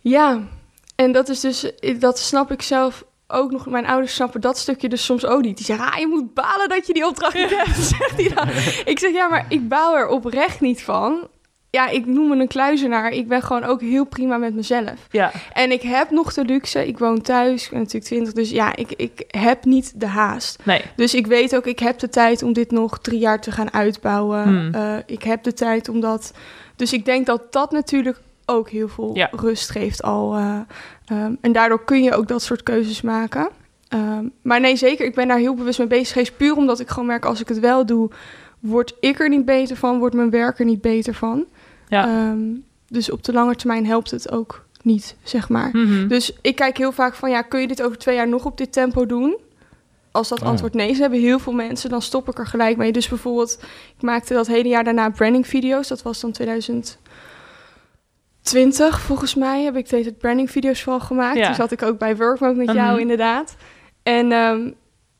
Ja, 0.00 0.40
en 0.96 1.12
dat 1.12 1.28
is 1.28 1.40
dus, 1.40 1.72
dat 1.98 2.18
snap 2.18 2.50
ik 2.52 2.62
zelf 2.62 3.04
ook 3.28 3.50
nog. 3.50 3.66
Mijn 3.66 3.86
ouders 3.86 4.14
snappen 4.14 4.40
dat 4.40 4.58
stukje 4.58 4.88
dus 4.88 5.04
soms 5.04 5.24
ook 5.26 5.42
niet. 5.42 5.56
Die 5.56 5.66
zeggen, 5.66 5.92
ah, 5.92 5.98
je 5.98 6.06
moet 6.06 6.34
balen 6.34 6.68
dat 6.68 6.86
je 6.86 6.92
die 6.92 7.06
opdracht 7.06 7.34
niet 7.34 7.56
hebt, 7.64 7.76
zegt 7.96 8.16
hij 8.16 8.28
dan. 8.34 8.48
Ik 8.84 8.98
zeg, 8.98 9.12
ja, 9.12 9.28
maar 9.28 9.46
ik 9.48 9.68
baal 9.68 9.96
er 9.96 10.08
oprecht 10.08 10.60
niet 10.60 10.82
van. 10.82 11.28
Ja, 11.76 11.88
ik 11.88 12.06
noem 12.06 12.28
me 12.28 12.36
een 12.36 12.48
kluizenaar. 12.48 13.10
Ik 13.10 13.28
ben 13.28 13.42
gewoon 13.42 13.64
ook 13.64 13.80
heel 13.80 14.04
prima 14.04 14.36
met 14.36 14.54
mezelf. 14.54 15.06
Ja, 15.10 15.32
En 15.52 15.70
ik 15.72 15.82
heb 15.82 16.10
nog 16.10 16.32
de 16.34 16.44
luxe. 16.44 16.86
Ik 16.86 16.98
woon 16.98 17.20
thuis, 17.20 17.64
ik 17.64 17.70
ben 17.70 17.78
natuurlijk 17.78 18.04
20. 18.04 18.32
Dus 18.32 18.50
ja, 18.50 18.76
ik, 18.76 18.92
ik 18.92 19.24
heb 19.26 19.64
niet 19.64 20.00
de 20.00 20.06
haast. 20.06 20.58
nee. 20.64 20.80
Dus 20.96 21.14
ik 21.14 21.26
weet 21.26 21.56
ook, 21.56 21.66
ik 21.66 21.78
heb 21.78 21.98
de 21.98 22.08
tijd 22.08 22.42
om 22.42 22.52
dit 22.52 22.70
nog 22.70 22.98
drie 22.98 23.18
jaar 23.18 23.40
te 23.40 23.50
gaan 23.50 23.72
uitbouwen. 23.72 24.42
Hmm. 24.42 24.74
Eh, 24.74 24.96
ik 25.06 25.22
heb 25.22 25.42
de 25.42 25.52
tijd 25.52 25.88
om 25.88 26.00
dat... 26.00 26.32
Dus 26.76 26.92
ik 26.92 27.04
denk 27.04 27.26
dat 27.26 27.52
dat 27.52 27.70
natuurlijk 27.72 28.20
ook 28.46 28.68
heel 28.70 28.88
veel 28.88 29.10
Ja. 29.14 29.28
rust 29.32 29.70
geeft 29.70 30.02
al. 30.02 30.34
eh, 30.34 30.58
ehm, 31.06 31.34
en 31.40 31.52
daardoor 31.52 31.84
kun 31.84 32.02
je 32.02 32.14
ook 32.14 32.28
dat 32.28 32.42
soort 32.42 32.62
keuzes 32.62 33.00
maken. 33.02 33.48
Ehm, 33.88 34.24
maar 34.42 34.60
nee, 34.60 34.76
zeker, 34.76 35.06
ik 35.06 35.14
ben 35.14 35.28
daar 35.28 35.38
heel 35.38 35.54
bewust 35.54 35.78
mee 35.78 35.88
bezig 35.88 36.12
geweest. 36.12 36.36
Puur 36.36 36.56
omdat 36.56 36.80
ik 36.80 36.88
gewoon 36.88 37.06
merk, 37.06 37.24
als 37.24 37.40
ik 37.40 37.48
het 37.48 37.60
wel 37.60 37.86
doe... 37.86 38.10
word 38.60 38.94
ik 39.00 39.20
er 39.20 39.28
niet 39.28 39.44
beter 39.44 39.76
van, 39.76 39.98
wordt 39.98 40.14
mijn 40.14 40.30
werk 40.30 40.58
er 40.58 40.64
niet 40.64 40.80
beter 40.80 41.14
van. 41.14 41.44
Ja. 41.88 42.06
Ehm, 42.06 42.38
dus 42.88 43.10
op 43.10 43.24
de 43.24 43.32
lange 43.32 43.56
termijn 43.56 43.86
helpt 43.86 44.10
het 44.10 44.32
ook 44.32 44.64
niet, 44.82 45.16
zeg 45.22 45.48
maar. 45.48 45.68
Mhm. 45.72 46.08
Dus 46.08 46.32
ik 46.40 46.56
kijk 46.56 46.76
heel 46.76 46.92
vaak 46.92 47.14
van, 47.14 47.30
ja, 47.30 47.42
kun 47.42 47.60
je 47.60 47.66
dit 47.66 47.82
over 47.82 47.98
twee 47.98 48.14
jaar 48.16 48.28
nog 48.28 48.44
op 48.44 48.58
dit 48.58 48.72
tempo 48.72 49.06
doen? 49.06 49.36
Als 50.10 50.28
dat 50.28 50.40
Oh. 50.40 50.46
antwoord 50.48 50.74
nee 50.74 50.90
is, 50.90 50.98
hebben 50.98 51.20
heel 51.20 51.38
veel 51.38 51.52
mensen, 51.52 51.90
dan 51.90 52.02
stop 52.02 52.28
ik 52.28 52.38
er 52.38 52.46
gelijk 52.46 52.76
mee. 52.76 52.92
Dus 52.92 53.08
bijvoorbeeld, 53.08 53.58
ik 53.96 54.02
maakte 54.02 54.34
dat 54.34 54.46
hele 54.46 54.68
jaar 54.68 54.84
daarna 54.84 55.10
branding 55.10 55.46
video's. 55.46 55.88
Dat 55.88 56.02
was 56.02 56.20
dan 56.20 56.32
2020 56.32 59.00
volgens 59.00 59.34
mij, 59.34 59.62
heb 59.62 59.76
ik 59.76 59.88
deze 59.88 60.12
branding 60.12 60.50
video's 60.50 60.82
vooral 60.82 61.00
gemaakt. 61.00 61.36
Ja. 61.36 61.46
Toen 61.46 61.54
zat 61.54 61.72
ik 61.72 61.82
ook 61.82 61.98
bij 61.98 62.16
Workmode 62.16 62.54
met 62.54 62.72
jou 62.72 62.90
Mhm. 62.92 63.00
inderdaad. 63.00 63.56
En 64.02 64.32
ehm, 64.32 64.70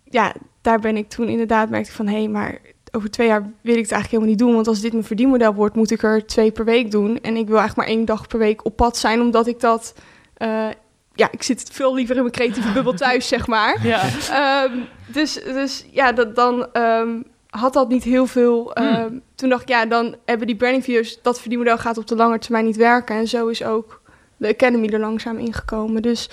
ja, 0.04 0.34
daar 0.60 0.80
ben 0.80 0.96
ik 0.96 1.08
toen 1.08 1.28
inderdaad, 1.28 1.70
merkte 1.70 1.90
ik 1.90 1.96
van, 1.96 2.06
hé, 2.06 2.16
hey, 2.18 2.28
maar 2.28 2.58
over 2.96 3.10
twee 3.10 3.26
jaar 3.26 3.40
wil 3.40 3.76
ik 3.76 3.82
het 3.82 3.92
eigenlijk 3.92 4.10
helemaal 4.10 4.30
niet 4.30 4.38
doen. 4.38 4.54
Want 4.54 4.66
als 4.68 4.80
dit 4.80 4.92
mijn 4.92 5.04
verdienmodel 5.04 5.54
wordt, 5.54 5.74
moet 5.76 5.90
ik 5.90 6.02
er 6.02 6.26
twee 6.26 6.50
per 6.50 6.64
week 6.64 6.90
doen. 6.90 7.20
En 7.20 7.36
ik 7.36 7.46
wil 7.48 7.58
eigenlijk 7.58 7.76
maar 7.88 7.96
één 7.96 8.04
dag 8.04 8.26
per 8.26 8.38
week 8.38 8.64
op 8.64 8.76
pad 8.76 8.96
zijn, 8.96 9.20
omdat 9.20 9.46
ik 9.46 9.60
dat... 9.60 9.94
eh, 10.36 10.68
ja, 11.14 11.28
ik 11.30 11.42
zit 11.42 11.68
veel 11.72 11.94
liever 11.94 12.14
in 12.16 12.20
mijn 12.20 12.34
creatieve 12.34 12.72
bubbel 12.72 12.92
thuis, 13.04 13.28
zeg 13.28 13.46
maar. 13.46 13.86
ja. 13.86 14.02
Ehm, 14.30 14.78
dus, 15.06 15.32
dus 15.34 15.86
ja, 15.90 16.12
dat, 16.12 16.34
dan 16.36 16.72
ehm, 16.72 17.22
had 17.50 17.72
dat 17.72 17.88
niet 17.88 18.04
heel 18.04 18.26
veel. 18.26 18.74
ehm, 18.74 19.12
Toen 19.34 19.48
dacht 19.48 19.62
ik, 19.62 19.68
ja, 19.68 19.86
dan 19.86 20.16
hebben 20.24 20.46
die 20.46 20.56
branding 20.56 20.84
video's, 20.84 21.18
dat 21.22 21.40
verdienmodel 21.40 21.78
gaat 21.78 21.98
op 21.98 22.06
de 22.06 22.16
lange 22.16 22.38
termijn 22.38 22.64
niet 22.64 22.76
werken. 22.76 23.16
En 23.16 23.28
zo 23.28 23.46
is 23.46 23.64
ook 23.64 24.00
de 24.36 24.48
Academy 24.48 24.88
er 24.88 25.00
langzaam 25.00 25.38
ingekomen. 25.38 26.02
Dus 26.02 26.30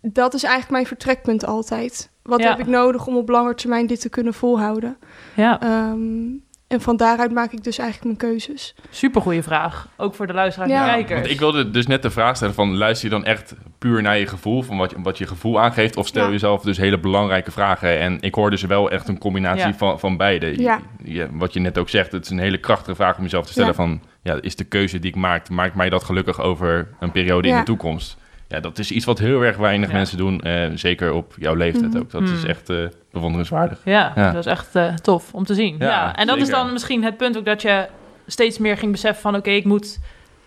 dat 0.00 0.34
is 0.34 0.42
eigenlijk 0.42 0.72
mijn 0.72 0.86
vertrekpunt 0.86 1.46
altijd. 1.46 2.10
Wat 2.26 2.40
Ja. 2.42 2.48
heb 2.48 2.58
ik 2.58 2.66
nodig 2.66 3.06
om 3.06 3.16
op 3.16 3.28
lange 3.28 3.54
termijn 3.54 3.86
dit 3.86 4.00
te 4.00 4.08
kunnen 4.08 4.34
volhouden? 4.34 4.96
ja. 5.34 5.60
Ehm, 5.60 5.98
en 6.68 6.80
van 6.80 6.96
daaruit 6.96 7.32
maak 7.32 7.52
ik 7.52 7.64
dus 7.64 7.78
eigenlijk 7.78 8.18
mijn 8.20 8.30
keuzes. 8.32 8.74
Supergoeie 8.90 9.42
vraag. 9.42 9.88
Ook 9.96 10.14
voor 10.14 10.26
de 10.26 10.32
luisteraars 10.32 10.70
Ja. 10.70 10.86
en 10.88 10.92
kijkers. 10.94 11.18
Want 11.20 11.30
ik 11.32 11.38
wilde 11.38 11.70
dus 11.70 11.86
net 11.86 12.02
de 12.02 12.10
vraag 12.10 12.36
stellen 12.36 12.54
van... 12.54 12.76
luister 12.76 13.08
je 13.08 13.14
dan 13.14 13.24
echt 13.24 13.54
puur 13.78 14.02
naar 14.02 14.18
je 14.18 14.26
gevoel... 14.26 14.62
van 14.62 14.76
wat, 14.76 14.90
je- 14.90 14.96
wat 15.02 15.18
je 15.18 15.26
gevoel 15.26 15.60
aangeeft... 15.60 15.96
of 15.96 16.06
stel 16.06 16.24
Ja. 16.24 16.30
jezelf 16.30 16.62
dus 16.62 16.76
hele 16.76 16.98
belangrijke 17.00 17.50
vragen... 17.50 17.98
en 17.98 18.20
ik 18.20 18.34
hoor 18.34 18.50
dus 18.50 18.62
wel 18.62 18.90
echt 18.90 19.08
een 19.08 19.18
combinatie 19.18 19.66
Ja. 19.66 19.74
van, 19.74 20.00
van 20.00 20.16
beide. 20.16 20.60
Ja. 20.62 20.80
Je- 21.02 21.28
wat 21.32 21.52
je 21.52 21.60
net 21.60 21.78
ook 21.78 21.88
zegt, 21.88 22.12
het 22.12 22.24
is 22.24 22.30
een 22.30 22.38
hele 22.38 22.58
krachtige 22.58 22.94
vraag 22.96 23.16
om 23.16 23.22
jezelf 23.22 23.46
te 23.46 23.52
stellen... 23.52 23.70
Ja. 23.70 23.74
van 23.76 24.00
ja, 24.22 24.38
is 24.40 24.56
de 24.56 24.64
keuze 24.64 24.98
die 24.98 25.10
ik 25.10 25.16
maak... 25.16 25.48
maakt 25.50 25.74
mij 25.74 25.88
dat 25.88 26.04
gelukkig 26.04 26.40
over 26.40 26.88
een 27.00 27.12
periode 27.12 27.48
in 27.48 27.54
Ja. 27.54 27.60
de 27.60 27.66
toekomst? 27.66 28.16
Ja, 28.48 28.60
dat 28.60 28.78
is 28.78 28.90
iets 28.90 29.04
wat 29.04 29.18
heel 29.18 29.42
erg 29.42 29.56
weinig 29.56 29.88
Ja. 29.88 29.94
mensen 29.94 30.16
doen. 30.18 30.40
eh, 30.40 30.70
zeker 30.74 31.12
op 31.12 31.34
jouw 31.38 31.54
leeftijd 31.54 31.92
Mhm. 31.92 31.98
ook. 31.98 32.10
Dat 32.10 32.22
is 32.22 32.30
Mhm. 32.40 32.46
echt 32.46 32.70
eh, 32.70 32.76
bewonderenswaardig. 33.12 33.78
Ja, 33.84 34.12
Ja. 34.14 34.30
dat 34.30 34.46
is 34.46 34.50
echt 34.52 34.74
eh, 34.74 34.94
tof 34.94 35.34
om 35.34 35.44
te 35.44 35.54
zien. 35.54 35.76
Ja, 35.78 35.86
Ja, 35.86 36.16
En 36.16 36.26
dat 36.26 36.36
is 36.38 36.48
dan 36.48 36.72
misschien 36.72 37.04
het 37.04 37.16
punt 37.16 37.38
ook 37.38 37.44
dat 37.44 37.62
je 37.62 37.86
steeds 38.26 38.58
meer 38.58 38.76
ging 38.76 38.92
beseffen 38.92 39.22
van... 39.22 39.36
oké, 39.36 39.50
ik 39.50 39.64
moet 39.64 39.98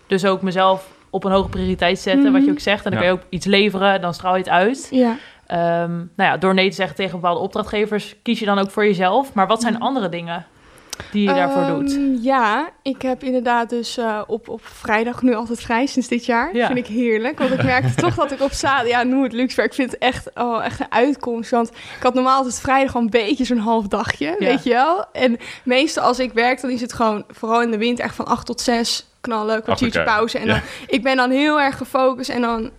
dus 0.06 0.24
ook 0.24 0.42
mezelf 0.42 0.88
op 1.10 1.24
een 1.24 1.32
hoge 1.32 1.48
prioriteit 1.48 1.98
zetten, 1.98 2.22
Mhm. 2.22 2.32
wat 2.32 2.44
je 2.44 2.50
ook 2.50 2.58
zegt. 2.60 2.84
En 2.84 2.90
dan 2.90 3.00
Ja. 3.00 3.06
kun 3.06 3.16
je 3.16 3.22
ook 3.22 3.26
iets 3.30 3.46
leveren, 3.46 4.00
dan 4.00 4.14
straal 4.14 4.32
je 4.32 4.38
het 4.42 4.48
uit. 4.48 4.88
Ja. 4.90 5.16
Ehm, 5.46 5.90
nou 5.96 6.06
ja, 6.30 6.36
door 6.36 6.54
nee 6.54 6.68
te 6.68 6.74
zeggen 6.74 6.96
tegen 6.96 7.20
bepaalde 7.20 7.40
opdrachtgevers... 7.40 8.14
kies 8.22 8.38
je 8.38 8.44
dan 8.46 8.58
ook 8.58 8.70
voor 8.70 8.84
jezelf. 8.84 9.34
Maar 9.34 9.46
wat 9.46 9.60
zijn 9.60 9.72
Mhm. 9.74 9.82
andere 9.82 10.08
dingen 10.08 10.46
die 11.10 11.28
je 11.28 11.34
daarvoor 11.34 11.66
doet? 11.66 11.92
Ehm, 11.94 12.14
Ja, 12.20 12.68
ik 12.82 13.02
heb 13.02 13.22
inderdaad 13.24 13.70
dus 13.70 13.96
eh, 13.96 14.20
op, 14.26 14.48
op 14.48 14.60
vrijdag 14.66 15.22
nu 15.22 15.34
altijd 15.34 15.60
vrij 15.60 15.86
sinds 15.86 16.08
dit 16.08 16.26
jaar. 16.26 16.56
Ja. 16.56 16.66
Vind 16.66 16.78
ik 16.78 16.86
heerlijk. 16.86 17.38
Want 17.38 17.50
ik 17.52 17.62
merkte 17.62 17.94
toch 18.02 18.14
dat 18.14 18.30
ik 18.30 18.40
op 18.40 18.52
zaterdag... 18.52 18.88
Ja, 18.92 19.02
noem 19.02 19.22
het 19.22 19.32
luxe, 19.32 19.56
maar 19.56 19.64
ik 19.64 19.74
vind 19.74 19.90
het 19.90 20.00
echt, 20.00 20.30
oh, 20.34 20.64
echt 20.64 20.80
een 20.80 20.92
uitkomst. 20.92 21.50
Want 21.50 21.68
ik 21.68 22.02
had 22.02 22.14
normaal 22.14 22.36
altijd 22.36 22.60
vrijdag 22.60 22.94
al 22.94 23.00
een 23.00 23.10
beetje 23.10 23.44
zo'n 23.44 23.58
half 23.58 23.86
dagje, 23.88 24.26
Ja. 24.38 24.46
weet 24.46 24.62
je 24.64 24.70
wel. 24.70 25.04
En 25.12 25.36
meestal 25.64 26.04
als 26.04 26.18
ik 26.18 26.32
werk, 26.32 26.60
dan 26.60 26.70
is 26.70 26.80
het 26.80 26.92
gewoon... 26.92 27.24
Vooral 27.28 27.62
in 27.62 27.70
de 27.70 27.78
winter 27.78 28.04
echt 28.04 28.14
van 28.14 28.26
acht 28.26 28.46
tot 28.46 28.60
zes 28.60 29.06
knallen, 29.20 29.62
kwartiertje 29.62 30.02
pauze. 30.04 30.38
En 30.38 30.46
Ja. 30.46 30.52
dan, 30.52 30.62
ik 30.86 31.02
ben 31.02 31.16
dan 31.16 31.30
heel 31.30 31.60
erg 31.60 31.76
gefocust 31.76 32.30
en 32.30 32.40
dan 32.40 32.70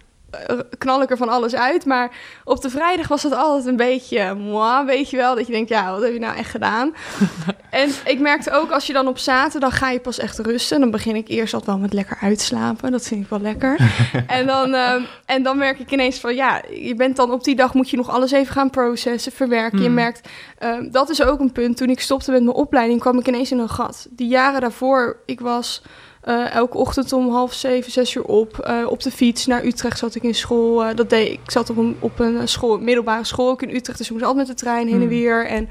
knal 0.78 1.02
ik 1.02 1.10
er 1.10 1.18
van 1.18 1.30
alles 1.30 1.56
uit. 1.56 1.86
Maar 1.86 2.12
op 2.44 2.62
de 2.62 2.70
vrijdag 2.70 3.08
was 3.08 3.24
het 3.24 3.36
altijd 3.36 3.66
een 3.66 3.76
beetje 3.76 4.34
moi, 4.34 4.86
weet 4.86 5.10
je 5.10 5.18
wel. 5.18 5.36
Dat 5.36 5.48
je 5.48 5.54
denkt, 5.54 5.70
ja, 5.70 5.92
wat 5.92 6.02
heb 6.02 6.14
je 6.14 6.20
nou 6.20 6.38
echt 6.38 6.50
gedaan? 6.50 6.94
en 7.70 7.90
ik 8.06 8.20
merkte 8.20 8.52
ook, 8.52 8.72
als 8.72 8.88
je 8.88 8.94
dan 8.94 9.08
op 9.08 9.18
zaterdag 9.18 9.78
ga 9.78 9.90
je 9.90 10.00
pas 10.00 10.20
echt 10.20 10.40
rusten. 10.40 10.80
Dan 10.80 10.92
begin 10.92 11.16
ik 11.16 11.28
eerst 11.28 11.54
altijd 11.54 11.72
wel 11.72 11.82
met 11.82 11.94
lekker 11.94 12.18
uitslapen. 12.22 12.92
Dat 12.92 13.08
vind 13.08 13.24
ik 13.24 13.30
wel 13.30 13.42
lekker. 13.42 13.80
en, 14.28 14.46
dan, 14.46 14.74
ehm, 14.74 15.02
en 15.26 15.44
dan 15.44 15.58
merk 15.58 15.80
ik 15.80 15.92
ineens 15.92 16.20
van, 16.20 16.36
ja, 16.36 16.62
je 16.74 16.96
bent 16.96 17.16
dan 17.16 17.32
op 17.32 17.44
die 17.44 17.56
dag 17.56 17.74
moet 17.74 17.90
je 17.90 17.98
nog 17.98 18.10
alles 18.10 18.32
even 18.32 18.54
gaan 18.54 18.70
processen, 18.70 19.32
verwerken. 19.32 19.80
Je 19.80 19.86
Hmm. 19.86 19.94
merkt, 19.94 20.30
ehm, 20.58 20.92
dat 20.92 21.10
is 21.10 21.24
ook 21.24 21.40
een 21.40 21.52
punt. 21.52 21.78
Toen 21.78 21.90
ik 21.90 22.00
stopte 22.00 22.32
met 22.32 22.44
mijn 22.44 22.56
opleiding, 22.56 23.00
kwam 23.00 23.20
ik 23.20 23.28
ineens 23.28 23.52
in 23.52 23.60
een 23.60 23.70
gat. 23.70 24.08
Die 24.10 24.28
jaren 24.28 24.62
daarvoor, 24.62 25.18
ik 25.26 25.40
was... 25.40 25.82
eh, 26.22 26.54
elke 26.56 26.78
ochtend 26.78 27.14
om 27.14 27.30
half 27.30 27.54
zeven, 27.54 27.92
zes 27.92 28.14
uur 28.16 28.24
op. 28.24 28.60
eh, 28.60 28.86
op 28.90 29.02
de 29.02 29.12
fiets 29.12 29.46
naar 29.46 29.66
Utrecht 29.66 29.98
zat 30.00 30.16
ik 30.16 30.24
in 30.24 30.36
school. 30.36 30.84
eh, 30.86 30.96
dat 30.96 31.10
deed 31.10 31.28
ik. 31.32 31.40
Ik 31.44 31.52
zat 31.52 31.70
op 31.70 31.78
een, 31.78 31.96
op 32.00 32.20
een 32.20 32.48
school, 32.48 32.80
middelbare 32.80 33.24
school 33.24 33.50
ook 33.50 33.62
in 33.62 33.76
Utrecht. 33.76 33.98
Dus 33.98 34.08
ik 34.08 34.14
moest 34.14 34.26
altijd 34.26 34.48
met 34.48 34.58
de 34.58 34.64
trein 34.64 34.86
heen 34.88 34.96
en 34.96 35.00
Hmm. 35.02 35.10
weer. 35.10 35.46
En 35.48 35.70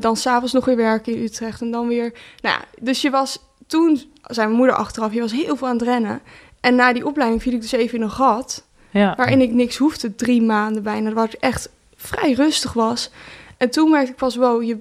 dan 0.00 0.16
s'avonds 0.16 0.52
nog 0.52 0.64
weer 0.64 0.76
werken 0.76 1.14
in 1.14 1.22
Utrecht. 1.22 1.60
En 1.60 1.70
dan 1.70 1.88
weer... 1.88 2.12
Nou 2.40 2.56
ja, 2.58 2.64
dus 2.80 3.02
je 3.02 3.10
was... 3.10 3.38
Toen 3.66 4.00
zei 4.22 4.46
mijn 4.46 4.58
moeder 4.58 4.76
achteraf, 4.76 5.12
je 5.12 5.20
was 5.20 5.32
heel 5.32 5.56
veel 5.56 5.66
aan 5.68 5.76
het 5.76 5.82
rennen. 5.82 6.20
En 6.60 6.74
na 6.74 6.92
die 6.92 7.06
opleiding 7.06 7.42
viel 7.42 7.52
ik 7.52 7.60
dus 7.60 7.72
even 7.72 7.98
in 7.98 8.02
een 8.04 8.10
gat. 8.10 8.64
Ja. 8.90 9.14
Waarin 9.16 9.40
ik 9.40 9.50
niks 9.52 9.76
hoefde, 9.76 10.14
drie 10.14 10.42
maanden 10.42 10.82
bijna. 10.82 11.12
Waar 11.12 11.24
ik 11.24 11.32
echt 11.40 11.68
vrij 11.96 12.32
rustig 12.32 12.72
was. 12.72 13.10
En 13.56 13.70
toen 13.70 13.90
merkte 13.90 14.10
ik 14.10 14.16
pas, 14.16 14.36
wow, 14.36 14.62
je, 14.62 14.78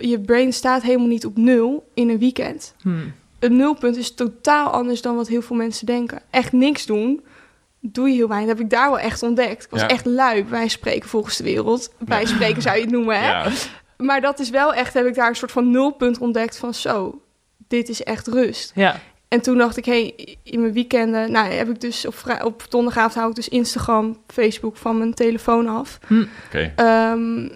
je 0.00 0.20
brain 0.20 0.52
staat 0.52 0.82
helemaal 0.82 1.06
niet 1.06 1.26
op 1.26 1.36
nul 1.36 1.88
in 1.94 2.08
een 2.08 2.18
weekend 2.18 2.74
Hmm. 2.82 3.12
Een 3.38 3.56
nulpunt 3.56 3.96
is 3.96 4.14
totaal 4.14 4.70
anders 4.70 5.02
dan 5.02 5.16
wat 5.16 5.28
heel 5.28 5.42
veel 5.42 5.56
mensen 5.56 5.86
denken. 5.86 6.22
Echt 6.30 6.52
niks 6.52 6.86
doen, 6.86 7.24
doe 7.80 8.08
je 8.08 8.14
heel 8.14 8.28
weinig. 8.28 8.48
Dat 8.48 8.56
heb 8.58 8.66
ik 8.66 8.72
daar 8.72 8.88
wel 8.90 8.98
echt 8.98 9.22
ontdekt. 9.22 9.64
Ik 9.64 9.70
was 9.70 9.80
Ja. 9.80 9.88
echt 9.88 10.04
lui, 10.06 10.44
wij 10.48 10.68
spreken 10.68 11.08
volgens 11.08 11.36
de 11.36 11.44
wereld. 11.44 11.92
Wij 11.98 12.24
spreken 12.26 12.62
zou 12.62 12.76
je 12.76 12.82
het 12.82 12.90
noemen, 12.90 13.20
hè? 13.20 13.28
Ja. 13.28 13.50
Maar 13.96 14.20
dat 14.20 14.38
is 14.38 14.50
wel 14.50 14.74
echt, 14.74 14.94
heb 14.94 15.06
ik 15.06 15.14
daar 15.14 15.28
een 15.28 15.36
soort 15.36 15.52
van 15.52 15.70
nulpunt 15.70 16.18
ontdekt 16.18 16.56
van 16.56 16.74
zo, 16.74 17.20
dit 17.68 17.88
is 17.88 18.02
echt 18.02 18.26
rust. 18.26 18.72
Ja. 18.74 19.00
En 19.28 19.40
toen 19.40 19.58
dacht 19.58 19.76
ik, 19.76 19.84
hé, 19.84 19.92
hey, 20.16 20.36
in 20.42 20.60
mijn 20.60 20.72
weekenden, 20.72 21.32
nou 21.32 21.46
heb 21.50 21.68
ik 21.68 21.80
dus 21.80 22.06
op, 22.06 22.14
vrij, 22.14 22.42
op 22.42 22.64
donderdagavond 22.68 23.14
hou 23.14 23.28
ik 23.28 23.34
dus 23.34 23.48
Instagram, 23.48 24.16
Facebook 24.26 24.76
van 24.76 24.98
mijn 24.98 25.14
telefoon 25.14 25.68
af. 25.68 25.98
Oké. 26.46 26.72
Ehm, 26.76 27.48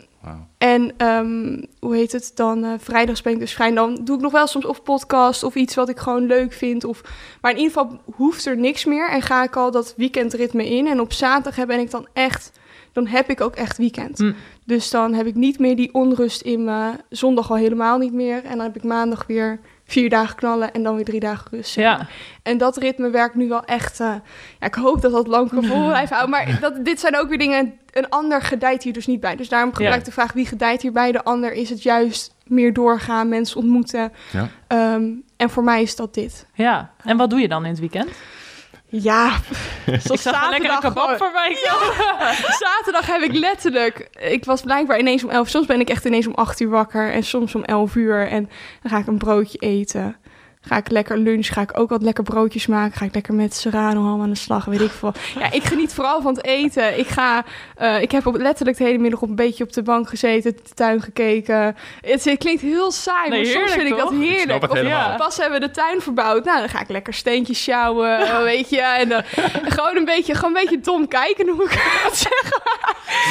En 0.59 0.93
ehm, 0.97 1.63
hoe 1.81 1.97
heet 1.97 2.13
het 2.13 2.33
dan? 2.35 2.65
eh, 2.65 2.73
vrijdags 2.79 3.23
ben 3.23 3.33
ik 3.33 3.39
dus 3.39 3.53
vrij. 3.53 3.69
En 3.69 3.75
dan 3.75 3.99
doe 4.05 4.17
ik 4.17 4.23
nog 4.23 4.33
wel 4.33 4.47
soms 4.47 4.65
of 4.65 4.83
podcast 4.83 5.43
of 5.43 5.55
iets 5.55 5.75
wat 5.75 5.89
ik 5.89 5.99
gewoon 5.99 6.27
leuk 6.27 6.53
vind. 6.53 6.85
Of, 6.85 7.03
maar 7.41 7.51
in 7.51 7.59
ieder 7.59 7.73
geval 7.73 8.01
hoeft 8.15 8.47
er 8.47 8.57
niks 8.57 8.85
meer. 8.85 9.11
En 9.11 9.23
ga 9.23 9.43
ik 9.43 9.57
al 9.57 9.71
dat 9.71 9.95
weekendritme 9.97 10.69
in. 10.69 10.87
En 10.87 11.01
op 11.01 11.13
zaterdag 11.13 11.67
ben 11.67 11.81
ik 11.81 11.91
dan 11.91 12.07
echt. 12.13 12.53
Dan 12.93 13.07
heb 13.07 13.31
ik 13.31 13.41
ook 13.41 13.55
echt 13.55 13.79
weekend. 13.79 14.19
Hm. 14.19 14.33
Dus 14.65 14.91
dan 14.91 15.15
heb 15.15 15.27
ik 15.27 15.35
niet 15.35 15.59
meer 15.59 15.77
die 15.77 15.95
onrust 15.95 16.41
in 16.41 16.65
me. 16.65 16.93
Zondag 17.09 17.51
al 17.51 17.57
helemaal 17.57 17.99
niet 17.99 18.13
meer. 18.13 18.45
En 18.45 18.57
dan 18.57 18.67
heb 18.67 18.77
ik 18.77 18.85
maandag 18.85 19.27
weer 19.27 19.61
vier 19.93 20.11
dagen 20.11 20.37
knallen 20.37 20.73
en 20.73 20.83
dan 20.83 20.95
weer 20.95 21.05
drie 21.05 21.21
dagen 21.21 21.47
rust. 21.51 21.75
Ja. 21.75 22.07
En 22.43 22.59
dat 22.59 22.77
ritme 22.77 23.11
werkt 23.11 23.35
nu 23.35 23.49
wel 23.49 23.65
echt. 23.65 24.01
eh, 24.01 24.15
ja, 24.61 24.67
ik 24.67 24.75
hoop 24.75 25.01
dat 25.01 25.13
dat 25.13 25.27
lang 25.27 25.49
kan 25.51 25.65
vol 25.65 25.87
blijven 25.87 26.17
houden. 26.17 26.31
Maar 26.31 26.61
dat, 26.61 26.85
dit 26.85 27.01
zijn 27.01 27.17
ook 27.19 27.29
weer 27.29 27.39
dingen. 27.39 27.75
Een 27.93 28.09
ander 28.09 28.43
gedijt 28.43 28.83
hier 28.83 28.93
dus 28.93 29.07
niet 29.07 29.21
bij. 29.21 29.37
Dus 29.37 29.49
daarom 29.49 29.75
gebruik 29.75 29.99
ik 29.99 30.05
de 30.05 30.13
vraag 30.13 30.33
wie 30.33 30.47
gedijt 30.47 30.83
hierbij. 30.83 31.13
De 31.13 31.25
ander 31.25 31.53
is 31.53 31.69
het 31.71 31.83
juist 31.83 32.35
meer 32.47 32.73
doorgaan, 32.73 33.29
mensen 33.29 33.57
ontmoeten. 33.57 34.13
Ja. 34.33 34.49
Ehm, 34.67 35.05
en 35.37 35.51
voor 35.51 35.65
mij 35.65 35.83
is 35.83 35.97
dat 35.97 36.15
dit. 36.15 36.47
ja. 36.55 36.91
En 37.05 37.17
wat 37.17 37.31
doe 37.31 37.41
je 37.41 37.49
dan 37.49 37.65
in 37.65 37.71
het 37.71 37.81
weekend? 37.81 38.09
Ja, 38.95 39.37
Ik 39.87 40.21
zag 40.21 40.45
een 40.45 40.51
lekkere 40.51 40.79
kebab 40.79 41.03
gewoon. 41.03 41.17
voorbij 41.17 41.57
komen. 41.69 42.35
Zaterdag 42.59 43.07
heb 43.07 43.21
ik 43.23 43.33
letterlijk... 43.33 44.09
Ik 44.21 44.45
was 44.45 44.63
blijkbaar 44.63 44.99
ineens 44.99 45.25
om 45.25 45.31
11 45.31 45.49
Soms 45.49 45.67
ben 45.67 45.81
ik 45.81 45.89
echt 45.89 46.05
ineens 46.05 46.27
om 46.27 46.35
8 46.35 46.61
uur 46.61 46.69
wakker. 46.69 47.13
En 47.13 47.23
soms 47.23 47.55
om 47.55 47.65
11 47.65 47.95
uur. 47.95 48.29
En 48.29 48.51
dan 48.83 48.91
ga 48.91 48.99
ik 48.99 49.07
een 49.07 49.19
broodje 49.19 49.59
eten. 49.59 50.17
Ga 50.65 50.77
ik 50.77 50.91
lekker 50.91 51.19
lunch. 51.19 51.47
Ga 51.47 51.61
ik 51.61 51.79
ook 51.79 51.91
wat 51.91 52.03
lekker 52.03 52.25
broodjes 52.25 52.67
maken. 52.67 52.99
Ga 52.99 53.05
ik 53.05 53.15
lekker 53.15 53.35
met 53.35 53.55
serrano 53.55 54.05
ham 54.05 54.23
aan 54.23 54.31
de 54.31 54.37
slag. 54.37 54.65
Weet 54.65 54.81
ik 54.81 54.91
veel. 54.91 55.13
Ja, 55.39 55.53
ik 55.53 55.63
geniet 55.65 55.95
vooral 55.95 56.23
van 56.23 56.35
het 56.35 56.45
eten. 56.45 56.99
Ik 56.99 57.07
ga... 57.09 57.45
eh, 57.77 58.03
ik 58.03 58.11
heb 58.13 58.27
op, 58.27 58.37
letterlijk 58.37 58.79
de 58.79 58.85
hele 58.85 58.99
middag 58.99 59.21
op 59.23 59.29
een 59.29 59.35
beetje 59.35 59.65
op 59.65 59.73
de 59.73 59.83
bank 59.83 60.09
gezeten. 60.09 60.53
De 60.53 60.75
tuin 60.75 61.03
gekeken. 61.03 61.77
Het, 62.01 62.25
het 62.25 62.39
klinkt 62.39 62.63
heel 62.63 62.91
saai. 62.93 63.29
Nee, 63.31 63.43
maar 63.43 63.53
soms 63.53 63.73
vind 63.73 63.89
ik 63.91 63.97
dat? 63.97 64.13
Ik 64.13 64.19
heerlijk. 64.19 64.71
Of, 64.71 64.81
ja, 64.83 65.15
pas 65.17 65.37
hebben 65.37 65.61
we 65.61 65.67
de 65.67 65.73
tuin 65.73 66.01
verbouwd. 66.01 66.45
Nou, 66.45 66.59
dan 66.59 66.69
ga 66.69 66.81
ik 66.81 66.89
lekker 66.89 67.15
steentjes 67.15 67.63
sjouwen. 67.63 68.43
weet 68.45 68.69
je. 68.71 68.81
En 68.81 69.09
dan 69.09 69.23
gewoon 69.77 69.97
een 69.97 70.05
beetje, 70.05 70.35
gewoon 70.35 70.57
een 70.57 70.63
beetje 70.63 70.81
dom 70.81 71.09
kijken. 71.09 71.49
Hoe 71.49 71.65
ik 71.65 71.71
het 72.05 72.17
zeg. 72.17 72.51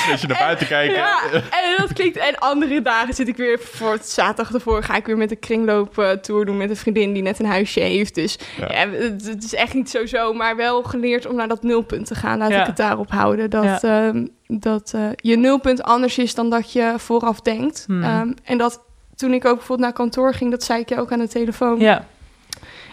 Een 0.05 0.11
beetje 0.11 0.27
naar 0.27 0.37
buiten 0.39 0.67
kijken. 0.67 0.95
Ja, 0.95 1.19
en 1.31 1.75
dat 1.77 1.93
klinkt. 1.93 2.17
En 2.17 2.37
andere 2.39 2.81
dagen 2.81 3.13
zit 3.13 3.27
ik 3.27 3.37
weer 3.37 3.59
voor 3.59 3.91
het 3.91 4.09
zaterdag 4.09 4.53
ervoor 4.53 4.83
ga 4.83 4.95
ik 4.95 5.05
weer 5.05 5.17
met 5.17 5.31
een 5.31 5.39
kringlooptour 5.39 6.45
doen 6.45 6.57
met 6.57 6.69
een 6.69 6.75
vriendin 6.77 7.13
die 7.13 7.20
net 7.21 7.39
een 7.39 7.45
huisje 7.45 7.79
heeft. 7.79 8.15
Dus 8.15 8.37
Ja. 8.59 8.71
ja. 8.71 8.89
het, 8.89 9.27
het 9.27 9.43
is 9.43 9.53
echt 9.55 9.73
niet 9.73 9.89
zo 9.89 10.05
zo, 10.05 10.33
maar 10.33 10.55
wel 10.55 10.83
geleerd 10.83 11.25
om 11.25 11.35
naar 11.35 11.47
dat 11.47 11.63
nulpunt 11.63 12.05
te 12.05 12.15
gaan. 12.15 12.37
Laat 12.37 12.49
Ja. 12.51 12.61
ik 12.61 12.67
het 12.67 12.77
daarop 12.77 13.11
houden. 13.11 13.49
Dat, 13.49 13.83
ehm, 13.83 14.27
dat 14.47 14.91
eh, 14.95 15.01
je 15.15 15.35
nulpunt 15.37 15.83
anders 15.83 16.17
is 16.17 16.35
dan 16.35 16.49
dat 16.49 16.71
je 16.71 16.93
vooraf 16.97 17.39
denkt. 17.41 17.83
Hmm. 17.87 18.03
Ehm, 18.03 18.31
en 18.43 18.57
dat 18.57 18.81
toen 19.15 19.33
ik 19.33 19.45
ook 19.45 19.55
bijvoorbeeld 19.55 19.87
naar 19.87 19.97
kantoor 19.97 20.33
ging, 20.33 20.51
dat 20.51 20.63
zei 20.63 20.79
ik 20.81 20.89
je 20.89 20.99
ook 20.99 21.11
aan 21.11 21.19
de 21.19 21.27
telefoon. 21.27 21.79
Ja. 21.79 22.05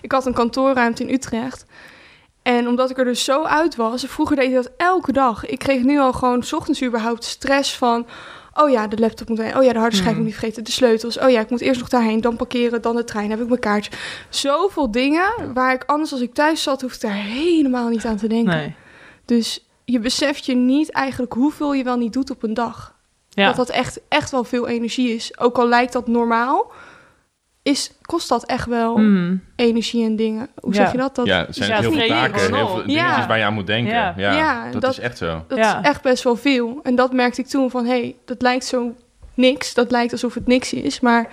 Ik 0.01 0.13
had 0.13 0.27
een 0.27 0.33
kantoorruimte 0.35 1.03
in 1.03 1.15
Utrecht. 1.15 1.65
En 2.43 2.69
omdat 2.69 2.91
ik 2.91 2.99
er 2.99 3.05
dus 3.05 3.25
zo 3.25 3.45
uit 3.45 3.77
was, 3.77 4.05
vroeger 4.05 4.37
deed 4.37 4.49
ik 4.49 4.55
dat 4.55 4.71
elke 4.77 5.13
dag. 5.13 5.47
Ik 5.47 5.59
kreeg 5.59 5.83
nu 5.83 5.99
al 5.99 6.13
gewoon 6.13 6.43
's 6.43 6.53
ochtends 6.53 6.83
überhaupt 6.83 7.25
stress 7.25 7.77
van... 7.77 8.07
Oh 8.61 8.71
ja, 8.71 8.87
de 8.87 8.99
laptop 8.99 9.29
moet 9.29 9.39
heen. 9.39 9.57
Oh 9.57 9.65
ja, 9.65 9.73
de 9.73 9.79
harde 9.79 9.97
schijf 9.97 10.09
Hmm. 10.09 10.17
moet 10.17 10.27
niet 10.27 10.39
vergeten. 10.39 10.65
De 10.65 10.71
sleutels. 10.71 11.19
Oh 11.19 11.31
ja, 11.31 11.41
ik 11.41 11.51
moet 11.51 11.61
eerst 11.61 11.81
nog 11.81 11.89
daarheen. 11.89 12.21
Dan 12.21 12.37
parkeren, 12.37 12.83
dan 12.83 12.97
de 12.97 13.05
trein. 13.05 13.31
Heb 13.31 13.41
ik 13.41 13.49
mijn 13.49 13.61
kaartje. 13.61 13.91
Zoveel 14.29 14.91
dingen 14.91 15.55
waar 15.55 15.75
ik 15.75 15.85
anders 15.87 16.13
als 16.13 16.21
ik 16.21 16.35
thuis 16.35 16.63
zat... 16.63 16.81
hoef 16.81 16.95
ik 16.95 17.01
daar 17.01 17.15
helemaal 17.15 17.89
niet 17.89 18.05
aan 18.05 18.17
te 18.17 18.29
denken. 18.29 18.57
Nee. 18.57 18.75
Dus 19.25 19.67
je 19.85 19.99
beseft 19.99 20.47
je 20.47 20.55
niet 20.55 20.91
eigenlijk 20.91 21.33
hoeveel 21.33 21.73
je 21.73 21.85
wel 21.85 21.97
niet 21.97 22.13
doet 22.13 22.31
op 22.31 22.43
een 22.43 22.55
dag. 22.55 22.97
Ja. 23.29 23.47
Dat 23.47 23.57
dat 23.57 23.69
echt, 23.69 24.01
echt 24.09 24.31
wel 24.31 24.45
veel 24.45 24.69
energie 24.69 25.15
is. 25.15 25.39
Ook 25.39 25.59
al 25.59 25.69
lijkt 25.69 25.93
dat 25.93 26.07
normaal, 26.07 26.73
is, 27.63 27.93
kost 28.09 28.29
dat 28.29 28.45
echt 28.47 28.67
wel 28.67 28.97
Mm. 28.97 29.41
energie 29.57 30.05
en 30.05 30.17
dingen. 30.17 30.49
Hoe 30.61 30.75
Ja. 30.75 30.81
zeg 30.83 30.93
je 30.93 30.99
dat? 30.99 31.15
dat 31.15 31.27
Ja, 31.27 31.39
het 31.47 31.55
zijn 31.57 31.71
Ja, 31.71 31.81
heel 31.81 31.93
veel 31.93 32.09
taken, 32.09 32.55
heel 32.55 32.69
veel 32.69 32.87
dingetjes 32.87 33.27
waar 33.27 33.39
je 33.39 33.45
aan 33.45 33.55
moet 33.55 33.67
denken. 33.67 33.93
Ja. 33.95 34.15
Ja, 34.17 34.33
Ja, 34.33 34.71
dat, 34.71 34.81
dat- 34.81 34.91
is 34.91 34.99
echt 34.99 35.19
zo. 35.19 35.45
Dat 35.49 35.59
Ja. 35.59 35.81
is 35.81 35.89
echt 35.89 36.03
best 36.03 36.25
wel 36.25 36.37
veel. 36.37 36.81
En 36.83 36.95
dat 36.95 37.13
merkte 37.13 37.41
ik 37.41 37.47
toen 37.47 37.71
van, 37.71 37.85
hé, 37.85 37.91
hey, 38.01 38.17
dat 38.25 38.43
lijkt 38.43 38.65
zo 38.65 38.95
niks. 39.35 39.75
Dat 39.75 39.91
lijkt 39.91 40.13
alsof 40.13 40.35
het 40.35 40.47
niks 40.47 40.73
is. 40.73 41.01
Maar 41.01 41.29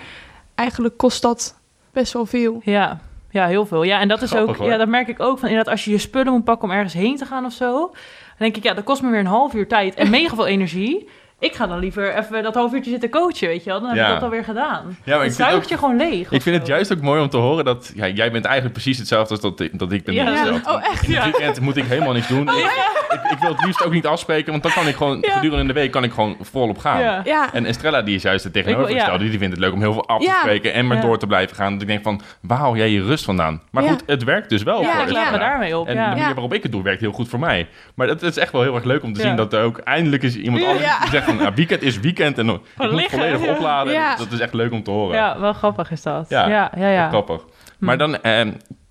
eigenlijk 0.56 0.98
kost 0.98 1.22
dat 1.22 1.60
best 1.94 2.14
wel 2.14 2.26
veel. 2.26 2.62
Ja. 2.64 3.00
ja, 3.30 3.48
heel 3.48 3.66
veel. 3.66 3.84
Ja, 3.84 4.00
en 4.00 4.08
dat 4.08 4.22
is 4.22 4.30
Grappig, 4.30 4.50
ook, 4.50 4.58
hoor. 4.58 4.70
ja, 4.70 4.78
dat 4.78 4.88
merk 4.88 5.08
ik 5.08 5.20
ook 5.20 5.40
van 5.40 5.50
inderdaad, 5.50 5.72
als 5.74 5.86
je 5.86 5.92
je 5.92 5.98
spullen 5.98 6.34
moet 6.34 6.44
pakken 6.44 6.70
om 6.70 6.76
ergens 6.76 6.94
heen 6.94 7.16
te 7.18 7.26
gaan 7.26 7.46
of 7.46 7.54
zo, 7.54 7.72
dan 7.80 7.94
denk 8.38 8.56
ik, 8.58 8.64
ja, 8.64 8.74
dat 8.74 8.84
kost 8.84 9.02
me 9.02 9.10
weer 9.10 9.20
een 9.20 9.26
half 9.26 9.54
uur 9.54 9.68
tijd 9.68 9.96
en 9.96 10.10
mega 10.20 10.36
veel 10.36 10.48
energie. 10.48 11.10
Ik 11.40 11.56
ga 11.56 11.68
dan 11.68 11.80
liever 11.80 12.16
even 12.18 12.44
dat 12.44 12.54
half 12.56 12.74
uurtje 12.74 12.92
zitten 12.92 13.10
coachen, 13.10 13.48
weet 13.48 13.64
je 13.64 13.70
wel. 13.70 13.80
Dan 13.80 13.90
heb 13.90 13.98
Ja. 13.98 14.08
ik 14.08 14.14
dat 14.14 14.24
alweer 14.24 14.44
gedaan. 14.44 14.98
Ja, 15.04 15.18
maar 15.18 15.26
ik 15.26 15.32
zuigt 15.32 15.70
je 15.70 15.78
gewoon 15.78 15.98
leeg. 15.98 16.32
ik 16.32 16.42
vind 16.42 16.58
het 16.58 16.68
juist 16.68 16.94
ook 16.94 17.02
mooi 17.02 17.22
om 17.22 17.30
te 17.30 17.38
horen 17.38 17.66
dat... 17.66 17.92
Ja, 17.96 18.08
jij 18.08 18.32
bent 18.32 18.46
eigenlijk 18.46 18.74
precies 18.74 18.98
hetzelfde 18.98 19.30
als 19.34 19.42
dat, 19.42 19.60
ik- 19.60 19.80
dat 19.80 19.92
ik 19.92 20.04
ben 20.04 20.14
Ja. 20.14 20.24
Oh, 20.68 20.88
echt? 20.92 21.08
In 21.08 21.14
het 21.16 21.24
weekend 21.24 21.60
moet 21.60 21.78
ik 21.78 21.86
helemaal 21.86 22.14
niks 22.14 22.28
doen. 22.28 22.48
ik, 22.50 23.05
ik, 23.24 23.32
ik 23.32 23.38
wil 23.40 23.50
het 23.50 23.66
liefst 23.66 23.84
ook 23.86 23.92
niet 23.94 24.06
afspreken, 24.06 24.52
want 24.52 24.64
dan 24.64 24.72
kan 24.72 24.88
ik 24.88 24.96
gewoon... 24.96 25.18
Ja. 25.22 25.34
Gedurende 25.34 25.74
de 25.74 25.80
week 25.80 25.92
kan 25.92 26.04
ik 26.04 26.12
gewoon 26.14 26.36
volop 26.42 26.78
gaan. 26.78 27.00
Ja. 27.00 27.22
Ja, 27.24 27.54
En 27.54 27.66
Estrella, 27.66 28.02
die 28.02 28.16
is 28.16 28.22
juist 28.22 28.44
het 28.44 28.54
tegenovergestelde. 28.54 29.24
ja. 29.24 29.30
Die 29.30 29.40
vindt 29.40 29.56
het 29.56 29.64
leuk 29.64 29.74
om 29.74 29.80
heel 29.82 29.94
veel 29.94 30.08
af 30.08 30.20
te 30.20 30.26
Ja. 30.26 30.40
spreken 30.40 30.74
en 30.74 30.88
maar 30.88 30.98
Ja. 30.98 31.04
door 31.04 31.18
te 31.18 31.28
blijven 31.28 31.56
gaan. 31.56 31.74
Dus 31.74 31.82
ik 31.82 31.88
denk 31.88 32.04
van, 32.04 32.22
waar 32.42 32.58
haal 32.58 32.76
jij 32.76 32.90
je 32.90 33.04
rust 33.04 33.26
vandaan? 33.26 33.62
Maar 33.72 33.84
Ja. 33.84 33.90
goed, 33.90 34.04
het 34.06 34.24
werkt 34.24 34.50
dus 34.50 34.64
wel 34.64 34.82
Ja, 34.82 34.92
voor 34.94 35.06
ik 35.08 35.12
laat 35.12 35.32
me 35.32 35.38
daarmee 35.38 35.78
op. 35.78 35.88
En 35.88 35.94
de 35.96 36.00
manier 36.02 36.34
waarop 36.34 36.54
ik 36.54 36.64
het 36.64 36.72
doe, 36.72 36.84
werkt 36.84 37.02
heel 37.02 37.12
goed 37.12 37.30
voor 37.30 37.40
mij. 37.40 37.68
Maar 37.96 38.08
het, 38.08 38.22
het 38.22 38.30
is 38.36 38.42
echt 38.42 38.52
wel 38.52 38.62
heel 38.62 38.76
erg 38.76 38.84
leuk 38.84 39.04
om 39.04 39.14
te 39.14 39.20
Ja. 39.22 39.26
zien 39.28 39.36
dat 39.36 39.54
er 39.54 39.64
ook 39.64 39.78
eindelijk 39.78 40.24
is 40.24 40.36
iemand 40.36 40.62
Ja. 40.64 40.70
anders 40.70 41.00
die 41.00 41.10
zegt 41.10 41.26
van, 41.26 41.36
nou, 41.36 41.52
weekend 41.56 41.82
is 41.82 42.00
weekend 42.00 42.38
en 42.38 42.50
ik 42.50 42.92
moet 42.92 43.06
volledig 43.10 43.46
ja. 43.46 43.52
opladen. 43.52 43.94
Ja. 43.94 44.16
Dat 44.16 44.32
is 44.32 44.40
echt 44.40 44.54
leuk 44.54 44.72
om 44.72 44.84
te 44.84 44.92
horen. 44.92 45.16
Ja, 45.16 45.40
wel 45.40 45.54
grappig 45.54 45.92
is 45.92 46.02
dat. 46.02 46.26
Ja. 46.30 46.48
Ja, 46.48 46.72
ja, 46.78 46.90
ja. 46.90 47.08
Grappig. 47.10 47.42
Hm. 47.80 47.86
Maar 47.86 47.98
dan, 47.98 48.22
eh, 48.22 48.42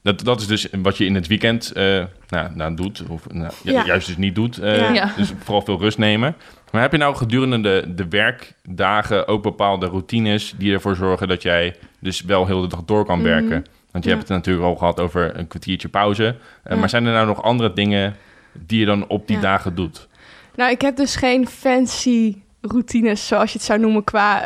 dat, 0.05 0.25
dat 0.25 0.41
is 0.41 0.47
dus 0.47 0.67
wat 0.83 0.97
je 0.97 1.05
in 1.05 1.15
het 1.15 1.27
weekend 1.27 1.73
eh, 1.73 2.05
nou, 2.29 2.55
nou, 2.55 2.75
doet. 2.75 3.03
Of 3.09 3.33
nou, 3.33 3.53
ju- 3.63 3.73
Ja. 3.73 3.85
juist 3.85 4.07
dus 4.07 4.17
niet 4.17 4.35
doet. 4.35 4.59
eh, 4.59 4.95
Ja. 4.95 5.13
Dus 5.17 5.33
vooral 5.43 5.63
veel 5.63 5.79
rust 5.79 5.99
nemen. 5.99 6.37
Maar 6.71 6.83
heb 6.83 6.93
je 6.93 6.99
nou 6.99 7.17
gedurende 7.17 7.61
de, 7.61 7.95
de 7.95 8.09
werkdagen 8.09 9.29
ook 9.29 9.43
bepaalde 9.43 9.87
routines 9.87 10.55
die 10.59 10.73
ervoor 10.73 10.97
zorgen 10.97 11.29
dat 11.29 11.43
jij 11.43 11.77
dus 12.01 12.21
wel 12.23 12.47
heel 12.47 12.61
de 12.61 12.67
dag 12.67 12.83
door 12.85 13.05
kan 13.05 13.19
Mhm. 13.19 13.27
werken? 13.29 13.65
Want 13.91 14.05
je 14.05 14.11
Ja. 14.11 14.17
hebt 14.17 14.29
het 14.29 14.37
natuurlijk 14.39 14.67
al 14.67 14.77
gehad 14.77 15.01
over 15.01 15.39
een 15.39 15.47
kwartiertje 15.49 15.89
pauze. 15.89 16.37
Eh. 16.63 16.79
Maar 16.79 16.89
zijn 16.89 17.07
er 17.07 17.13
nou 17.13 17.27
nog 17.27 17.43
andere 17.43 17.73
dingen 17.73 18.17
die 18.53 18.81
je 18.81 18.87
dan 18.87 19.07
op 19.09 19.27
die 19.27 19.39
dagen 19.39 19.75
doet? 19.75 20.09
nou, 20.57 20.71
ik 20.71 20.81
heb 20.81 20.97
dus 20.97 21.17
geen 21.17 21.47
fancy 21.49 22.37
routines, 22.61 23.27
zoals 23.27 23.53
je 23.53 23.59
het 23.59 23.67
zou 23.67 23.81
noemen, 23.81 24.05
qua 24.05 24.43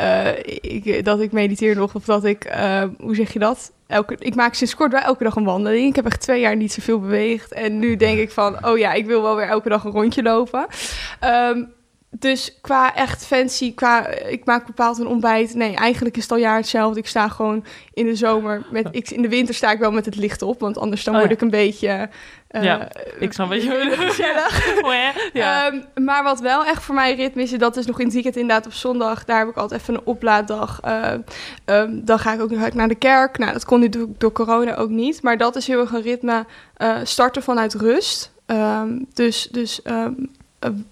ik, 0.60 1.04
dat 1.04 1.20
ik 1.20 1.32
mediteer 1.32 1.76
nog 1.76 1.94
of 1.94 2.04
dat 2.04 2.24
ik, 2.24 2.42
hoe 2.98 3.14
zeg 3.14 3.32
je 3.32 3.38
dat? 3.38 3.72
Elke, 3.88 4.16
ik 4.18 4.34
maak 4.34 4.54
sinds 4.54 4.74
kort 4.74 4.92
wel 4.92 5.00
elke 5.00 5.24
dag 5.24 5.36
een 5.36 5.44
wandeling. 5.44 5.88
Ik 5.88 5.96
heb 5.96 6.06
echt 6.06 6.20
twee 6.20 6.40
jaar 6.40 6.56
niet 6.56 6.72
zoveel 6.72 7.00
beweegd. 7.00 7.52
En 7.52 7.78
nu 7.78 7.96
denk 7.96 8.18
ik 8.18 8.30
van, 8.30 8.66
oh 8.66 8.78
ja, 8.78 8.92
ik 8.92 9.06
wil 9.06 9.22
wel 9.22 9.36
weer 9.36 9.48
elke 9.48 9.68
dag 9.68 9.84
een 9.84 9.90
rondje 9.90 10.22
lopen. 10.22 10.66
Ehm, 11.20 11.64
dus 12.10 12.58
qua 12.60 12.94
echt 12.94 13.26
fancy, 13.26 13.74
qua 13.74 14.06
ik 14.08 14.44
maak 14.44 14.66
bepaald 14.66 14.98
een 14.98 15.06
ontbijt. 15.06 15.54
Nee, 15.54 15.74
eigenlijk 15.74 16.16
is 16.16 16.22
het 16.22 16.32
al 16.32 16.38
jaar 16.38 16.56
hetzelfde. 16.56 16.98
Ik 16.98 17.06
sta 17.06 17.28
gewoon 17.28 17.64
in 17.92 18.06
de 18.06 18.14
zomer 18.14 18.66
met, 18.70 18.88
ik, 18.90 19.10
in 19.10 19.22
de 19.22 19.28
winter 19.28 19.54
sta 19.54 19.70
ik 19.70 19.78
wel 19.78 19.92
met 19.92 20.04
het 20.04 20.16
licht 20.16 20.42
op, 20.42 20.60
want 20.60 20.78
anders 20.78 21.04
dan 21.04 21.14
Oh, 21.14 21.20
word 21.20 21.32
ik 21.32 21.40
een 21.40 21.50
beetje. 21.50 22.08
Eh, 22.48 22.62
Ja, 22.62 22.88
ik 23.18 23.32
snap 23.32 23.48
wat 23.48 23.62
je 23.62 23.68
bedoelt. 23.68 24.08
gezellig. 24.10 24.66
Ja. 25.32 25.66
Ehm, 25.66 26.04
maar 26.04 26.22
wat 26.22 26.40
wel 26.40 26.64
echt 26.64 26.82
voor 26.82 26.94
mij 26.94 27.14
ritme 27.14 27.42
is, 27.42 27.50
dat 27.50 27.76
is 27.76 27.86
nog 27.86 27.98
in 27.98 28.04
het 28.04 28.14
weekend 28.14 28.36
inderdaad 28.36 28.66
op 28.66 28.72
zondag. 28.72 29.24
Daar 29.24 29.38
heb 29.38 29.48
ik 29.48 29.56
altijd 29.56 29.80
even 29.80 29.94
een 29.94 30.00
oplaaddag. 30.04 30.80
Eh, 30.82 31.12
ehm, 31.64 31.90
dan 32.04 32.18
ga 32.18 32.32
ik 32.32 32.40
ook 32.40 32.50
nog 32.50 32.72
naar 32.74 32.88
de 32.88 32.94
kerk. 32.94 33.38
Nou, 33.38 33.52
dat 33.52 33.64
kon 33.64 33.80
nu 33.80 33.88
door, 33.88 34.06
door 34.18 34.32
corona 34.32 34.74
ook 34.76 34.88
niet. 34.90 35.22
Maar 35.22 35.36
dat 35.36 35.56
is 35.56 35.66
heel 35.66 35.80
erg 35.80 35.92
een 35.92 36.02
ritme. 36.02 36.44
eh, 36.76 36.96
starten 37.02 37.42
vanuit 37.42 37.74
rust. 37.74 38.32
Ehm, 38.46 38.98
dus 39.14 39.48
dus 39.50 39.80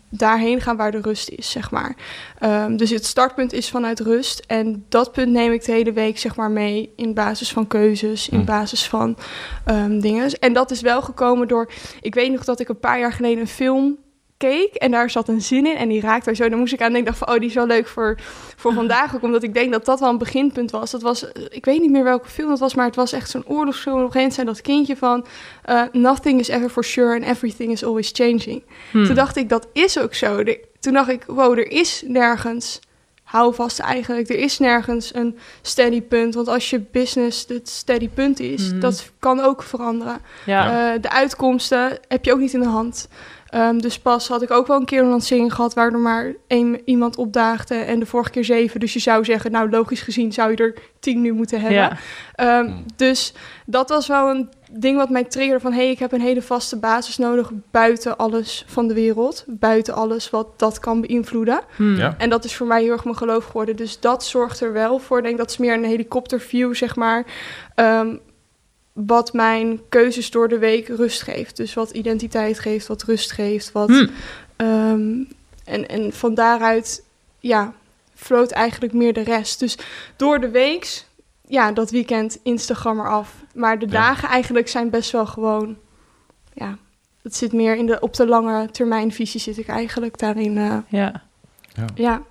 daarheen 0.09 0.61
gaan 0.61 0.77
waar 0.77 0.91
de 0.91 1.01
rust 1.01 1.29
is, 1.29 1.51
zeg 1.51 1.71
maar. 1.71 1.97
Ehm, 2.39 2.77
dus 2.77 2.91
het 2.91 3.07
startpunt 3.07 3.53
is 3.53 3.71
vanuit 3.71 4.01
rust. 4.01 4.45
En 4.47 4.85
dat 4.89 5.13
punt 5.13 5.33
neem 5.33 5.53
ik 5.53 5.65
de 5.65 5.73
hele 5.73 5.93
week, 5.93 6.19
zeg 6.19 6.37
maar, 6.37 6.51
mee 6.51 6.93
in 6.97 7.15
basis 7.15 7.53
van 7.53 7.67
keuzes, 7.67 8.29
in 8.29 8.39
Hm. 8.39 8.45
basis 8.45 8.89
van 8.89 9.17
ehm, 9.65 10.01
dingen. 10.01 10.31
En 10.31 10.53
dat 10.53 10.71
is 10.71 10.81
wel 10.81 11.03
gekomen 11.03 11.49
door... 11.49 11.71
Ik 12.01 12.15
weet 12.15 12.33
nog 12.33 12.45
dat 12.45 12.61
ik 12.61 12.69
een 12.69 12.79
paar 12.79 12.99
jaar 12.99 13.13
geleden 13.13 13.41
een 13.41 13.49
film 13.49 13.99
keek 14.37 14.75
en 14.75 14.91
daar 14.91 15.11
zat 15.11 15.29
een 15.29 15.43
zin 15.43 15.67
in 15.67 15.77
en 15.77 15.89
die 15.89 16.01
raakte 16.01 16.25
mij 16.25 16.35
zo. 16.35 16.49
Dan 16.49 16.59
moest 16.59 16.73
ik 16.73 16.81
aan 16.83 16.93
denken, 16.93 17.05
dacht 17.13 17.19
van, 17.25 17.35
oh, 17.35 17.41
die 17.41 17.49
is 17.49 17.55
wel 17.55 17.67
leuk 17.67 17.87
voor, 17.87 18.19
voor 18.57 18.73
vandaag 18.73 19.15
ook. 19.15 19.23
Omdat 19.23 19.43
ik 19.43 19.55
denk 19.55 19.73
dat 19.73 19.85
dat 19.85 20.01
wel 20.01 20.09
een 20.09 20.19
beginpunt 20.19 20.71
was. 20.71 20.91
Dat 20.91 21.03
was, 21.03 21.33
eh, 21.33 21.43
ik 21.49 21.65
weet 21.65 21.81
niet 21.81 21.91
meer 21.91 22.05
welke 22.05 22.29
film 22.29 22.49
dat 22.49 22.59
was, 22.59 22.75
maar 22.75 22.87
het 22.87 22.97
was 22.97 23.13
echt 23.13 23.31
zo'n 23.31 23.47
oorlogsfilm. 23.47 23.97
En 23.97 24.03
op 24.05 24.15
een 24.15 24.21
gegeven 24.21 24.35
moment 24.35 24.35
zei 24.35 24.47
dat 24.47 24.87
kindje 24.87 24.97
van, 24.97 25.27
eh, 25.65 25.83
nothing 26.03 26.41
is 26.41 26.49
ever 26.49 26.69
for 26.69 26.85
sure 26.85 27.15
and 27.15 27.25
everything 27.25 27.73
is 27.73 27.85
always 27.85 28.11
changing. 28.13 28.63
Hm. 28.91 29.05
Toen 29.05 29.15
dacht 29.15 29.37
ik, 29.37 29.49
dat 29.49 29.67
is 29.73 29.99
ook 29.99 30.15
zo. 30.15 30.43
De- 30.45 30.65
toen 30.81 30.93
dacht 30.93 31.09
ik, 31.11 31.25
wow, 31.27 31.59
er 31.59 31.71
is 31.71 32.03
nergens 32.07 32.81
houvast 33.23 33.79
eigenlijk. 33.79 34.29
Er 34.29 34.39
is 34.39 34.59
nergens 34.59 35.15
een 35.15 35.39
steady 35.63 36.03
punt. 36.03 36.35
Want 36.35 36.49
als 36.49 36.71
je 36.71 36.81
business 36.93 37.45
het 37.49 37.69
steady 37.69 38.09
punt 38.09 38.41
is, 38.41 38.71
Mhm. 38.71 38.81
dat 38.81 39.11
kan 39.19 39.41
ook 39.41 39.63
veranderen. 39.63 40.19
ja. 40.47 40.93
Eh, 40.95 41.01
de 41.03 41.11
uitkomsten 41.11 41.99
heb 42.09 42.25
je 42.25 42.33
ook 42.33 42.39
niet 42.39 42.53
in 42.55 42.61
de 42.61 42.67
hand. 42.69 43.09
Ehm, 43.57 43.79
dus 43.79 43.99
pas 43.99 44.29
had 44.29 44.43
ik 44.43 44.51
ook 44.51 44.67
wel 44.67 44.77
een 44.77 44.85
keer 44.85 45.03
een 45.03 45.09
lancering 45.09 45.55
gehad 45.55 45.75
waar 45.75 45.93
er 45.93 45.99
maar 45.99 46.33
één 46.47 46.81
iemand 46.85 47.17
opdaagde 47.17 47.75
en 47.75 47.99
de 47.99 48.07
vorige 48.07 48.31
keer 48.31 48.45
zeven. 48.45 48.81
Dus 48.81 48.93
je 48.93 48.99
zou 48.99 49.25
zeggen, 49.25 49.51
nou 49.51 49.71
logisch 49.71 50.01
gezien 50.01 50.33
zou 50.33 50.51
je 50.51 50.57
er 50.57 50.75
tien 51.01 51.21
nu 51.21 51.33
moeten 51.33 51.61
hebben. 51.61 51.79
ja. 51.79 51.97
Ehm, 52.35 52.65
Hmm. 52.67 52.85
Dus 52.97 53.33
dat 53.67 53.89
was 53.89 54.07
wel 54.07 54.31
een 54.31 54.51
ding 54.71 54.97
wat 54.97 55.11
mij 55.11 55.25
triggerde 55.25 55.61
van... 55.61 55.73
hé, 55.73 55.79
hey, 55.79 55.91
ik 55.91 55.99
heb 55.99 56.13
een 56.13 56.21
hele 56.21 56.43
vaste 56.43 56.79
basis 56.79 57.17
nodig 57.17 57.51
buiten 57.71 58.17
alles 58.17 58.65
van 58.67 58.89
de 58.89 58.95
wereld. 58.95 59.45
Buiten 59.47 59.95
alles 59.95 60.31
wat 60.31 60.47
dat 60.57 60.79
kan 60.79 61.01
beïnvloeden. 61.01 61.61
Hm. 61.77 61.97
Ja. 61.97 62.15
En 62.19 62.31
dat 62.31 62.45
is 62.45 62.57
voor 62.57 62.67
mij 62.67 62.83
heel 62.83 62.93
erg 62.93 63.05
mijn 63.05 63.17
geloof 63.17 63.45
geworden. 63.45 63.77
Dus 63.77 64.01
dat 64.01 64.25
zorgt 64.25 64.61
er 64.61 64.73
wel 64.73 64.99
voor. 64.99 65.19
Ik 65.19 65.25
denk 65.25 65.39
dat 65.39 65.51
is 65.51 65.57
meer 65.57 65.75
een 65.75 65.85
helikopterview, 65.85 66.75
zeg 66.75 66.97
maar. 66.97 67.25
Ehm, 67.75 68.17
wat 69.05 69.33
mijn 69.33 69.81
keuzes 69.89 70.31
door 70.31 70.49
de 70.49 70.59
week 70.59 70.89
rust 70.89 71.23
geeft. 71.23 71.57
Dus 71.57 71.75
wat 71.75 71.91
identiteit 71.91 72.59
geeft, 72.59 72.87
wat 72.87 73.03
rust 73.03 73.33
geeft. 73.33 73.73
Wat, 73.73 73.89
Hm. 73.89 74.07
Ehm, 74.57 75.23
en, 75.65 75.89
en 75.89 76.13
van 76.13 76.35
daaruit, 76.35 77.05
ja, 77.41 77.73
floot 78.15 78.51
eigenlijk 78.51 78.93
meer 78.93 79.13
de 79.13 79.21
rest. 79.23 79.59
Dus 79.59 79.79
door 80.17 80.41
de 80.41 80.49
weeks, 80.51 81.07
ja, 81.49 81.73
dat 81.73 81.91
weekend 81.91 82.39
Instagram 82.43 83.01
eraf. 83.01 83.35
Maar 83.55 83.79
de 83.79 83.87
Ja. 83.87 83.93
dagen 83.93 84.29
eigenlijk 84.29 84.69
zijn 84.69 84.91
best 84.91 85.11
wel 85.11 85.27
gewoon, 85.27 85.77
ja, 86.55 86.79
het 87.23 87.37
zit 87.37 87.53
meer 87.53 87.77
in 87.77 87.87
de, 87.87 88.01
op 88.01 88.15
de 88.15 88.27
lange 88.27 88.71
termijn 88.71 89.13
visie 89.13 89.41
zit 89.41 89.59
ik 89.59 89.69
eigenlijk 89.69 90.19
daarin, 90.19 90.59
eh, 90.59 90.77
Ja. 90.89 91.23
ja. 91.75 91.85
ja, 91.95 92.23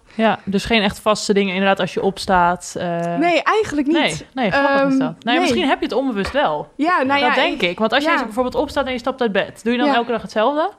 dus 0.44 0.66
geen 0.66 0.82
echt 0.82 1.00
vaste 1.00 1.34
dingen 1.34 1.54
inderdaad 1.54 1.80
als 1.80 1.94
je 1.94 2.02
opstaat. 2.02 2.76
eh, 2.78 3.16
Nee, 3.16 3.44
eigenlijk 3.44 3.88
niet. 3.88 3.96
Nee, 3.98 4.16
nee 4.34 4.52
grappig 4.52 4.76
is 4.76 4.82
Ehm, 4.82 4.90
dat. 4.90 5.00
Nou, 5.00 5.14
ja, 5.20 5.32
nee. 5.32 5.40
Misschien 5.40 5.68
heb 5.68 5.80
je 5.80 5.86
het 5.86 5.94
onbewust 5.96 6.32
wel. 6.32 6.72
Ja, 6.76 7.04
nou 7.04 7.20
ja, 7.20 7.26
dat 7.26 7.36
denk 7.36 7.62
ik. 7.62 7.80
Want 7.80 7.94
als 7.94 8.04
je 8.04 8.10
ja. 8.10 8.16
dus 8.16 8.26
bijvoorbeeld 8.26 8.56
opstaat 8.56 8.86
en 8.86 8.92
je 8.92 9.00
stapt 9.00 9.22
uit 9.22 9.32
bed, 9.32 9.60
doe 9.64 9.72
je 9.74 9.80
dan 9.80 9.88
Ja. 9.88 9.96
elke 9.96 10.12
dag 10.12 10.22
hetzelfde? 10.22 10.72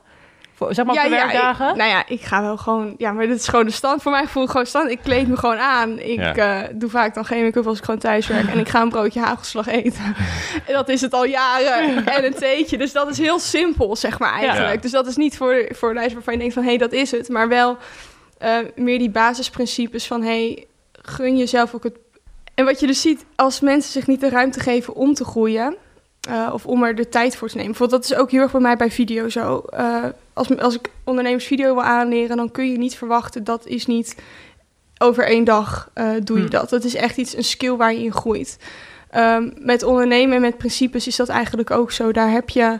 Voor, 0.53 0.73
zeg 0.73 0.85
maar 0.85 0.95
op 0.95 1.01
ja, 1.01 1.07
de 1.09 1.15
ja, 1.15 1.21
werkdagen? 1.25 1.69
ik- 1.69 1.75
nou 1.75 1.89
ja, 1.89 2.03
ik 2.07 2.21
ga 2.21 2.41
wel 2.41 2.57
gewoon... 2.57 2.93
Ja, 2.97 3.11
maar 3.11 3.27
dit 3.27 3.39
is 3.39 3.47
gewoon 3.47 3.65
de 3.65 3.71
stand. 3.71 4.01
Voor 4.01 4.11
mij 4.11 4.27
voel 4.27 4.43
ik 4.43 4.49
gewoon 4.49 4.65
stand. 4.65 4.89
Ik 4.89 4.99
kleed 5.03 5.27
me 5.27 5.37
gewoon 5.37 5.57
aan. 5.57 5.99
Ik 5.99 6.19
Ja. 6.35 6.61
eh, 6.63 6.69
doe 6.73 6.89
vaak 6.89 7.13
dan 7.13 7.25
geen 7.25 7.43
make-up 7.43 7.67
als 7.67 7.77
ik 7.77 7.83
gewoon 7.83 7.99
thuis 7.99 8.27
werk. 8.27 8.47
En 8.47 8.59
ik 8.59 8.69
ga 8.69 8.81
een 8.81 8.89
broodje 8.89 9.19
hagelslag 9.19 9.67
eten. 9.67 10.15
en 10.65 10.73
dat 10.79 10.89
is 10.89 11.01
het 11.01 11.13
al 11.13 11.25
jaren. 11.25 12.05
en 12.05 12.25
een 12.25 12.33
theetje. 12.33 12.77
Dus 12.77 12.91
dat 12.93 13.09
is 13.09 13.17
heel 13.17 13.39
simpel, 13.39 13.95
zeg 13.95 14.19
maar 14.19 14.33
eigenlijk. 14.33 14.75
Ja. 14.75 14.81
Dus 14.81 14.91
dat 14.91 15.07
is 15.07 15.15
niet 15.15 15.37
voor, 15.37 15.65
voor 15.69 15.89
een 15.89 15.95
lijst 15.95 16.13
waarvan 16.13 16.33
je 16.33 16.39
denkt 16.39 16.53
van... 16.53 16.63
Hé, 16.63 16.69
hey, 16.69 16.77
dat 16.77 16.91
is 16.91 17.11
het. 17.11 17.29
Maar 17.29 17.47
wel 17.47 17.77
eh, 18.37 18.57
meer 18.75 18.99
die 18.99 19.09
basisprincipes 19.09 20.07
van... 20.07 20.23
Hey, 20.23 20.65
gun 20.91 21.37
jezelf 21.37 21.73
ook 21.73 21.83
het... 21.83 21.97
En 22.55 22.65
wat 22.65 22.79
je 22.79 22.87
dus 22.87 23.01
ziet, 23.01 23.25
als 23.35 23.59
mensen 23.59 23.91
zich 23.91 24.07
niet 24.07 24.19
de 24.19 24.29
ruimte 24.29 24.59
geven 24.59 24.95
om 24.95 25.13
te 25.13 25.23
groeien... 25.25 25.75
eh, 26.29 26.49
of 26.53 26.65
om 26.65 26.83
er 26.83 26.95
de 26.95 27.09
tijd 27.09 27.35
voor 27.35 27.47
te 27.47 27.55
nemen. 27.55 27.71
Bijvoorbeeld, 27.71 28.01
dat 28.01 28.11
is 28.11 28.23
ook 28.23 28.31
heel 28.31 28.41
erg 28.41 28.51
bij 28.51 28.61
mij 28.61 28.75
bij 28.75 28.91
video 28.91 29.29
zo. 29.29 29.57
Eh, 29.59 30.03
als, 30.33 30.57
als 30.57 30.75
ik 30.75 30.89
ondernemers 31.03 31.45
video 31.45 31.73
wil 31.73 31.83
aanleren, 31.83 32.37
dan 32.37 32.51
kun 32.51 32.71
je 32.71 32.77
niet 32.77 32.95
verwachten 32.95 33.43
dat 33.43 33.65
is 33.65 33.85
niet 33.85 34.15
over 34.97 35.25
één 35.25 35.43
dag 35.43 35.89
doe 36.23 36.37
je 36.37 36.43
Hm. 36.43 36.49
dat. 36.49 36.69
Dat 36.69 36.83
is 36.83 36.95
echt 36.95 37.17
iets, 37.17 37.35
een 37.35 37.43
skill 37.43 37.75
waar 37.75 37.93
je 37.93 38.03
in 38.03 38.13
groeit. 38.13 38.57
Ehm, 39.09 39.49
met 39.59 39.83
ondernemen 39.83 40.35
en 40.35 40.41
met 40.41 40.57
principes 40.57 41.07
is 41.07 41.15
dat 41.15 41.29
eigenlijk 41.29 41.71
ook 41.71 41.91
zo. 41.91 42.11
Daar 42.11 42.31
heb 42.31 42.49
je 42.49 42.79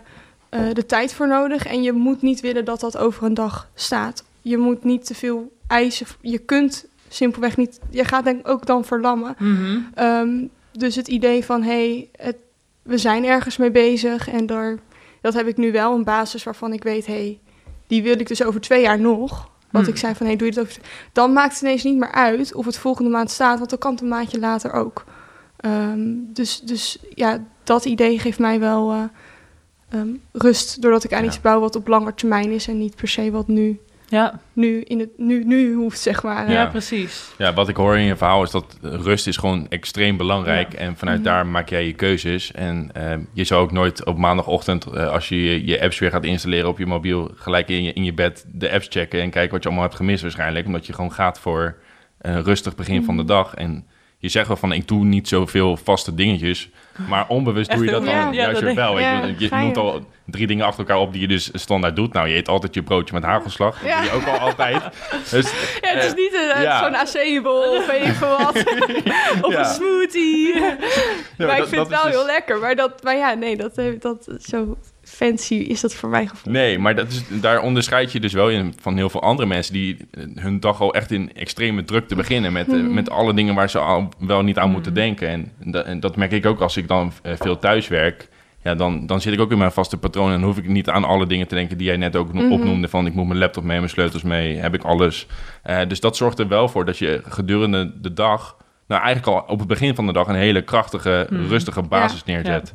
de 0.73 0.85
tijd 0.85 1.13
voor 1.13 1.27
nodig 1.27 1.65
en 1.65 1.83
je 1.83 1.91
moet 1.91 2.21
niet 2.21 2.39
willen 2.39 2.65
dat 2.65 2.79
dat 2.79 2.97
over 2.97 3.23
een 3.23 3.33
dag 3.33 3.69
staat. 3.75 4.23
Je 4.47 4.57
moet 4.57 4.83
niet 4.83 5.05
te 5.05 5.15
veel 5.15 5.51
eisen. 5.67 6.07
Je 6.21 6.37
kunt 6.37 6.85
simpelweg 7.07 7.57
niet. 7.57 7.79
Je 7.89 8.03
gaat 8.05 8.23
denk 8.23 8.39
ik 8.39 8.47
ook 8.47 8.65
dan 8.65 8.85
verlammen. 8.85 9.35
Mhm. 9.39 9.77
Ehm, 9.93 10.45
dus 10.71 10.95
het 10.95 11.07
idee 11.07 11.45
van, 11.45 11.63
hé, 11.63 12.09
hey, 12.17 12.33
we 12.81 12.97
zijn 12.97 13.25
ergens 13.25 13.57
mee 13.57 13.71
bezig 13.71 14.29
en 14.29 14.45
daar, 14.45 14.77
dat 15.21 15.33
heb 15.33 15.47
ik 15.47 15.57
nu 15.57 15.71
wel 15.71 15.93
een 15.95 16.03
basis 16.03 16.43
waarvan 16.43 16.73
ik 16.73 16.83
weet, 16.83 17.05
hé, 17.05 17.13
hey, 17.13 17.39
die 17.87 18.03
wil 18.03 18.19
ik 18.19 18.27
dus 18.27 18.43
over 18.43 18.61
twee 18.61 18.81
jaar 18.81 18.99
nog. 18.99 19.49
Wat 19.71 19.81
Hmm. 19.81 19.91
ik 19.91 19.97
zei 19.99 20.15
van, 20.15 20.25
hé, 20.25 20.31
hey, 20.31 20.37
doe 20.41 20.47
je 20.47 20.59
het 20.59 20.69
over... 20.69 20.81
Dan 21.13 21.33
maakt 21.33 21.53
het 21.53 21.61
ineens 21.61 21.83
niet 21.83 21.97
meer 21.97 22.11
uit 22.11 22.53
of 22.53 22.65
het 22.65 22.77
volgende 22.77 23.09
maand 23.09 23.31
staat, 23.31 23.57
want 23.57 23.69
dan 23.69 23.79
kan 23.79 23.91
het 23.91 24.01
een 24.01 24.07
maandje 24.07 24.39
later 24.39 24.73
ook. 24.73 25.03
Ehm, 25.57 26.09
dus, 26.33 26.59
dus 26.59 26.97
ja, 27.15 27.43
dat 27.63 27.85
idee 27.85 28.19
geeft 28.19 28.39
mij 28.39 28.59
wel 28.59 28.91
eh, 28.91 29.03
ehm, 29.89 30.09
rust, 30.31 30.81
doordat 30.81 31.03
ik 31.03 31.13
aan 31.13 31.21
Ja. 31.21 31.27
iets 31.27 31.41
bouw 31.41 31.59
wat 31.59 31.75
op 31.75 31.87
langer 31.87 32.13
termijn 32.13 32.51
is 32.51 32.67
en 32.67 32.77
niet 32.77 32.95
per 32.95 33.07
se 33.07 33.31
wat 33.31 33.47
nu 33.47 33.79
Ja, 34.09 34.39
nu, 34.53 34.81
in 34.81 34.99
het, 34.99 35.09
nu, 35.17 35.43
nu 35.43 35.73
hoeft, 35.73 35.99
zeg 35.99 36.23
maar. 36.23 36.45
ja. 36.47 36.53
Ja. 36.53 36.65
precies. 36.65 37.33
Ja, 37.37 37.53
wat 37.53 37.69
ik 37.69 37.75
hoor 37.75 37.97
in 37.97 38.03
je 38.03 38.15
verhaal 38.15 38.43
is 38.43 38.51
dat 38.51 38.77
rust 38.81 39.27
is 39.27 39.37
gewoon 39.37 39.65
extreem 39.69 40.17
belangrijk. 40.17 40.73
En 40.73 40.97
vanuit 40.97 41.17
Mhm. 41.19 41.27
daar 41.27 41.45
maak 41.47 41.69
jij 41.69 41.85
je 41.85 41.93
keuzes. 41.93 42.51
En 42.51 42.89
eh, 42.93 43.13
je 43.33 43.43
zou 43.43 43.61
ook 43.61 43.71
nooit 43.71 44.05
op 44.05 44.17
maandagochtend, 44.17 44.85
eh, 44.85 45.11
als 45.11 45.29
je, 45.29 45.43
je 45.43 45.65
je 45.65 45.81
apps 45.81 45.99
weer 45.99 46.11
gaat 46.11 46.23
installeren 46.25 46.69
op 46.69 46.77
je 46.77 46.85
mobiel, 46.85 47.31
gelijk 47.35 47.69
in 47.69 47.83
je, 47.83 47.93
in 47.93 48.03
je 48.03 48.13
bed 48.13 48.45
de 48.53 48.71
apps 48.71 48.87
checken 48.89 49.21
en 49.21 49.29
kijken 49.29 49.51
wat 49.51 49.61
je 49.63 49.67
allemaal 49.67 49.85
hebt 49.87 49.97
gemist 49.97 50.21
waarschijnlijk. 50.21 50.65
Omdat 50.65 50.85
je 50.85 50.93
gewoon 50.93 51.13
gaat 51.13 51.39
voor 51.39 51.77
een 52.21 52.43
rustig 52.43 52.75
begin 52.75 53.03
van 53.03 53.15
de 53.17 53.23
Mhm. 53.23 53.31
dag. 53.31 53.53
En 53.55 53.85
je 54.17 54.29
zegt 54.29 54.47
wel 54.47 54.57
van, 54.57 54.71
ik 54.71 54.87
doe 54.87 55.03
niet 55.05 55.27
zoveel 55.27 55.77
vaste 55.77 56.13
dingetjes. 56.13 56.69
Maar 57.07 57.25
onbewust 57.27 57.71
doe 57.71 57.85
je 57.85 57.91
dat 57.91 58.05
dan. 58.05 58.13
Ja, 58.13 58.31
juist 58.31 58.61
weer 58.61 58.75
wel. 58.75 58.99
je 58.99 59.35
je. 59.37 59.47
noemt 59.55 59.77
al 59.77 60.05
drie 60.25 60.47
dingen 60.47 60.65
achter 60.65 60.79
elkaar 60.79 60.99
op 61.01 61.11
die 61.11 61.21
je 61.21 61.27
dus 61.27 61.49
standaard 61.53 61.95
doet. 61.95 62.13
Nou, 62.13 62.27
je 62.27 62.35
eet 62.35 62.47
altijd 62.47 62.73
je 62.73 62.83
broodje 62.83 63.13
met 63.13 63.23
hagelslag. 63.23 63.79
Dat 63.79 63.89
Ja. 63.89 63.95
doe 64.01 64.05
je 64.09 64.15
ook 64.15 64.27
al 64.27 64.37
altijd. 64.37 64.81
Dus, 65.31 65.51
Ja, 65.81 65.89
het 65.89 66.03
is 66.03 66.09
eh, 66.11 66.15
niet 66.15 66.33
een, 66.55 66.61
ja. 66.61 66.83
zo'n 66.83 66.95
aceebol 66.95 67.75
of 67.77 67.85
weet 67.87 68.05
ik 68.07 68.13
veel 68.13 68.37
wat. 68.37 68.55
of 69.47 69.55
een 69.55 69.65
smoothie. 69.65 70.53
Ja, 70.55 70.75
maar 71.37 71.47
dat- 71.47 71.57
ik 71.57 71.65
vind 71.67 71.81
het 71.81 71.87
wel 71.87 71.97
is 71.99 72.03
dus- 72.03 72.11
heel 72.15 72.25
lekker. 72.25 72.59
Maar, 72.59 72.75
dat, 72.75 73.03
maar 73.03 73.15
ja, 73.15 73.33
nee, 73.33 73.55
dat, 73.57 73.75
heeft- 73.75 74.01
dat, 74.01 74.27
zo 74.39 74.77
fancy 75.07 75.53
is 75.55 75.81
dat 75.81 75.93
voor 75.95 76.09
mij 76.09 76.27
gevoel. 76.27 76.53
Nee, 76.53 76.79
maar 76.79 76.95
dat 76.95 77.07
is, 77.11 77.23
daar 77.41 77.61
onderscheid 77.61 78.11
je 78.11 78.19
dus 78.19 78.33
wel 78.33 78.49
in 78.49 78.73
van 78.81 78.95
heel 78.97 79.09
veel 79.09 79.21
andere 79.21 79.47
mensen 79.47 79.73
die 79.73 79.97
hun 80.35 80.59
dag 80.59 80.81
al 80.81 80.93
echt 80.93 81.11
in 81.11 81.33
extreme 81.35 81.83
drukte 81.83 82.15
beginnen 82.15 82.51
met, 82.53 82.67
eh, 82.73 82.79
met 82.81 83.09
alle 83.09 83.33
dingen 83.33 83.55
waar 83.55 83.69
ze 83.69 83.79
al 83.79 84.09
wel 84.19 84.41
niet 84.43 84.57
aan 84.57 84.71
moeten 84.71 84.91
Mhm. 84.91 85.01
denken. 85.01 85.27
En, 85.29 85.51
dat- 85.71 85.85
en 85.85 85.99
dat 85.99 86.15
merk 86.15 86.31
ik 86.31 86.45
ook 86.45 86.59
als 86.61 86.77
ik 86.77 86.87
dan 86.87 87.11
eh, 87.21 87.33
veel 87.39 87.57
thuis 87.59 87.87
werk. 87.87 88.27
Ja, 88.63 88.75
dan, 88.75 89.05
dan 89.05 89.21
zit 89.21 89.33
ik 89.33 89.39
ook 89.39 89.51
in 89.51 89.57
mijn 89.57 89.71
vaste 89.71 89.97
patroon 89.97 90.31
en 90.31 90.41
hoef 90.41 90.57
ik 90.57 90.67
niet 90.67 90.89
aan 90.89 91.03
alle 91.03 91.27
dingen 91.27 91.47
te 91.47 91.55
denken 91.55 91.77
die 91.77 91.87
jij 91.87 91.97
net 91.97 92.15
ook 92.15 92.33
Mhm. 92.33 92.51
opnoemde. 92.51 92.87
Van 92.87 93.05
ik 93.05 93.13
moet 93.13 93.27
mijn 93.27 93.39
laptop 93.39 93.63
mee, 93.63 93.77
mijn 93.77 93.89
sleutels 93.89 94.23
mee, 94.23 94.57
heb 94.57 94.73
ik 94.73 94.83
alles. 94.83 95.27
Eh, 95.63 95.79
dus 95.87 95.99
dat 95.99 96.17
zorgt 96.17 96.39
er 96.39 96.47
wel 96.47 96.67
voor 96.69 96.85
dat 96.85 96.97
je 96.97 97.21
gedurende 97.27 97.93
de 98.01 98.13
dag, 98.13 98.57
nou 98.87 99.01
eigenlijk 99.03 99.37
al 99.37 99.53
op 99.53 99.59
het 99.59 99.67
begin 99.67 99.95
van 99.95 100.05
de 100.05 100.13
dag, 100.13 100.27
een 100.27 100.35
hele 100.35 100.61
krachtige, 100.61 101.27
Mhm. 101.29 101.45
rustige 101.47 101.81
basis 101.81 102.23
neerzet. 102.23 102.73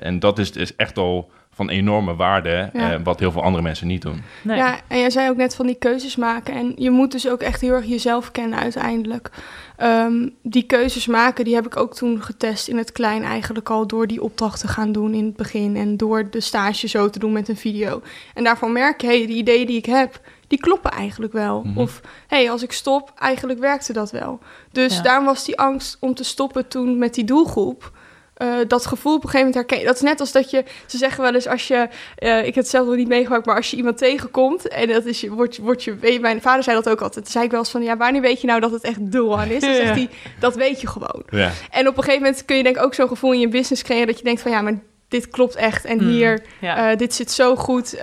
En 0.00 0.18
dat 0.18 0.38
is, 0.38 0.50
is 0.50 0.76
echt 0.76 0.98
al 0.98 1.30
van 1.56 1.68
enorme 1.70 2.14
waarde, 2.16 2.70
Ja. 2.72 2.92
eh, 2.92 3.00
wat 3.04 3.18
heel 3.20 3.32
veel 3.32 3.42
andere 3.42 3.62
mensen 3.62 3.86
niet 3.86 4.02
doen. 4.02 4.22
Nee. 4.42 4.56
Ja, 4.56 4.76
en 4.88 4.98
jij 4.98 5.10
zei 5.10 5.30
ook 5.30 5.36
net 5.36 5.54
van 5.54 5.66
die 5.66 5.74
keuzes 5.74 6.16
maken. 6.16 6.54
En 6.54 6.72
je 6.76 6.90
moet 6.90 7.12
dus 7.12 7.28
ook 7.28 7.40
echt 7.40 7.60
heel 7.60 7.72
erg 7.72 7.86
jezelf 7.86 8.30
kennen 8.30 8.58
uiteindelijk. 8.58 9.30
Ehm, 9.76 10.28
die 10.42 10.62
keuzes 10.62 11.06
maken, 11.06 11.44
die 11.44 11.54
heb 11.54 11.66
ik 11.66 11.76
ook 11.76 11.94
toen 11.94 12.22
getest 12.22 12.68
in 12.68 12.76
het 12.76 12.92
klein 12.92 13.22
eigenlijk 13.22 13.70
al... 13.70 13.86
door 13.86 14.06
die 14.06 14.22
opdracht 14.22 14.60
te 14.60 14.68
gaan 14.68 14.92
doen 14.92 15.14
in 15.14 15.24
het 15.24 15.36
begin... 15.36 15.76
en 15.76 15.96
door 15.96 16.30
de 16.30 16.40
stage 16.40 16.88
zo 16.88 17.10
te 17.10 17.18
doen 17.18 17.32
met 17.32 17.48
een 17.48 17.56
video. 17.56 18.02
En 18.34 18.44
daarvan 18.44 18.72
merk 18.72 19.00
je, 19.00 19.06
hey, 19.06 19.26
de 19.26 19.32
ideeën 19.32 19.66
die 19.66 19.76
ik 19.76 19.86
heb, 19.86 20.20
die 20.48 20.60
kloppen 20.60 20.90
eigenlijk 20.90 21.32
wel. 21.32 21.62
Mhm. 21.62 21.78
Of, 21.78 22.00
hey, 22.26 22.50
als 22.50 22.62
ik 22.62 22.72
stop, 22.72 23.12
eigenlijk 23.18 23.58
werkte 23.58 23.92
dat 23.92 24.10
wel. 24.10 24.38
Dus 24.72 24.96
Ja. 24.96 25.02
daarom 25.02 25.24
was 25.24 25.44
die 25.44 25.58
angst 25.58 25.96
om 26.00 26.14
te 26.14 26.24
stoppen 26.24 26.68
toen 26.68 26.98
met 26.98 27.14
die 27.14 27.24
doelgroep... 27.24 27.94
eh, 28.36 28.48
dat 28.66 28.86
gevoel 28.86 29.14
op 29.14 29.24
een 29.24 29.28
gegeven 29.30 29.46
moment 29.52 29.70
herken. 29.70 29.86
Dat 29.86 29.94
is 29.94 30.00
net 30.02 30.20
als 30.20 30.32
dat 30.32 30.50
je, 30.50 30.64
ze 30.86 30.96
zeggen 30.96 31.22
wel 31.22 31.34
eens 31.34 31.46
als 31.48 31.68
je, 31.68 31.88
eh, 32.16 32.38
ik 32.38 32.44
heb 32.44 32.54
het 32.54 32.68
zelf 32.68 32.86
nog 32.86 32.96
niet 32.96 33.08
meegemaakt, 33.08 33.46
maar 33.46 33.56
als 33.56 33.70
je 33.70 33.76
iemand 33.76 33.98
tegenkomt 33.98 34.68
en 34.68 34.88
dat 34.88 35.04
is 35.04 35.20
je, 35.20 35.30
wordt, 35.30 35.58
wordt 35.58 35.84
je, 35.84 36.18
mijn 36.20 36.40
vader 36.42 36.62
zei 36.62 36.76
dat 36.76 36.88
ook 36.88 37.00
altijd. 37.00 37.24
Toen 37.24 37.32
zei 37.32 37.44
ik 37.44 37.50
wel 37.50 37.60
eens 37.60 37.70
van, 37.70 37.82
ja, 37.82 37.96
wanneer 37.96 38.20
weet 38.20 38.40
je 38.40 38.46
nou 38.46 38.60
dat 38.60 38.70
het 38.70 38.82
echt 38.82 39.12
doel 39.12 39.38
aan 39.40 39.48
is? 39.48 39.60
Dan 39.60 39.74
zegt 39.84 39.94
hij, 39.94 40.08
dat 40.38 40.54
weet 40.54 40.80
je 40.80 40.86
gewoon. 40.86 41.22
Ja. 41.30 41.50
En 41.70 41.88
op 41.88 41.96
een 41.96 42.02
gegeven 42.02 42.22
moment 42.24 42.44
kun 42.44 42.56
je 42.56 42.62
denk 42.62 42.76
ik 42.76 42.82
ook 42.82 42.94
zo'n 42.94 43.08
gevoel 43.08 43.32
in 43.32 43.40
je 43.40 43.48
business 43.48 43.82
creëren 43.82 44.06
dat 44.06 44.18
je 44.18 44.24
denkt 44.24 44.40
van, 44.40 44.50
ja, 44.50 44.60
maar 44.60 44.78
dit 45.08 45.28
klopt 45.28 45.54
echt 45.54 45.84
en 45.84 45.96
Mm. 46.02 46.08
hier, 46.08 46.42
Ja. 46.60 46.90
eh, 46.90 46.96
dit 46.98 47.14
zit 47.14 47.30
zo 47.32 47.56
goed. 47.56 48.00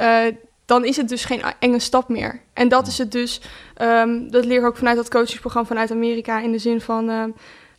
dan 0.65 0.85
is 0.85 0.97
het 0.97 1.09
dus 1.09 1.25
geen 1.25 1.41
enge 1.59 1.79
stap 1.79 2.09
meer. 2.09 2.41
En 2.53 2.67
dat 2.67 2.87
is 2.87 2.97
het 2.97 3.11
dus, 3.11 3.41
ehm, 3.75 4.29
dat 4.29 4.45
leer 4.45 4.59
ik 4.59 4.65
ook 4.65 4.77
vanuit 4.77 4.95
dat 4.97 5.09
coachingsprogramma 5.09 5.67
vanuit 5.67 5.91
Amerika 5.91 6.39
in 6.41 6.51
de 6.51 6.57
zin 6.57 6.81
van... 6.81 7.33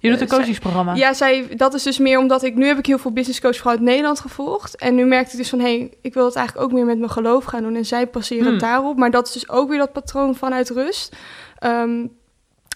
je 0.05 0.11
doet 0.11 0.21
een 0.21 0.29
eh, 0.29 0.37
coachingsprogramma. 0.37 0.95
ja, 0.95 1.13
zij, 1.13 1.47
dat 1.57 1.75
is 1.75 1.83
dus 1.83 1.99
meer 1.99 2.19
omdat 2.19 2.43
ik... 2.43 2.55
Nu 2.55 2.67
heb 2.67 2.79
ik 2.79 2.87
heel 2.87 2.99
veel 2.99 3.13
business 3.13 3.41
coaches 3.41 3.61
vanuit 3.61 3.81
Nederland 3.81 4.21
gevolgd. 4.21 4.77
En 4.77 4.95
nu 4.95 5.05
merkte 5.05 5.33
ik 5.33 5.39
dus 5.39 5.49
van... 5.49 5.59
hé, 5.59 5.77
hey, 5.79 5.93
ik 6.01 6.15
wil 6.15 6.25
het 6.25 6.37
eigenlijk 6.37 6.67
ook 6.67 6.73
meer 6.73 6.85
met 6.85 6.99
mijn 6.99 7.11
geloof 7.11 7.45
gaan 7.45 7.63
doen. 7.63 7.77
En 7.77 7.85
zij 7.85 8.07
passeren 8.07 8.47
Hmm. 8.47 8.59
daarop. 8.59 8.97
Maar 8.97 9.11
dat 9.11 9.27
is 9.27 9.33
dus 9.33 9.49
ook 9.49 9.69
weer 9.69 9.79
dat 9.79 9.93
patroon 9.93 10.35
vanuit 10.35 10.71
rust. 10.71 11.17
Ehm, 11.59 12.07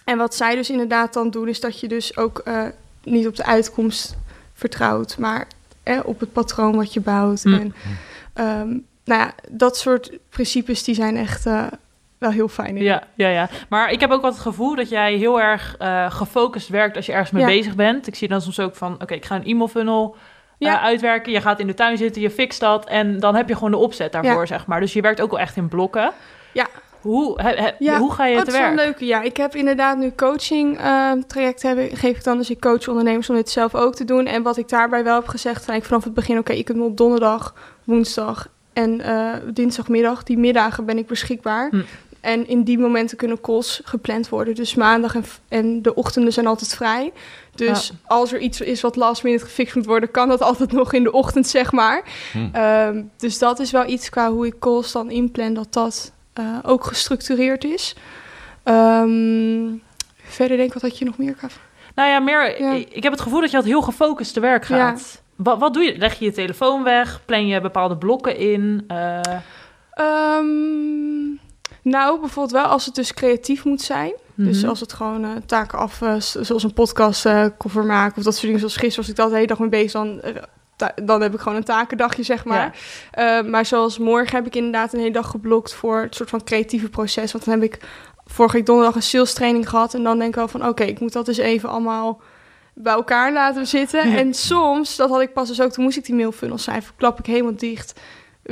en 0.05 0.19
wat 0.19 0.35
zij 0.35 0.55
dus 0.55 0.71
inderdaad 0.71 1.13
dan 1.13 1.31
doen... 1.31 1.49
is 1.49 1.61
dat 1.61 1.81
je 1.81 1.89
dus 1.89 2.17
ook 2.17 2.39
eh, 2.39 2.63
niet 3.05 3.27
op 3.27 3.37
de 3.37 3.45
uitkomst 3.45 4.17
vertrouwt... 4.53 5.19
maar 5.19 5.47
eh, 5.83 6.01
op 6.05 6.21
het 6.21 6.33
patroon 6.33 6.77
wat 6.77 6.93
je 6.93 7.01
bouwt. 7.01 7.43
Hmm. 7.43 7.55
En 7.55 7.75
ehm, 8.33 8.69
nou 9.05 9.21
ja, 9.21 9.35
dat 9.51 9.77
soort 9.77 10.19
principes 10.29 10.85
die 10.85 10.95
zijn 10.95 11.17
echt 11.17 11.47
eh, 11.47 11.67
wel 12.19 12.31
heel 12.31 12.49
fijn. 12.49 12.77
in. 12.77 12.83
Ja, 12.83 13.03
ja, 13.15 13.29
ja. 13.29 13.49
Maar 13.69 13.91
ik 13.93 14.01
heb 14.01 14.11
ook 14.11 14.21
wel 14.23 14.31
het 14.31 14.41
gevoel 14.41 14.75
dat 14.77 14.89
jij 14.89 15.15
heel 15.15 15.41
erg 15.41 15.75
eh, 15.79 16.11
gefocust 16.11 16.69
werkt 16.69 16.97
als 16.97 17.07
je 17.07 17.13
ergens 17.13 17.31
mee 17.31 17.43
Ja. 17.43 17.49
bezig 17.49 17.75
bent. 17.75 18.07
Ik 18.07 18.15
zie 18.15 18.29
dan 18.29 18.41
soms 18.41 18.61
ook 18.61 18.77
van, 18.77 18.93
oké, 19.03 19.15
ik 19.15 19.25
ga 19.25 19.35
een 19.35 19.45
e-mail 19.45 19.69
funnel 19.69 20.17
eh, 20.59 20.83
uitwerken. 20.83 21.33
Je 21.33 21.41
gaat 21.41 21.61
in 21.61 21.67
de 21.67 21.75
tuin 21.75 21.97
zitten, 21.97 22.23
je 22.23 22.31
fixt 22.31 22.61
dat 22.61 22.87
en 22.87 23.21
dan 23.21 23.35
heb 23.35 23.49
je 23.49 23.55
gewoon 23.55 23.71
de 23.71 23.77
opzet 23.77 24.13
daarvoor, 24.13 24.41
Ja. 24.41 24.47
zeg 24.47 24.67
maar. 24.67 24.81
Dus 24.81 24.93
je 24.93 25.01
werkt 25.01 25.21
ook 25.21 25.31
wel 25.31 25.41
echt 25.41 25.57
in 25.57 25.69
blokken. 25.69 26.11
Ja. 26.53 26.67
Hoe, 27.01 27.43
he- 27.43 27.63
he- 27.63 27.75
Ja. 27.79 27.99
hoe 27.99 28.13
ga 28.13 28.27
je 28.27 28.33
Oh, 28.37 28.39
te 28.39 28.45
dat 28.45 28.55
is 28.55 28.61
wel 28.61 28.71
werk? 28.75 28.85
leuke. 28.85 29.05
Ja, 29.07 29.23
ik 29.23 29.37
heb 29.37 29.55
inderdaad 29.55 29.99
nu 29.99 30.13
coaching 30.17 30.79
eh, 30.79 31.13
traject 31.27 31.61
geef 31.93 32.17
ik 32.17 32.25
dan. 32.25 32.39
Dus 32.39 32.51
ik 32.51 32.61
coach 32.61 32.89
ondernemers 32.89 33.31
om 33.31 33.37
dit 33.37 33.51
zelf 33.51 33.75
ook 33.75 33.95
te 33.95 34.05
doen. 34.05 34.27
En 34.27 34.43
wat 34.43 34.57
ik 34.57 34.69
daarbij 34.69 35.05
wel 35.05 35.15
heb 35.15 35.29
gezegd, 35.29 35.65
van, 35.65 35.75
ik 35.75 35.85
vanaf 35.85 36.05
het 36.05 36.15
begin, 36.15 36.39
oké, 36.39 36.53
ik 36.53 36.65
kunt 36.65 36.79
me 36.79 36.85
op 36.85 36.97
donderdag, 36.97 37.55
woensdag 37.85 38.49
en 38.73 39.01
dinsdagmiddag, 39.53 40.23
die 40.23 40.39
middagen 40.39 40.85
ben 40.85 40.99
ik 40.99 41.07
beschikbaar. 41.07 41.69
Hm. 41.71 41.81
En 42.21 42.49
in 42.49 42.63
die 42.63 42.79
momenten 42.79 43.17
kunnen 43.17 43.41
calls 43.41 43.81
gepland 43.85 44.29
worden. 44.29 44.55
Dus 44.55 44.75
maandag 44.75 45.15
en, 45.15 45.25
en 45.49 45.83
de 45.83 45.95
ochtenden 45.95 46.33
zijn 46.33 46.47
altijd 46.47 46.75
vrij. 46.75 47.13
Dus 47.55 47.87
Ja. 47.89 47.95
als 48.07 48.33
er 48.33 48.39
iets 48.41 48.61
is 48.61 48.81
wat 48.81 48.97
last 48.97 49.23
minute 49.23 49.45
gefixt 49.45 49.75
moet 49.75 49.87
worden, 49.87 50.11
kan 50.11 50.29
dat 50.29 50.43
altijd 50.49 50.73
nog 50.73 50.93
in 50.93 51.03
de 51.03 51.13
ochtend, 51.13 51.47
zeg 51.47 51.73
maar. 51.73 52.03
Hm. 52.33 52.49
Ehm, 52.53 53.03
dus 53.17 53.39
dat 53.39 53.59
is 53.59 53.71
wel 53.71 53.87
iets 53.87 54.09
qua 54.09 54.31
hoe 54.33 54.47
ik 54.47 54.59
calls 54.59 54.93
dan 54.93 55.11
inplan, 55.11 55.55
dat 55.55 55.73
dat 55.73 56.13
eh, 56.33 56.45
ook 56.63 56.85
gestructureerd 56.85 57.65
is. 57.65 57.95
Ehm, 58.63 59.67
verder 60.17 60.57
denk 60.57 60.69
ik, 60.69 60.73
wat 60.73 60.83
had 60.83 60.99
je 60.99 61.05
nog 61.05 61.19
meer? 61.19 61.37
Nou 61.95 62.09
ja, 62.11 62.19
meer, 62.19 62.61
Ja. 62.63 62.73
ik 62.73 63.03
heb 63.03 63.13
het 63.13 63.21
gevoel 63.21 63.41
dat 63.41 63.51
je 63.51 63.57
altijd 63.57 63.75
heel 63.75 63.83
gefocust 63.85 64.35
te 64.35 64.41
werk 64.41 64.65
gaat. 64.65 65.23
Wat, 65.37 65.59
wat 65.59 65.75
doe 65.75 65.83
je? 65.83 65.99
Leg 65.99 66.19
je 66.19 66.25
je 66.25 66.33
telefoon 66.33 66.83
weg? 66.83 67.21
Plan 67.25 67.47
je 67.47 67.61
bepaalde 67.61 67.97
blokken 67.97 68.37
in? 68.37 68.85
Eh, 68.89 69.21
Ehm, 69.91 71.37
nou, 71.89 72.21
bijvoorbeeld 72.21 72.63
wel 72.63 72.71
als 72.71 72.87
het 72.87 72.95
dus 72.95 73.15
creatief 73.15 73.65
moet 73.65 73.83
zijn. 73.83 74.13
Dus 74.35 74.61
mhm. 74.61 74.69
als 74.69 74.81
het 74.81 74.93
gewoon 74.93 75.25
eh, 75.25 75.31
taken 75.47 75.79
af, 75.79 76.03
eh, 76.03 76.15
zoals 76.19 76.63
een 76.63 76.73
podcast 76.73 77.27
eh, 77.27 77.47
cover 77.59 77.85
maken 77.85 78.17
of 78.17 78.23
dat 78.23 78.33
soort 78.33 78.45
dingen. 78.45 78.59
Zoals 78.59 78.77
gisteren 78.77 79.01
was 79.01 79.09
ik 79.09 79.17
dat 79.17 79.29
de 79.29 79.35
hele 79.35 79.47
dag 79.47 79.59
mee 79.59 79.69
bezig, 79.69 79.93
dan, 79.93 80.21
dan 81.05 81.21
heb 81.21 81.35
ik 81.35 81.41
gewoon 81.41 81.59
een 81.59 81.65
takendagje, 81.65 82.23
zeg 82.23 82.45
maar. 82.45 82.77
Maar 83.47 83.67
zoals 83.67 83.99
morgen 83.99 84.37
heb 84.37 84.47
ik 84.47 84.57
inderdaad 84.57 84.93
een 84.93 84.99
hele 84.99 85.13
dag 85.13 85.31
geblokt 85.31 85.75
voor 85.75 86.01
het 86.01 86.15
soort 86.15 86.31
van 86.31 86.45
creatieve 86.45 86.89
proces. 86.89 87.33
Want 87.33 87.45
dan 87.45 87.55
heb 87.55 87.73
ik 87.73 87.79
vorige 88.27 88.57
week 88.57 88.67
donderdag 88.67 88.95
een 88.95 89.03
sales 89.03 89.33
training 89.33 89.69
gehad. 89.69 89.95
En 89.95 90.03
dan 90.03 90.19
denk 90.19 90.31
ik 90.31 90.37
wel 90.37 90.49
van, 90.49 90.67
oké, 90.67 90.83
ik 90.85 91.01
moet 91.01 91.13
dat 91.13 91.27
dus 91.27 91.37
even 91.37 91.69
allemaal 91.69 92.21
bij 92.75 92.93
elkaar 92.93 93.33
laten 93.33 93.67
zitten. 93.67 94.11
Ja. 94.11 94.17
En 94.17 94.35
soms, 94.35 94.97
dat 94.97 95.11
had 95.11 95.21
ik 95.21 95.33
pas 95.33 95.49
dus 95.49 95.61
ook, 95.61 95.71
toen 95.71 95.85
moest 95.85 95.97
ik 95.97 96.05
die 96.05 96.15
mailfunnel 96.15 96.59
schrijven. 96.59 96.95
Klap 96.97 97.19
ik 97.19 97.27
helemaal 97.27 97.57
dicht. 97.57 98.01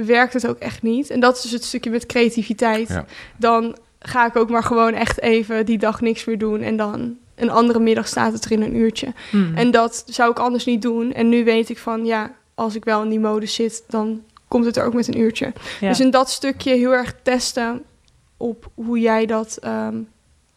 Werkt 0.05 0.33
het 0.33 0.47
ook 0.47 0.59
echt 0.59 0.83
niet. 0.83 1.11
En 1.11 1.21
dat 1.21 1.37
is 1.37 1.43
dus 1.43 1.51
het 1.51 1.65
stukje 1.65 1.91
met 1.91 2.07
creativiteit. 2.07 2.89
Ja. 2.89 3.05
Dan 3.37 3.77
ga 3.99 4.27
ik 4.27 4.37
ook 4.37 4.51
maar 4.51 4.63
gewoon 4.63 4.93
echt 4.93 5.21
even 5.21 5.67
die 5.67 5.79
dag 5.79 6.01
niks 6.01 6.25
meer 6.25 6.39
doen. 6.39 6.61
En 6.61 6.77
dan 6.77 7.17
een 7.35 7.51
andere 7.51 7.79
middag 7.79 8.09
staat 8.09 8.33
het 8.33 8.45
er 8.45 8.53
in 8.53 8.63
een 8.63 8.77
uurtje. 8.77 9.13
Mhm. 9.33 9.57
En 9.57 9.71
dat 9.71 10.05
zou 10.07 10.31
ik 10.31 10.39
anders 10.39 10.65
niet 10.65 10.83
doen. 10.83 11.13
En 11.13 11.29
nu 11.29 11.45
weet 11.45 11.69
ik 11.69 11.79
van, 11.79 12.05
ja, 12.05 12.35
als 12.55 12.75
ik 12.75 12.85
wel 12.85 13.03
in 13.03 13.09
die 13.09 13.21
mode 13.21 13.47
zit, 13.47 13.85
dan 13.89 14.23
komt 14.49 14.65
het 14.65 14.77
er 14.77 14.85
ook 14.85 14.95
met 14.95 15.09
een 15.09 15.21
uurtje. 15.21 15.53
Ja. 15.81 15.89
Dus 15.89 16.01
in 16.01 16.11
dat 16.11 16.31
stukje 16.31 16.75
heel 16.75 16.93
erg 16.93 17.15
testen 17.23 17.83
op 18.37 18.71
hoe 18.75 18.99
jij 18.99 19.27
dat 19.27 19.57
ehm, 19.61 19.97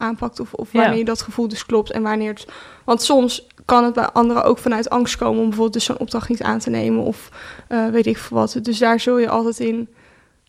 aanpakt. 0.00 0.40
Of, 0.40 0.52
of 0.52 0.72
Ja. 0.72 0.82
wanneer 0.82 1.04
dat 1.04 1.22
gevoel 1.22 1.48
dus 1.48 1.66
klopt 1.66 1.90
en 1.90 2.02
wanneer 2.02 2.30
het... 2.32 2.46
Want 2.84 3.02
soms 3.02 3.46
kan 3.64 3.84
het 3.84 3.94
bij 3.94 4.06
anderen 4.08 4.44
ook 4.44 4.58
vanuit 4.58 4.90
angst 4.90 5.16
komen 5.16 5.38
om 5.38 5.44
bijvoorbeeld 5.44 5.72
dus 5.72 5.84
zo'n 5.84 5.98
opdracht 5.98 6.28
niet 6.28 6.42
aan 6.42 6.58
te 6.58 6.70
nemen. 6.70 7.02
Of 7.04 7.28
eh, 7.68 7.86
weet 7.88 8.06
ik 8.06 8.18
veel 8.18 8.36
wat. 8.36 8.56
Dus 8.62 8.78
daar 8.78 9.00
zul 9.00 9.18
je 9.18 9.28
altijd 9.28 9.60
in 9.60 9.88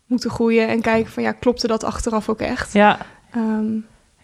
moeten 0.06 0.30
groeien 0.30 0.68
en 0.68 0.82
kijken 0.82 1.12
van, 1.12 1.24
ja, 1.24 1.32
klopte 1.32 1.68
dat 1.68 1.84
achteraf 1.84 2.30
ook 2.30 2.40
echt? 2.40 2.74
ja, 2.74 2.98
Ehm, 3.32 3.74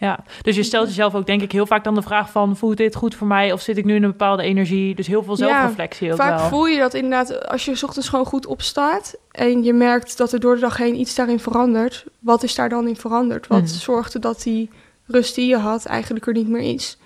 ja, 0.00 0.24
dus 0.42 0.56
je 0.56 0.62
stelt 0.62 0.86
jezelf 0.88 1.14
ook 1.14 1.26
denk 1.26 1.42
ik 1.42 1.52
heel 1.52 1.66
vaak 1.66 1.84
dan 1.84 1.94
de 1.94 2.02
vraag 2.02 2.30
van... 2.30 2.56
voelt 2.56 2.76
dit 2.76 2.94
goed 2.94 3.14
voor 3.14 3.26
mij 3.26 3.52
of 3.52 3.60
zit 3.60 3.76
ik 3.76 3.84
nu 3.84 3.94
in 3.94 4.02
een 4.02 4.10
bepaalde 4.10 4.42
energie? 4.42 4.94
Dus 4.94 5.06
heel 5.06 5.22
veel 5.22 5.36
Ja, 5.38 5.46
zelfreflectie 5.48 6.10
ook 6.10 6.16
Vaak 6.16 6.38
wel. 6.38 6.48
voel 6.48 6.66
je 6.66 6.78
dat 6.78 6.94
inderdaad 6.94 7.48
als 7.48 7.64
je 7.64 7.74
's 7.74 7.82
ochtends 7.82 8.08
gewoon 8.08 8.24
goed 8.24 8.46
opstaat 8.46 9.14
en 9.30 9.62
je 9.64 9.72
merkt 9.72 10.16
dat 10.18 10.32
er 10.32 10.40
door 10.40 10.54
de 10.54 10.60
dag 10.60 10.76
heen 10.76 11.00
iets 11.00 11.14
daarin 11.14 11.40
verandert. 11.40 12.04
Wat 12.18 12.42
is 12.42 12.54
daar 12.54 12.68
dan 12.68 12.88
in 12.88 12.96
veranderd? 12.96 13.46
Wat 13.46 13.58
Mhm. 13.60 13.68
zorgde 13.68 14.18
dat 14.18 14.42
die 14.42 14.70
rust 15.08 15.34
die 15.34 15.48
je 15.48 15.56
had 15.56 15.84
eigenlijk 15.84 16.26
er 16.26 16.32
niet 16.32 16.48
meer 16.48 16.74
is? 16.74 16.98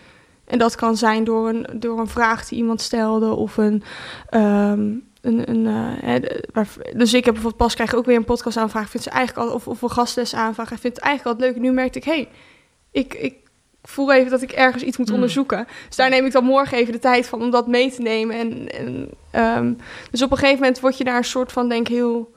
En 0.45 0.59
dat 0.59 0.75
kan 0.75 0.97
zijn 0.97 1.25
door 1.25 1.49
een, 1.49 1.67
door 1.75 1.99
een 1.99 2.09
vraag 2.09 2.49
die 2.49 2.59
iemand 2.59 2.81
stelde 2.81 3.35
of 3.35 3.57
een, 3.57 3.83
ehm, 4.31 4.81
een, 5.21 5.51
een, 5.51 5.67
eh, 5.67 6.31
waar- 6.53 6.69
dus 6.97 7.15
ik 7.15 7.25
heb 7.25 7.35
bijvoorbeeld 7.35 7.63
pas 7.63 7.75
krijg 7.75 7.93
ik 7.93 7.99
ook 7.99 8.07
weer 8.07 8.17
een 8.17 8.25
podcast 8.25 8.57
aanvraag. 8.57 8.91
Vind 8.91 9.03
ze 9.03 9.11
eigenlijk 9.11 9.49
al, 9.49 9.55
of, 9.55 9.69
of 9.69 9.83
een 9.83 9.91
gastles 9.91 10.35
aanvraag. 10.35 10.71
Ik 10.73 10.79
vind 10.79 10.95
het 10.97 11.05
eigenlijk 11.05 11.41
al 11.41 11.47
leuk. 11.47 11.57
Nu 11.61 11.73
merkte 11.73 11.99
ik, 11.99 12.05
hé, 12.05 12.13
hey, 12.13 12.29
ik, 12.91 13.15
ik 13.15 13.35
voel 13.83 14.13
even 14.13 14.31
dat 14.31 14.43
ik 14.43 14.53
ergens 14.53 14.83
iets 14.83 14.97
moet 14.97 15.07
Hmm. 15.07 15.17
onderzoeken. 15.17 15.67
Dus 15.87 15.97
daar 15.97 16.11
neem 16.11 16.25
ik 16.27 16.33
dan 16.33 16.45
morgen 16.45 16.79
even 16.79 16.93
de 16.93 16.99
tijd 16.99 17.27
van 17.27 17.43
om 17.43 17.51
dat 17.51 17.67
mee 17.67 17.91
te 17.93 18.03
nemen. 18.03 18.37
En, 18.37 18.69
en, 18.73 19.09
ehm, 19.31 19.73
dus 20.11 20.23
op 20.23 20.31
een 20.31 20.37
gegeven 20.37 20.61
moment 20.61 20.81
word 20.81 20.99
je 20.99 21.05
daar 21.05 21.17
een 21.17 21.25
soort 21.25 21.53
van, 21.53 21.69
denk 21.69 21.89
heel 21.89 22.33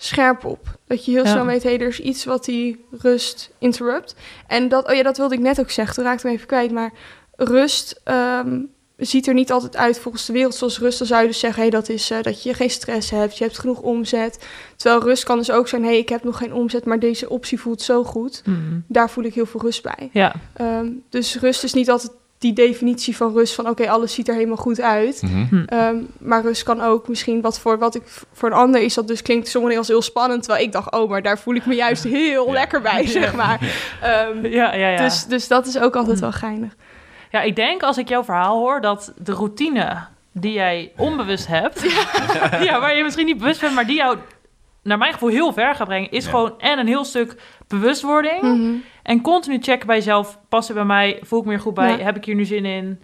scherp 0.00 0.44
op. 0.44 0.78
Dat 0.86 1.04
je 1.04 1.10
heel 1.10 1.24
Ja. 1.24 1.30
snel 1.30 1.44
weet, 1.46 1.62
hé, 1.62 1.68
hey, 1.70 1.80
er 1.80 1.88
is 1.88 2.00
iets 2.00 2.24
wat 2.24 2.44
die 2.44 2.84
rust 2.90 3.50
interrupt. 3.58 4.14
En 4.46 4.68
dat, 4.68 4.88
oh 4.88 4.94
ja, 4.94 5.02
dat 5.02 5.16
wilde 5.16 5.34
ik 5.34 5.40
net 5.40 5.60
ook 5.60 5.70
zeggen. 5.70 5.94
Toen 5.94 6.04
raakte 6.04 6.18
ik 6.20 6.24
hem 6.26 6.34
even 6.34 6.46
kwijt. 6.46 6.70
Maar 6.70 6.92
rust 7.36 8.00
ehm, 8.04 8.60
ziet 8.96 9.26
er 9.26 9.34
niet 9.34 9.52
altijd 9.52 9.76
uit 9.76 9.98
volgens 9.98 10.26
de 10.26 10.32
wereld 10.32 10.54
zoals 10.54 10.78
rust. 10.78 10.98
Dan 10.98 11.06
zou 11.06 11.20
je 11.22 11.26
dus 11.28 11.38
zeggen, 11.38 11.60
hey, 11.62 11.70
dat 11.70 11.88
is 11.88 12.10
eh, 12.10 12.22
dat 12.22 12.42
je 12.42 12.54
geen 12.54 12.70
stress 12.70 13.10
hebt, 13.10 13.38
je 13.38 13.44
hebt 13.44 13.58
genoeg 13.58 13.80
omzet. 13.80 14.46
Terwijl 14.76 15.02
rust 15.02 15.24
kan 15.24 15.38
dus 15.38 15.50
ook 15.50 15.68
zijn, 15.68 15.84
hey, 15.84 15.98
ik 15.98 16.08
heb 16.08 16.24
nog 16.24 16.38
geen 16.38 16.52
omzet, 16.52 16.84
maar 16.84 16.98
deze 16.98 17.28
optie 17.28 17.60
voelt 17.60 17.82
zo 17.82 18.04
goed. 18.04 18.40
Hmm. 18.44 18.84
Daar 18.88 19.10
voel 19.10 19.24
ik 19.24 19.34
heel 19.34 19.46
veel 19.46 19.60
rust 19.60 19.82
bij. 19.82 20.08
Ja, 20.12 20.34
Ehm, 20.54 20.86
dus 21.08 21.38
rust 21.40 21.64
is 21.64 21.72
niet 21.72 21.90
altijd 21.90 22.12
die 22.38 22.52
definitie 22.52 23.16
van 23.16 23.32
rust 23.32 23.54
van, 23.54 23.68
oké, 23.68 23.90
alles 23.90 24.14
ziet 24.14 24.28
er 24.28 24.34
helemaal 24.34 24.56
goed 24.56 24.80
uit. 24.80 25.22
Mhm. 25.22 25.62
Ehm, 25.66 25.96
maar 26.18 26.42
rust 26.42 26.62
kan 26.62 26.80
ook 26.80 27.08
misschien 27.08 27.40
wat 27.40 27.60
voor 27.60 27.78
wat 27.78 27.94
ik 27.94 28.02
voor 28.32 28.48
een 28.50 28.54
ander 28.56 28.80
is 28.82 28.94
dat 28.94 29.08
dus 29.08 29.22
klinkt 29.22 29.48
sommigen 29.48 29.78
als 29.78 29.88
heel 29.88 30.02
spannend, 30.02 30.42
terwijl 30.42 30.64
ik 30.64 30.72
dacht, 30.72 30.92
oh, 30.92 31.10
maar 31.10 31.22
daar 31.22 31.38
voel 31.38 31.54
ik 31.54 31.66
me 31.66 31.74
juist 31.74 32.04
heel 32.04 32.46
Ja. 32.46 32.52
lekker 32.52 32.80
bij, 32.80 33.06
zeg 33.06 33.34
maar. 33.34 33.60
Ehm, 34.02 34.46
ja, 34.46 34.74
ja. 34.74 34.88
ja. 34.88 35.02
Dus, 35.02 35.24
dus 35.24 35.48
dat 35.48 35.66
is 35.66 35.78
ook 35.78 35.96
altijd 35.96 36.16
Hm. 36.16 36.22
wel 36.22 36.32
geinig. 36.32 36.76
Ja, 37.30 37.40
ik 37.40 37.56
denk 37.56 37.82
als 37.82 37.98
ik 37.98 38.08
jouw 38.08 38.24
verhaal 38.24 38.58
hoor 38.58 38.80
dat 38.80 39.12
de 39.22 39.32
routine 39.32 39.96
die 40.32 40.52
jij 40.52 40.92
onbewust 40.96 41.46
hebt, 41.46 41.82
ja. 42.62 42.80
waar 42.80 42.96
je 42.96 43.02
misschien 43.02 43.26
niet 43.26 43.38
bewust 43.38 43.60
bent, 43.60 43.74
maar 43.74 43.86
die 43.86 43.96
jou 43.96 44.16
naar 44.82 44.98
mijn 44.98 45.12
gevoel 45.12 45.28
heel 45.28 45.52
ver 45.52 45.74
gaat 45.74 45.86
brengen, 45.86 46.10
is 46.10 46.24
Ja. 46.24 46.30
gewoon 46.30 46.60
en 46.60 46.78
een 46.78 46.86
heel 46.86 47.04
stuk 47.04 47.36
bewustwording 47.68 48.42
Mhm. 48.42 48.72
En 49.08 49.20
continu 49.20 49.58
checken 49.60 49.86
bij 49.86 49.96
jezelf, 49.96 50.38
past 50.48 50.68
het 50.68 50.76
bij 50.76 50.86
mij, 50.86 51.18
voel 51.22 51.40
ik 51.40 51.44
me 51.46 51.52
er 51.52 51.60
goed 51.60 51.74
bij, 51.74 51.98
Ja. 51.98 52.04
heb 52.04 52.16
ik 52.16 52.24
hier 52.24 52.34
nu 52.34 52.44
zin 52.44 52.64
in 52.64 53.00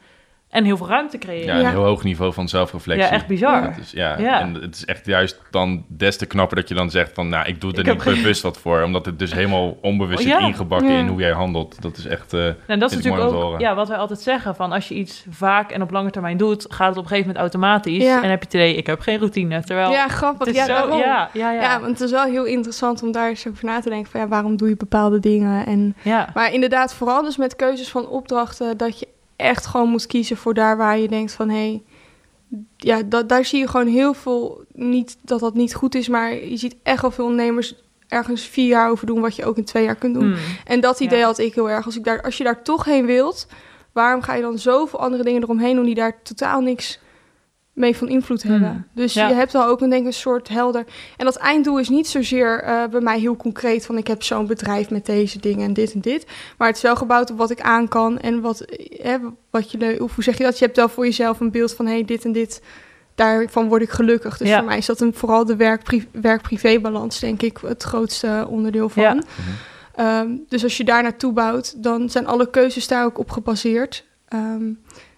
en 0.55 0.65
heel 0.65 0.77
veel 0.77 0.89
ruimte 0.89 1.19
creëren. 1.19 1.45
Ja, 1.47 1.53
Ja, 1.53 1.59
een 1.59 1.65
Ja. 1.65 1.71
heel 1.71 1.85
hoog 1.85 2.03
niveau 2.05 2.33
van 2.33 2.49
zelfreflectie. 2.49 3.09
echt 3.09 3.27
bizar. 3.27 3.63
Het 3.63 3.79
is, 3.79 3.91
ja, 3.91 4.19
Ja. 4.19 4.41
en 4.41 4.55
het 4.55 4.75
is 4.75 4.85
echt 4.85 5.07
juist 5.07 5.41
dan 5.51 5.85
des 5.89 6.17
te 6.17 6.27
knapper 6.27 6.57
dat 6.57 6.69
je 6.69 6.75
dan 6.75 6.91
zegt 6.91 7.11
van, 7.15 7.29
nou, 7.29 7.47
ik 7.47 7.61
doe 7.61 7.73
er 7.73 7.79
Ik 7.79 7.87
niet 7.87 8.05
bewust 8.05 8.43
wat 8.43 8.59
voor, 8.59 8.83
omdat 8.83 9.07
het 9.07 9.19
dus 9.19 9.33
helemaal 9.33 9.77
onbewust 9.81 10.19
Oh, 10.19 10.25
zit 10.31 10.41
ja. 10.41 10.47
ingebakken 10.47 10.93
Ja. 10.93 10.99
in 10.99 11.07
hoe 11.07 11.21
jij 11.21 11.33
handelt. 11.33 11.83
Dat 11.83 11.97
is 11.97 12.07
echt, 12.07 12.33
eh, 12.33 12.47
En 12.67 12.79
dat 12.79 12.91
is 12.91 12.97
natuurlijk 12.97 13.33
ook 13.35 13.61
ja, 13.61 13.75
wat 13.75 13.89
wij 13.89 13.97
altijd 13.97 14.21
zeggen: 14.21 14.55
van 14.55 14.73
als 14.73 14.89
je 14.89 14.95
iets 14.95 15.25
vaak 15.31 15.71
en 15.71 15.83
op 15.83 15.91
lange 15.91 16.11
termijn 16.11 16.37
doet, 16.37 16.67
gaat 16.69 16.89
het 16.89 16.97
op 16.97 17.03
een 17.03 17.09
gegeven 17.09 17.33
moment 17.33 17.39
automatisch. 17.53 18.03
Ja. 18.05 18.23
En 18.23 18.31
heb 18.31 18.39
je 18.39 18.45
het 18.45 18.55
idee, 18.55 18.75
ik 18.77 18.87
heb 18.87 19.01
geen 19.01 19.19
routine. 19.19 19.65
Terwijl 19.65 19.91
Ja, 19.91 20.09
grappig. 20.09 20.47
het 20.47 20.57
is 20.57 20.67
Ja, 20.67 20.83
zo, 20.87 20.97
ja, 20.97 21.29
ja, 21.33 21.51
ja. 21.53 21.61
Ja, 21.63 21.81
want 21.81 21.91
het 21.93 22.01
is 22.01 22.11
wel 22.11 22.25
heel 22.25 22.45
interessant 22.45 23.03
om 23.03 23.13
daar 23.13 23.29
eens 23.29 23.49
over 23.49 23.65
na 23.65 23.81
te 23.81 23.89
denken. 23.89 24.11
Van, 24.11 24.21
ja, 24.21 24.29
waarom 24.29 24.57
doe 24.57 24.69
je 24.69 24.77
bepaalde 24.77 25.21
dingen? 25.21 25.67
En, 25.67 25.97
ja. 26.03 26.29
maar 26.35 26.53
inderdaad, 26.53 26.95
vooral 26.95 27.23
dus 27.23 27.37
met 27.37 27.57
keuzes 27.57 27.89
van 27.91 28.09
opdrachten... 28.09 28.77
dat 28.77 28.99
je 28.99 29.09
echt 29.37 29.67
gewoon 29.67 29.89
moet 29.89 30.07
kiezen 30.07 30.37
voor 30.37 30.55
daar 30.55 30.77
waar 30.77 30.99
je 30.99 31.09
denkt 31.09 31.33
van... 31.33 31.49
hé, 31.49 31.57
hey, 31.57 31.83
ja, 32.77 33.03
dat, 33.03 33.29
daar 33.29 33.45
zie 33.45 33.59
je 33.59 33.69
gewoon 33.69 33.87
heel 33.87 34.15
veel... 34.15 34.65
niet 34.73 35.17
dat 35.23 35.41
dat 35.41 35.55
niet 35.55 35.75
goed 35.75 35.95
is, 35.95 36.09
maar 36.09 36.35
je 36.35 36.57
ziet 36.57 36.77
echt 36.83 37.03
wel 37.03 37.11
veel 37.11 37.25
ondernemers... 37.25 37.75
ergens 38.09 38.43
vier 38.43 38.67
jaar 38.67 38.91
over 38.91 39.07
doen 39.07 39.21
wat 39.21 39.37
je 39.37 39.45
ook 39.45 39.57
in 39.57 39.65
twee 39.65 39.85
jaar 39.85 39.97
kunt 39.97 40.15
doen. 40.15 40.33
Hmm. 40.33 40.37
En 40.65 40.81
dat 40.81 41.01
idee 41.01 41.19
Ja. 41.19 41.25
had 41.25 41.39
ik 41.39 41.55
heel 41.55 41.71
erg. 41.71 41.85
Als, 41.87 41.97
ik 41.97 42.05
daar, 42.05 42.23
als 42.23 42.37
je 42.37 42.45
daar 42.45 42.63
toch 42.63 42.85
heen 42.85 43.07
wilt... 43.07 43.47
waarom 43.93 44.23
ga 44.23 44.35
je 44.35 44.43
dan 44.43 44.59
zoveel 44.59 45.01
andere 45.01 45.23
dingen 45.23 45.43
eromheen 45.43 45.77
doen... 45.77 45.85
die 45.85 45.95
daar 45.95 46.23
totaal 46.23 46.61
niks 46.61 47.03
mee 47.75 47.97
van 47.97 48.09
invloed 48.09 48.43
Hmm. 48.43 48.51
hebben? 48.53 48.87
Dus 48.95 49.15
Ja. 49.15 49.29
je 49.29 49.35
hebt 49.35 49.53
wel 49.53 49.65
ook 49.67 49.81
een, 49.81 49.89
denk 49.89 50.01
ik, 50.01 50.07
een 50.07 50.13
soort 50.13 50.49
helder... 50.49 50.85
En 51.17 51.25
dat 51.25 51.37
einddoel 51.37 51.79
is 51.79 51.89
niet 51.89 52.09
zozeer 52.09 52.61
eh, 52.63 52.87
bij 52.91 53.01
mij 53.01 53.19
heel 53.21 53.37
concreet... 53.37 53.87
van 53.87 53.99
ik 53.99 54.07
heb 54.07 54.23
zo'n 54.23 54.47
bedrijf 54.47 54.91
met 54.91 55.07
deze 55.07 55.41
dingen 55.41 55.67
en 55.67 55.73
dit 55.73 55.93
en 55.93 56.01
dit. 56.01 56.27
Maar 56.59 56.69
het 56.69 56.77
is 56.77 56.83
wel 56.83 56.97
gebouwd 56.97 57.31
op 57.31 57.39
wat 57.39 57.51
ik 57.51 57.61
aan 57.61 57.89
kan... 57.89 58.19
en 58.19 58.41
wat, 58.41 58.61
eh, 58.61 59.03
hè, 59.03 59.17
wat 59.51 59.71
je... 59.71 59.79
le- 59.79 59.97
Of 60.03 60.15
hoe 60.15 60.25
zeg 60.25 60.39
je 60.39 60.45
dat? 60.45 60.59
Je 60.59 60.65
hebt 60.65 60.77
wel 60.77 60.89
voor 60.89 61.05
jezelf 61.05 61.41
een 61.41 61.51
beeld 61.51 61.75
van... 61.75 61.87
hé, 61.87 61.93
hey, 61.93 62.05
dit 62.05 62.25
en 62.25 62.33
dit... 62.33 62.63
Daarvan 63.15 63.69
word 63.69 63.83
ik 63.83 63.91
gelukkig. 63.91 64.37
Dus 64.37 64.49
Ja. 64.49 64.57
voor 64.59 64.67
mij 64.67 64.77
is 64.79 64.87
dat 64.87 65.01
een, 65.01 65.15
vooral 65.15 65.45
de 65.45 65.57
werk-pri- 65.57 66.09
werk-privé-balans, 66.11 67.19
denk 67.21 67.43
ik, 67.43 67.59
het 67.67 67.83
grootste 67.83 68.47
onderdeel 68.49 68.89
van. 68.89 69.03
Ja. 69.03 69.19
Ehm, 69.95 70.29
dus 70.49 70.63
als 70.63 70.77
je 70.77 70.85
daar 70.85 71.03
naartoe 71.03 71.33
bouwt, 71.33 71.83
dan 71.83 72.11
zijn 72.11 72.27
alle 72.27 72.51
keuzes 72.51 72.89
daar 72.89 73.05
ook 73.05 73.19
op 73.19 73.31
gebaseerd. 73.31 74.05
Ehm, 74.29 74.65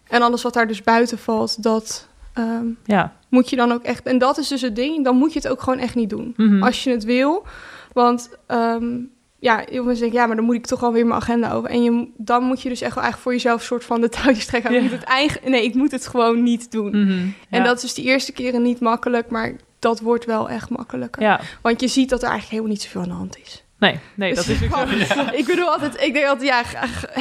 en 0.09 0.23
alles 0.23 0.43
wat 0.43 0.55
daar 0.55 0.67
dus 0.67 0.83
buiten 0.83 1.19
valt, 1.19 1.63
dat 1.63 2.06
ehm, 2.37 2.67
ja. 2.85 3.13
moet 3.29 3.51
je 3.51 3.57
dan 3.57 3.73
ook 3.73 3.83
echt... 3.83 4.07
En 4.07 4.19
dat 4.19 4.39
is 4.39 4.49
dus 4.49 4.61
het 4.61 4.77
ding, 4.77 5.05
dan 5.05 5.17
moet 5.17 5.33
je 5.33 5.39
het 5.39 5.49
ook 5.49 5.63
gewoon 5.63 5.79
echt 5.79 5.95
niet 5.95 6.11
doen. 6.11 6.35
Mhm. 6.37 6.63
Als 6.63 6.85
je 6.85 6.91
het 6.91 7.05
wil. 7.05 7.47
Want 7.93 8.31
ehm, 8.47 8.85
ja, 9.39 9.57
heel 9.57 9.67
veel 9.69 9.83
mensen 9.85 10.01
denken, 10.03 10.21
ja, 10.21 10.27
maar 10.27 10.37
dan 10.37 10.45
moet 10.45 10.55
ik 10.55 10.67
toch 10.67 10.83
alweer 10.83 11.07
mijn 11.07 11.21
agenda 11.21 11.53
over. 11.53 11.71
En 11.71 11.83
je, 11.83 12.09
dan 12.17 12.43
moet 12.45 12.63
je 12.63 12.69
dus 12.69 12.81
echt 12.81 12.95
wel 12.95 13.03
eigenlijk 13.05 13.23
voor 13.23 13.33
jezelf 13.33 13.63
soort 13.63 13.85
van 13.85 14.01
de 14.01 14.09
touwtjes 14.09 14.47
trekken. 14.47 14.75
Ik 14.75 14.83
moet 14.83 14.91
het 14.91 15.05
eigen, 15.05 15.51
nee, 15.51 15.65
ik 15.65 15.75
moet 15.75 15.91
het 15.91 16.07
gewoon 16.07 16.43
niet 16.43 16.71
doen. 16.71 16.89
Mhm. 16.91 17.11
En 17.51 17.59
Ja. 17.59 17.63
dat 17.65 17.77
is 17.77 17.83
dus 17.83 17.95
de 17.95 18.03
eerste 18.03 18.33
keren 18.33 18.63
niet 18.63 18.81
makkelijk, 18.81 19.31
maar 19.31 19.53
dat 19.79 20.01
wordt 20.01 20.25
wel 20.25 20.49
echt 20.49 20.69
makkelijker. 20.71 21.23
Ja, 21.23 21.41
Want 21.63 21.81
je 21.81 21.89
ziet 21.89 22.09
dat 22.09 22.23
er 22.23 22.29
eigenlijk 22.29 22.51
helemaal 22.53 22.73
niet 22.73 22.83
zoveel 22.83 23.01
aan 23.01 23.09
de 23.09 23.15
hand 23.15 23.39
is. 23.45 23.65
nee, 23.79 23.99
nee, 24.15 24.35
dat 24.35 24.47
is 24.47 24.63
ook 24.63 24.89
zo. 25.07 25.21
Ik 25.41 25.47
bedoel 25.47 25.71
altijd, 25.71 26.01
ik 26.03 26.13
denk 26.13 26.27
altijd, 26.27 26.49
ja, 26.49 26.63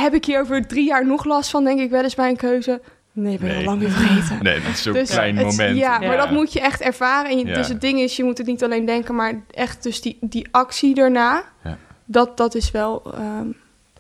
heb 0.02 0.14
ik 0.14 0.26
hier 0.26 0.40
over 0.40 0.68
drie 0.68 0.86
jaar 0.86 1.06
nog 1.06 1.26
last 1.26 1.50
van, 1.50 1.64
denk 1.64 1.80
ik 1.80 1.90
wel 1.90 2.04
eens 2.04 2.16
bij 2.16 2.30
een 2.30 2.36
keuze. 2.38 2.82
Nee, 3.16 3.34
ik 3.34 3.40
ben 3.40 3.48
Nee. 3.50 3.58
al 3.58 3.64
lang 3.64 3.80
weer 3.80 3.90
vergeten. 3.92 4.38
Nee, 4.44 4.62
dat 4.62 4.72
is 4.72 4.82
zo'n 4.82 4.94
Dus 4.94 5.10
klein 5.10 5.38
het- 5.38 5.46
moment. 5.46 5.78
Ja, 5.78 6.00
Ja. 6.02 6.08
maar 6.08 6.18
dat 6.18 6.32
moet 6.32 6.54
je 6.54 6.60
echt 6.62 6.82
ervaren. 6.82 7.32
En 7.32 7.38
je- 7.38 7.46
Ja. 7.46 7.54
Dus 7.54 7.68
het 7.68 7.82
ding 7.82 8.00
is, 8.00 8.16
je 8.16 8.24
moet 8.24 8.38
het 8.38 8.48
niet 8.48 8.64
alleen 8.64 8.86
denken, 8.86 9.16
maar 9.16 9.42
echt 9.52 9.84
dus 9.84 10.02
die, 10.02 10.18
die 10.22 10.48
actie 10.52 10.94
daarna. 10.96 11.44
Ja. 11.64 11.78
Dat, 12.06 12.38
dat 12.38 12.56
is 12.56 12.72
wel 12.72 13.02
ehm, 13.14 13.48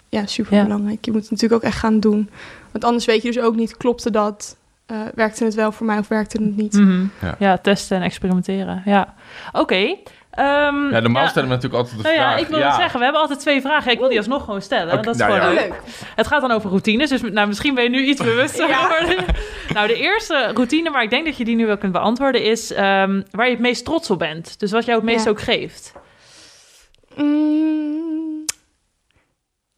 ja, 0.09 0.25
super 0.25 0.63
belangrijk. 0.63 1.05
Je 1.05 1.11
moet 1.11 1.21
het 1.21 1.31
natuurlijk 1.31 1.63
ook 1.63 1.69
echt 1.69 1.79
gaan 1.79 1.99
doen. 1.99 2.29
Want 2.71 2.83
anders 2.83 3.05
weet 3.05 3.21
je 3.21 3.31
dus 3.31 3.43
ook 3.43 3.55
niet, 3.55 3.77
klopte 3.77 4.11
dat? 4.11 4.57
Eh, 4.85 4.97
werkte 5.15 5.43
het 5.43 5.53
wel 5.53 5.71
voor 5.71 5.85
mij 5.85 5.97
of 5.97 6.07
werkte 6.07 6.41
het 6.43 6.55
niet? 6.55 6.73
Mhm. 6.73 7.05
Ja. 7.21 7.35
Ja. 7.39 7.57
testen 7.57 7.97
en 7.97 8.03
experimenteren. 8.03 8.81
Ja, 8.85 9.13
oké. 9.53 9.95
Ehm, 10.35 10.89
Ja, 10.91 10.99
normaal 10.99 11.23
ja. 11.23 11.29
stellen 11.29 11.49
we 11.49 11.55
natuurlijk 11.55 11.81
altijd 11.83 11.97
de 12.01 12.07
Nou 12.07 12.15
ja, 12.21 12.27
vraag. 12.31 12.39
ik 12.41 12.47
wil 12.47 12.59
het 12.59 12.73
zeggen, 12.75 12.97
we 12.97 13.03
hebben 13.03 13.21
altijd 13.21 13.39
twee 13.39 13.61
vragen. 13.61 13.91
Ik 13.91 13.99
wil 13.99 14.07
die 14.09 14.17
alsnog 14.17 14.43
gewoon 14.43 14.61
stellen. 14.61 15.03
Dat 15.03 15.15
is 15.15 15.21
nou 15.21 15.33
gewoon 15.33 15.53
ja. 15.53 15.61
Leuk. 15.61 15.81
Het 16.15 16.27
gaat 16.27 16.41
dan 16.41 16.51
over 16.51 16.69
routines, 16.69 17.09
dus 17.09 17.21
nou, 17.21 17.47
misschien 17.47 17.75
ben 17.75 17.83
je 17.83 17.89
nu 17.89 18.03
iets 18.05 18.21
bewuster 18.31 18.67
geworden. 18.73 19.25
nou, 19.73 19.87
de 19.87 19.95
eerste 19.95 20.51
routine, 20.53 20.89
maar 20.89 21.03
ik 21.03 21.09
denk 21.09 21.25
dat 21.25 21.37
je 21.37 21.45
die 21.45 21.55
nu 21.55 21.65
wel 21.65 21.77
kunt 21.77 21.91
beantwoorden, 21.91 22.43
is 22.43 22.71
ehm, 22.73 23.21
waar 23.31 23.45
je 23.45 23.51
het 23.51 23.59
meest 23.59 23.85
trots 23.85 24.09
op 24.09 24.19
bent. 24.19 24.59
Dus 24.59 24.71
wat 24.71 24.85
jou 24.85 24.97
het 24.97 25.05
meest 25.05 25.23
Ja. 25.25 25.29
ook 25.29 25.41
geeft. 25.41 25.93
Mm, 27.15 28.45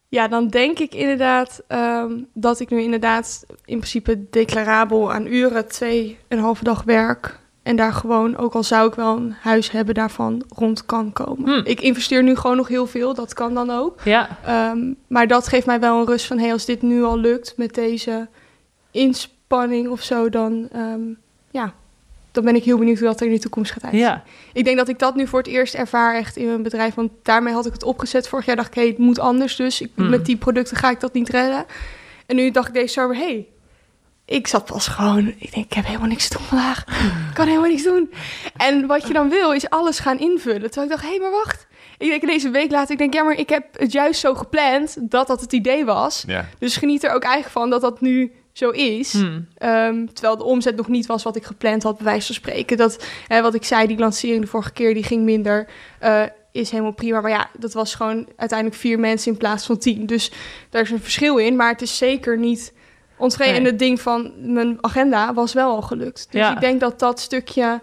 ja, 0.10 0.28
dan 0.28 0.48
denk 0.48 0.80
ik 0.80 0.94
inderdaad 0.94 1.64
ehm, 1.68 2.12
dat 2.34 2.60
ik 2.60 2.70
nu 2.70 2.82
inderdaad 2.82 3.46
in 3.66 3.78
principe 3.78 4.30
declarabel 4.30 5.14
aan 5.14 5.26
uren 5.28 5.68
twee 5.68 6.18
en 6.28 6.38
een 6.38 6.44
halve 6.44 6.64
dag 6.64 6.84
werk. 6.84 7.40
En 7.68 7.76
daar 7.76 7.94
gewoon, 7.94 8.38
ook 8.38 8.54
al 8.54 8.64
zou 8.64 8.88
ik 8.88 8.94
wel 8.96 9.16
een 9.18 9.36
huis 9.42 9.72
hebben, 9.72 9.96
daarvan 9.96 10.44
rond 10.56 10.86
kan 10.86 11.14
komen. 11.14 11.44
Hmm. 11.54 11.62
Ik 11.66 11.82
investeer 11.82 12.24
nu 12.24 12.36
gewoon 12.36 12.58
nog 12.58 12.68
heel 12.68 12.88
veel, 12.88 13.14
dat 13.14 13.34
kan 13.34 13.54
dan 13.54 13.70
ook. 13.70 14.00
Ja, 14.04 14.38
Ehm, 14.46 14.94
maar 15.08 15.28
dat 15.28 15.48
geeft 15.48 15.66
mij 15.66 15.80
wel 15.80 16.00
een 16.00 16.06
rust 16.06 16.26
van, 16.26 16.40
hey, 16.40 16.52
als 16.52 16.66
dit 16.66 16.82
nu 16.82 17.04
al 17.04 17.18
lukt 17.20 17.54
met 17.58 17.74
deze 17.74 18.28
inspanning 18.92 19.88
of 19.90 20.02
zo, 20.02 20.30
dan, 20.30 20.68
ehm, 20.72 21.02
ja, 21.52 21.74
dan 22.32 22.44
ben 22.44 22.56
ik 22.56 22.64
heel 22.64 22.78
benieuwd 22.78 22.98
hoe 23.00 23.08
dat 23.08 23.20
er 23.20 23.28
in 23.28 23.34
de 23.34 23.40
toekomst 23.40 23.72
gaat 23.72 23.84
uitzien. 23.84 24.02
ja. 24.02 24.24
Ik 24.54 24.64
denk 24.64 24.78
dat 24.78 24.88
ik 24.88 25.00
dat 25.00 25.16
nu 25.16 25.28
voor 25.28 25.40
het 25.40 25.48
eerst 25.48 25.74
ervaar 25.74 26.16
echt 26.16 26.36
in 26.38 26.46
mijn 26.46 26.64
bedrijf. 26.64 26.94
Want 26.94 27.12
daarmee 27.24 27.54
had 27.54 27.66
ik 27.66 27.74
het 27.74 27.84
opgezet. 27.84 28.28
Vorig 28.28 28.46
jaar 28.46 28.56
dacht 28.56 28.68
ik, 28.68 28.74
hey, 28.76 28.88
het 28.88 28.98
moet 28.98 29.20
anders. 29.20 29.56
Dus 29.56 29.82
ik, 29.82 29.92
Mm. 29.96 30.10
met 30.10 30.26
die 30.26 30.38
producten 30.38 30.78
ga 30.78 30.90
ik 30.90 31.00
dat 31.00 31.14
niet 31.14 31.30
redden. 31.30 31.66
En 32.26 32.36
nu 32.36 32.52
dacht 32.52 32.68
ik 32.68 32.74
deze 32.74 32.94
zomer, 32.94 33.16
hey, 33.16 33.48
ik 34.28 34.48
zat 34.48 34.66
pas 34.66 34.88
gewoon... 34.88 35.28
Ik 35.38 35.54
denk, 35.54 35.66
ik 35.66 35.74
heb 35.74 35.86
helemaal 35.86 36.08
niks 36.08 36.28
te 36.28 36.38
doen 36.38 36.46
vandaag. 36.46 36.84
Ik 37.30 37.34
kan 37.34 37.48
helemaal 37.48 37.70
niks 37.70 37.84
doen. 37.84 38.12
En 38.58 38.88
wat 38.88 39.08
je 39.08 39.14
dan 39.14 39.30
wil, 39.30 39.52
is 39.52 39.70
alles 39.70 40.00
gaan 40.00 40.20
invullen. 40.20 40.72
Terwijl 40.72 40.86
ik 40.86 40.90
dacht, 40.90 41.04
hé, 41.04 41.10
hey, 41.10 41.20
maar 41.20 41.32
wacht. 41.32 41.68
Ik 41.98 42.10
denk 42.10 42.26
deze 42.26 42.50
week 42.50 42.72
later, 42.72 42.92
ik 42.92 42.98
denk, 42.98 43.14
ja, 43.14 43.24
maar 43.24 43.38
ik 43.38 43.50
heb 43.50 43.66
het 43.72 43.92
juist 43.92 44.20
zo 44.20 44.34
gepland 44.34 44.98
dat 45.00 45.28
dat 45.28 45.42
het 45.42 45.54
idee 45.54 45.86
was. 45.86 46.24
Ja. 46.28 46.46
Dus 46.60 46.78
geniet 46.78 47.04
er 47.04 47.12
ook 47.12 47.24
eigenlijk 47.24 47.54
van 47.54 47.70
dat 47.70 47.82
dat 47.82 48.02
nu 48.02 48.32
zo 48.54 48.70
is. 48.70 49.14
Hm. 49.14 49.40
Ehm, 49.58 50.06
terwijl 50.14 50.38
de 50.38 50.44
omzet 50.44 50.76
nog 50.76 50.88
niet 50.88 51.06
was 51.06 51.24
wat 51.24 51.36
ik 51.36 51.44
gepland 51.44 51.84
had, 51.84 51.96
bij 51.96 52.06
wijze 52.06 52.26
van 52.26 52.36
spreken. 52.36 52.78
Dat, 52.78 53.06
hè, 53.28 53.42
wat 53.42 53.54
ik 53.54 53.64
zei, 53.64 53.88
die 53.88 53.98
lancering 53.98 54.42
de 54.42 54.48
vorige 54.48 54.72
keer, 54.72 54.94
die 54.94 55.04
ging 55.04 55.24
minder. 55.24 55.68
eh, 56.00 56.22
is 56.52 56.70
helemaal 56.70 56.92
prima. 56.92 57.22
Maar 57.22 57.32
ja, 57.32 57.50
dat 57.58 57.74
was 57.74 57.96
gewoon 57.96 58.28
uiteindelijk 58.36 58.80
vier 58.80 59.00
mensen 59.00 59.32
in 59.32 59.38
plaats 59.38 59.66
van 59.66 59.78
tien. 59.78 60.06
Dus 60.06 60.32
daar 60.70 60.82
is 60.82 60.92
een 60.92 61.02
verschil 61.02 61.38
in. 61.38 61.56
Maar 61.56 61.72
het 61.72 61.82
is 61.82 61.98
zeker 61.98 62.38
niet 62.38 62.74
ontevreden. 63.18 63.54
Nee. 63.54 63.62
En 63.64 63.68
het 63.70 63.80
ding 63.80 64.02
van 64.02 64.32
mijn 64.38 64.78
agenda 64.82 65.34
was 65.34 65.54
wel 65.54 65.76
al 65.76 65.82
gelukt. 65.82 66.28
Dus 66.32 66.42
Ja. 66.42 66.52
ik 66.54 66.60
denk 66.60 66.80
dat 66.80 67.00
dat 67.00 67.20
stukje 67.20 67.82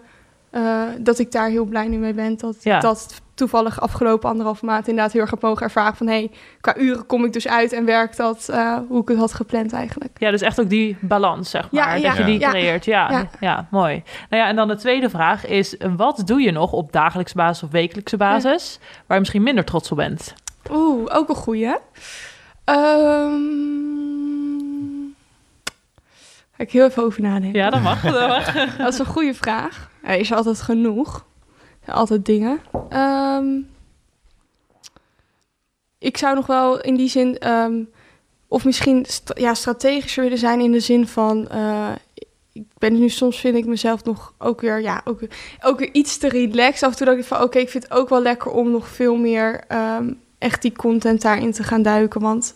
eh, 0.50 0.82
dat 0.98 1.18
ik 1.18 1.32
daar 1.32 1.48
heel 1.48 1.64
blij 1.64 1.86
nu 1.88 1.96
mee 1.96 2.14
ben. 2.14 2.36
Dat 2.38 2.56
Ja. 2.62 2.80
dat 2.80 3.22
toevallig 3.34 3.80
afgelopen 3.80 4.28
anderhalve 4.30 4.64
maand 4.64 4.88
inderdaad 4.88 5.12
heel 5.12 5.20
erg 5.22 5.30
heb 5.30 5.42
mogen 5.42 5.62
ervaren 5.62 5.96
van... 5.96 6.06
hé, 6.06 6.12
hey, 6.14 6.30
qua 6.60 6.76
uren 6.76 7.06
kom 7.06 7.24
ik 7.24 7.32
dus 7.32 7.48
uit 7.48 7.72
en 7.72 7.84
werkt 7.84 8.16
dat 8.16 8.48
eh, 8.48 8.76
hoe 8.88 9.00
ik 9.02 9.08
het 9.08 9.18
had 9.18 9.34
gepland 9.34 9.72
eigenlijk. 9.72 10.16
Ja, 10.18 10.30
dus 10.30 10.40
echt 10.40 10.60
ook 10.60 10.68
die 10.68 10.96
balans, 11.00 11.50
zeg 11.50 11.70
maar. 11.70 12.00
ja, 12.00 12.08
dat 12.08 12.16
je 12.16 12.24
die 12.24 12.38
creëert. 12.38 12.84
Ja, 12.84 13.10
ja. 13.10 13.28
Ja. 13.40 13.66
mooi. 13.70 14.02
Nou 14.30 14.42
ja, 14.42 14.48
en 14.48 14.56
dan 14.56 14.68
de 14.68 14.76
tweede 14.76 15.10
vraag 15.10 15.46
is... 15.46 15.76
wat 15.96 16.22
doe 16.26 16.40
je 16.40 16.50
nog 16.52 16.72
op 16.72 16.92
dagelijkse 16.92 17.36
basis 17.36 17.62
of 17.62 17.70
wekelijkse 17.70 18.16
basis... 18.16 18.78
waar 18.82 19.02
je 19.16 19.18
misschien 19.18 19.42
minder 19.42 19.64
trots 19.64 19.90
op 19.90 19.96
bent? 19.96 20.34
Oeh, 20.70 21.16
ook 21.16 21.28
een 21.28 21.34
goeie. 21.34 21.74
Ehm 22.64 24.03
ga 26.56 26.62
ik 26.62 26.70
heel 26.70 26.84
even 26.86 27.02
over 27.02 27.22
nadenken. 27.22 27.60
Ja, 27.60 27.70
dat 27.70 27.80
mag. 27.82 28.02
Dat 28.02 28.28
mag. 28.28 28.52
Dat 28.78 28.92
is 28.92 28.98
een 28.98 29.06
goede 29.06 29.34
vraag. 29.34 29.90
Er 30.02 30.18
is 30.18 30.32
altijd 30.32 30.60
genoeg. 30.60 31.16
Er 31.16 31.84
zijn 31.84 31.96
altijd 31.96 32.24
dingen. 32.26 32.60
Ehm, 32.88 33.46
ik 35.98 36.16
zou 36.16 36.34
nog 36.34 36.46
wel 36.46 36.80
in 36.80 36.96
die 36.96 37.08
zin... 37.08 37.38
ehm, 37.38 37.74
of 38.48 38.64
misschien 38.64 39.04
st- 39.08 39.32
ja, 39.38 39.54
strategischer 39.54 40.22
willen 40.22 40.38
zijn 40.38 40.60
in 40.60 40.72
de 40.72 40.80
zin 40.80 41.06
van... 41.08 41.48
eh, 41.48 41.88
ik 42.52 42.64
ben 42.78 42.98
nu 42.98 43.08
soms 43.08 43.40
vind 43.40 43.56
ik 43.56 43.66
mezelf 43.66 44.04
nog 44.04 44.34
ook 44.38 44.60
weer, 44.60 44.80
ja, 44.80 45.00
ook, 45.04 45.20
ook 45.62 45.78
weer 45.78 45.92
iets 45.92 46.16
te 46.18 46.28
relaxed. 46.28 46.82
Af 46.82 46.90
en 46.90 46.96
toe 46.96 47.06
dat 47.06 47.16
ik 47.18 47.24
van, 47.24 47.42
oké, 47.42 47.58
ik 47.58 47.68
vind 47.68 47.82
het 47.82 47.92
ook 47.92 48.08
wel 48.08 48.22
lekker 48.22 48.50
om 48.50 48.70
nog 48.70 48.88
veel 48.88 49.16
meer 49.16 49.64
ehm, 49.68 50.12
echt 50.38 50.62
die 50.62 50.72
content 50.72 51.22
daarin 51.22 51.52
te 51.52 51.62
gaan 51.62 51.82
duiken. 51.82 52.20
Want 52.20 52.54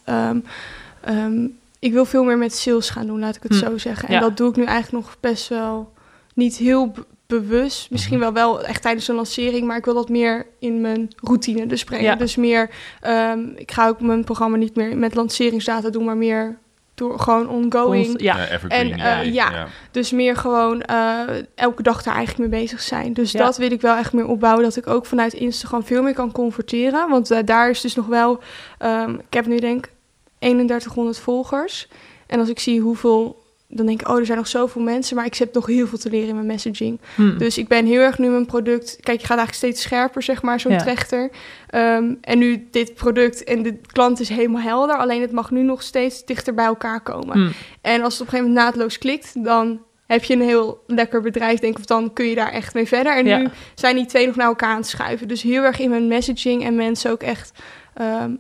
ik 1.79 1.93
wil 1.93 2.05
veel 2.05 2.25
meer 2.25 2.39
met 2.39 2.55
sales 2.55 2.91
gaan 2.91 3.07
doen, 3.07 3.19
laat 3.21 3.37
ik 3.37 3.43
het 3.43 3.53
Hm. 3.53 3.59
zo 3.59 3.79
zeggen. 3.79 4.09
En 4.09 4.15
Ja. 4.15 4.21
dat 4.21 4.37
doe 4.37 4.51
ik 4.51 4.57
nu 4.57 4.65
eigenlijk 4.65 5.05
nog 5.05 5.17
best 5.21 5.49
wel 5.49 5.93
niet 6.35 6.57
heel 6.57 6.91
be- 6.91 7.05
bewust. 7.27 7.91
Misschien 7.91 8.19
Mhm. 8.19 8.33
wel 8.33 8.33
wel 8.33 8.65
echt 8.65 8.83
tijdens 8.83 9.09
een 9.09 9.15
lancering, 9.15 9.67
maar 9.67 9.77
ik 9.77 9.85
wil 9.85 9.95
dat 9.95 10.09
meer 10.09 10.47
in 10.59 10.81
mijn 10.81 11.09
routine 11.17 11.67
dus 11.67 11.85
brengen. 11.85 12.05
Ja. 12.05 12.15
Dus 12.15 12.37
meer, 12.37 12.71
ehm, 13.01 13.41
ik 13.57 13.73
ga 13.73 13.89
ook 13.89 14.01
mijn 14.01 14.25
programma 14.25 14.57
niet 14.57 14.77
meer 14.77 14.97
met 14.97 15.15
lanceringsdata 15.15 15.91
doen, 15.91 16.05
maar 16.05 16.17
meer 16.17 16.59
door 16.95 17.19
gewoon 17.21 17.49
ongoing. 17.49 18.07
Ons- 18.13 18.23
ja. 18.23 18.47
En, 18.69 18.93
eh, 18.93 19.33
ja. 19.35 19.67
Dus 19.91 20.11
meer 20.13 20.37
gewoon 20.37 20.83
eh, 20.83 21.21
elke 21.55 21.83
dag 21.83 22.03
daar 22.03 22.15
eigenlijk 22.15 22.51
mee 22.51 22.61
bezig 22.61 22.81
zijn. 22.81 23.13
Dus 23.13 23.33
Ja. 23.33 23.39
dat 23.45 23.57
wil 23.57 23.71
ik 23.73 23.81
wel 23.81 23.97
echt 23.97 24.13
meer 24.13 24.27
opbouwen. 24.27 24.65
Dat 24.65 24.77
ik 24.77 24.87
ook 24.87 25.07
vanuit 25.07 25.33
Instagram 25.33 25.85
veel 25.85 26.03
meer 26.03 26.15
kan 26.15 26.33
converteren. 26.33 27.09
Want 27.09 27.31
eh, 27.31 27.39
daar 27.45 27.71
is 27.71 27.81
dus 27.81 27.95
nog 27.95 28.07
wel... 28.07 28.41
ehm, 28.79 29.15
ik 29.15 29.35
heb 29.35 29.47
nu 29.47 29.59
denk 29.59 29.87
ik 29.87 29.93
3100 30.39 31.19
volgers. 31.19 31.89
En 32.27 32.39
als 32.41 32.49
ik 32.49 32.59
zie 32.59 32.81
hoeveel... 32.81 33.47
Dan 33.71 33.87
denk 33.87 34.01
ik, 34.01 34.09
oh, 34.09 34.19
er 34.19 34.27
zijn 34.27 34.39
nog 34.39 34.47
zoveel 34.49 34.83
mensen. 34.83 35.17
Maar 35.17 35.25
ik 35.25 35.35
heb 35.35 35.55
nog 35.55 35.67
heel 35.67 35.87
veel 35.87 35.99
te 35.99 36.11
leren 36.11 36.29
in 36.29 36.35
mijn 36.35 36.47
messaging. 36.47 37.01
Hm. 37.15 37.39
Dus 37.39 37.59
ik 37.59 37.69
ben 37.69 37.87
heel 37.87 38.01
erg 38.01 38.19
nu 38.19 38.29
mijn 38.29 38.47
product... 38.47 38.97
Kijk, 39.01 39.21
je 39.21 39.27
gaat 39.27 39.39
eigenlijk 39.39 39.53
steeds 39.55 39.83
scherper, 39.83 40.23
zeg 40.23 40.43
maar, 40.43 40.61
zo'n 40.61 40.73
Ja. 40.73 40.79
trechter. 40.79 41.31
Ehm, 41.69 42.15
en 42.21 42.39
nu 42.39 42.69
dit 42.71 42.95
product 42.95 43.45
en 43.45 43.63
de 43.63 43.77
klant 43.87 44.21
is 44.21 44.29
helemaal 44.29 44.63
helder. 44.63 44.97
Alleen 44.97 45.21
het 45.21 45.33
mag 45.33 45.51
nu 45.51 45.63
nog 45.63 45.83
steeds 45.83 46.25
dichter 46.25 46.55
bij 46.55 46.65
elkaar 46.65 47.01
komen. 47.01 47.39
Hm. 47.39 47.51
En 47.81 48.03
als 48.03 48.13
het 48.13 48.21
op 48.23 48.27
een 48.27 48.33
gegeven 48.33 48.53
moment 48.55 48.55
naadloos 48.55 48.99
klikt, 48.99 49.45
dan 49.45 49.83
heb 50.07 50.25
je 50.25 50.35
een 50.35 50.43
heel 50.43 50.83
lekker 50.87 51.21
bedrijf, 51.21 51.59
denk 51.61 51.73
ik, 51.73 51.79
of 51.79 51.85
dan 51.87 52.13
kun 52.13 52.27
je 52.27 52.35
daar 52.35 52.53
echt 52.53 52.75
mee 52.75 52.87
verder. 52.89 53.17
En 53.17 53.27
Ja. 53.27 53.39
nu 53.39 53.49
zijn 53.75 53.97
die 53.97 54.07
twee 54.07 54.27
nog 54.27 54.37
naar 54.37 54.47
elkaar 54.47 54.71
aan 54.71 54.77
het 54.77 54.87
schuiven. 54.87 55.29
Dus 55.29 55.43
heel 55.43 55.63
erg 55.63 55.79
in 55.79 55.91
mijn 55.91 56.09
messaging 56.09 56.65
en 56.65 56.75
mensen 56.75 57.11
ook 57.11 57.23
echt, 57.23 57.53
ehm, 57.95 58.31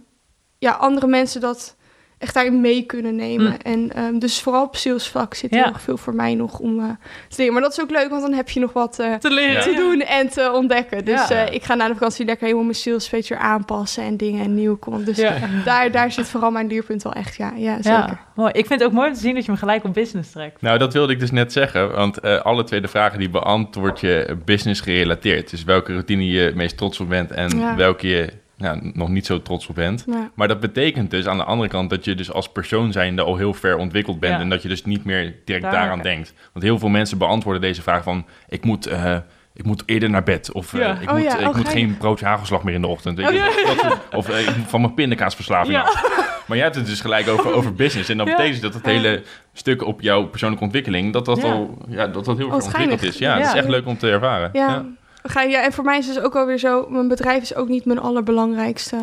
ja, 0.58 0.70
andere 0.72 1.06
mensen 1.06 1.40
dat 1.40 1.76
echt 2.18 2.34
daarin 2.34 2.60
mee 2.60 2.82
kunnen 2.82 3.16
nemen. 3.16 3.56
Mm. 3.64 3.90
En 3.92 4.18
dus 4.18 4.26
dus 4.28 4.40
vooral 4.40 4.64
op 4.64 4.76
salesvlak 4.76 5.34
zit 5.34 5.50
Ja. 5.50 5.56
heel 5.56 5.66
erg 5.72 5.80
veel 5.80 5.96
voor 5.96 6.14
mij 6.14 6.34
nog 6.34 6.58
om 6.58 6.78
eh, 6.80 6.84
te 7.28 7.34
leren. 7.36 7.52
Maar 7.52 7.62
dat 7.62 7.72
is 7.72 7.80
ook 7.80 7.90
leuk, 7.90 8.08
want 8.08 8.22
dan 8.22 8.32
heb 8.32 8.48
je 8.50 8.60
nog 8.60 8.72
wat 8.72 8.98
eh, 8.98 9.14
Te 9.14 9.30
leren. 9.30 9.62
Te 9.62 9.74
doen 9.74 10.00
en 10.00 10.28
te 10.28 10.50
ontdekken. 10.54 11.04
Dus 11.04 11.28
Ja. 11.28 11.46
eh, 11.46 11.54
ik 11.54 11.62
ga 11.64 11.74
na 11.74 11.86
de 11.88 11.92
vakantie 11.94 12.24
lekker 12.24 12.44
helemaal 12.44 12.66
mijn 12.66 12.76
sales 12.76 13.10
weer 13.28 13.38
aanpassen 13.38 14.02
en 14.02 14.16
dingen 14.16 14.44
en 14.44 14.54
nieuw 14.54 14.76
komt. 14.76 15.06
Dus 15.06 15.16
Ja. 15.16 15.34
daar, 15.64 15.90
daar 15.90 16.12
zit 16.12 16.26
vooral 16.28 16.50
mijn 16.50 16.66
leerpunt 16.66 17.02
wel 17.02 17.12
echt, 17.12 17.36
ja, 17.36 17.52
ja 17.56 17.74
zeker. 17.74 17.90
Ja, 17.90 18.18
mooi. 18.34 18.50
Ik 18.52 18.66
vind 18.66 18.80
het 18.80 18.88
ook 18.88 18.94
mooi 18.94 19.08
om 19.08 19.14
te 19.14 19.20
zien 19.20 19.34
dat 19.34 19.44
je 19.44 19.50
me 19.50 19.56
gelijk 19.58 19.84
op 19.84 19.94
business 19.94 20.30
trekt. 20.30 20.60
Nou, 20.62 20.78
dat 20.78 20.92
wilde 20.92 21.12
ik 21.12 21.20
dus 21.20 21.30
net 21.30 21.52
zeggen, 21.52 21.92
want 21.92 22.18
eh, 22.20 22.40
alle 22.40 22.64
twee 22.64 22.80
de 22.80 22.88
vragen 22.88 23.18
die 23.18 23.30
beantwoord 23.30 24.00
je 24.00 24.36
business 24.44 24.80
gerelateerd. 24.80 25.50
Dus 25.50 25.64
welke 25.64 25.92
routine 25.92 26.26
je 26.26 26.52
meest 26.54 26.76
trots 26.76 27.00
op 27.00 27.08
bent 27.08 27.30
en 27.30 27.58
Ja. 27.58 27.76
welke 27.76 28.08
je 28.08 28.32
nou, 28.58 28.90
nog 28.94 29.08
niet 29.08 29.26
zo 29.26 29.42
trots 29.42 29.66
op 29.66 29.74
bent. 29.74 30.04
Ja. 30.06 30.30
Maar 30.34 30.48
dat 30.48 30.60
betekent 30.60 31.10
dus 31.10 31.26
aan 31.26 31.36
de 31.36 31.44
andere 31.44 31.68
kant 31.68 31.90
dat 31.90 32.04
je 32.04 32.14
dus 32.14 32.32
als 32.32 32.48
persoon 32.52 32.92
zijnde 32.92 33.22
al 33.22 33.36
heel 33.36 33.54
ver 33.54 33.76
ontwikkeld 33.76 34.20
bent 34.20 34.34
Ja. 34.34 34.40
en 34.40 34.48
dat 34.48 34.62
je 34.62 34.68
dus 34.68 34.84
niet 34.84 35.04
meer 35.04 35.34
direct 35.44 35.64
Daar- 35.64 35.72
daaraan 35.72 36.02
denkt. 36.02 36.34
Want 36.52 36.64
heel 36.64 36.78
veel 36.78 36.88
mensen 36.88 37.18
beantwoorden 37.18 37.62
deze 37.62 37.82
vraag 37.82 38.02
van 38.02 38.26
ik 38.48 38.64
moet, 38.64 38.86
eh, 38.86 39.16
ik 39.54 39.64
moet 39.64 39.82
eerder 39.86 40.10
naar 40.10 40.22
bed 40.22 40.52
of 40.52 40.74
eh, 40.74 40.80
Ja. 40.80 40.98
ik, 41.00 41.08
Oh 41.08 41.14
moet, 41.14 41.24
ja, 41.24 41.38
ik 41.38 41.48
oh, 41.48 41.54
moet 41.56 41.68
geen 41.68 41.96
broodje 41.96 42.26
hagelslag 42.26 42.62
meer 42.62 42.74
in 42.74 42.80
de 42.80 42.86
ochtend. 42.86 43.16
Weet 43.16 43.26
Oh 43.26 43.32
je, 43.32 43.38
ja. 43.38 43.74
dat 43.74 43.78
soort- 43.84 44.14
of 44.14 44.28
eh, 44.28 44.48
ik 44.48 44.56
moet 44.56 44.68
van 44.68 44.80
mijn 44.80 44.94
pindakaasverslaving 44.94 45.76
Ja. 45.76 45.82
af. 45.82 46.26
Maar 46.46 46.56
jij 46.56 46.66
hebt 46.66 46.78
het 46.78 46.86
dus 46.86 47.00
gelijk 47.00 47.28
over, 47.28 47.52
over 47.52 47.74
business 47.74 48.08
en 48.08 48.16
dat 48.18 48.26
Ja. 48.26 48.36
betekent 48.36 48.62
dat 48.62 48.74
het 48.74 48.84
hele 48.86 49.22
stuk 49.52 49.84
op 49.84 50.00
jouw 50.00 50.26
persoonlijke 50.26 50.64
ontwikkeling, 50.64 51.12
dat 51.12 51.24
dat, 51.24 51.36
Ja. 51.42 51.52
al, 51.52 51.78
ja, 51.88 52.06
dat, 52.06 52.24
dat 52.24 52.26
heel 52.26 52.36
veel 52.36 52.48
wat 52.48 52.64
ontwikkeld 52.64 53.02
is. 53.02 53.18
Ja, 53.18 53.36
het 53.36 53.46
is 53.46 53.52
Ja. 53.52 53.58
echt 53.58 53.68
leuk 53.68 53.86
om 53.86 53.98
te 53.98 54.10
ervaren. 54.10 54.50
Ja. 54.52 54.84
Ga, 55.28 55.42
ja, 55.42 55.62
en 55.64 55.72
voor 55.72 55.84
mij 55.84 55.98
is 55.98 56.06
het 56.06 56.14
dus 56.14 56.24
ook 56.24 56.36
alweer 56.36 56.58
zo... 56.58 56.86
Mijn 56.88 57.08
bedrijf 57.08 57.42
is 57.42 57.54
ook 57.54 57.68
niet 57.68 57.84
mijn 57.84 57.98
allerbelangrijkste 57.98 58.96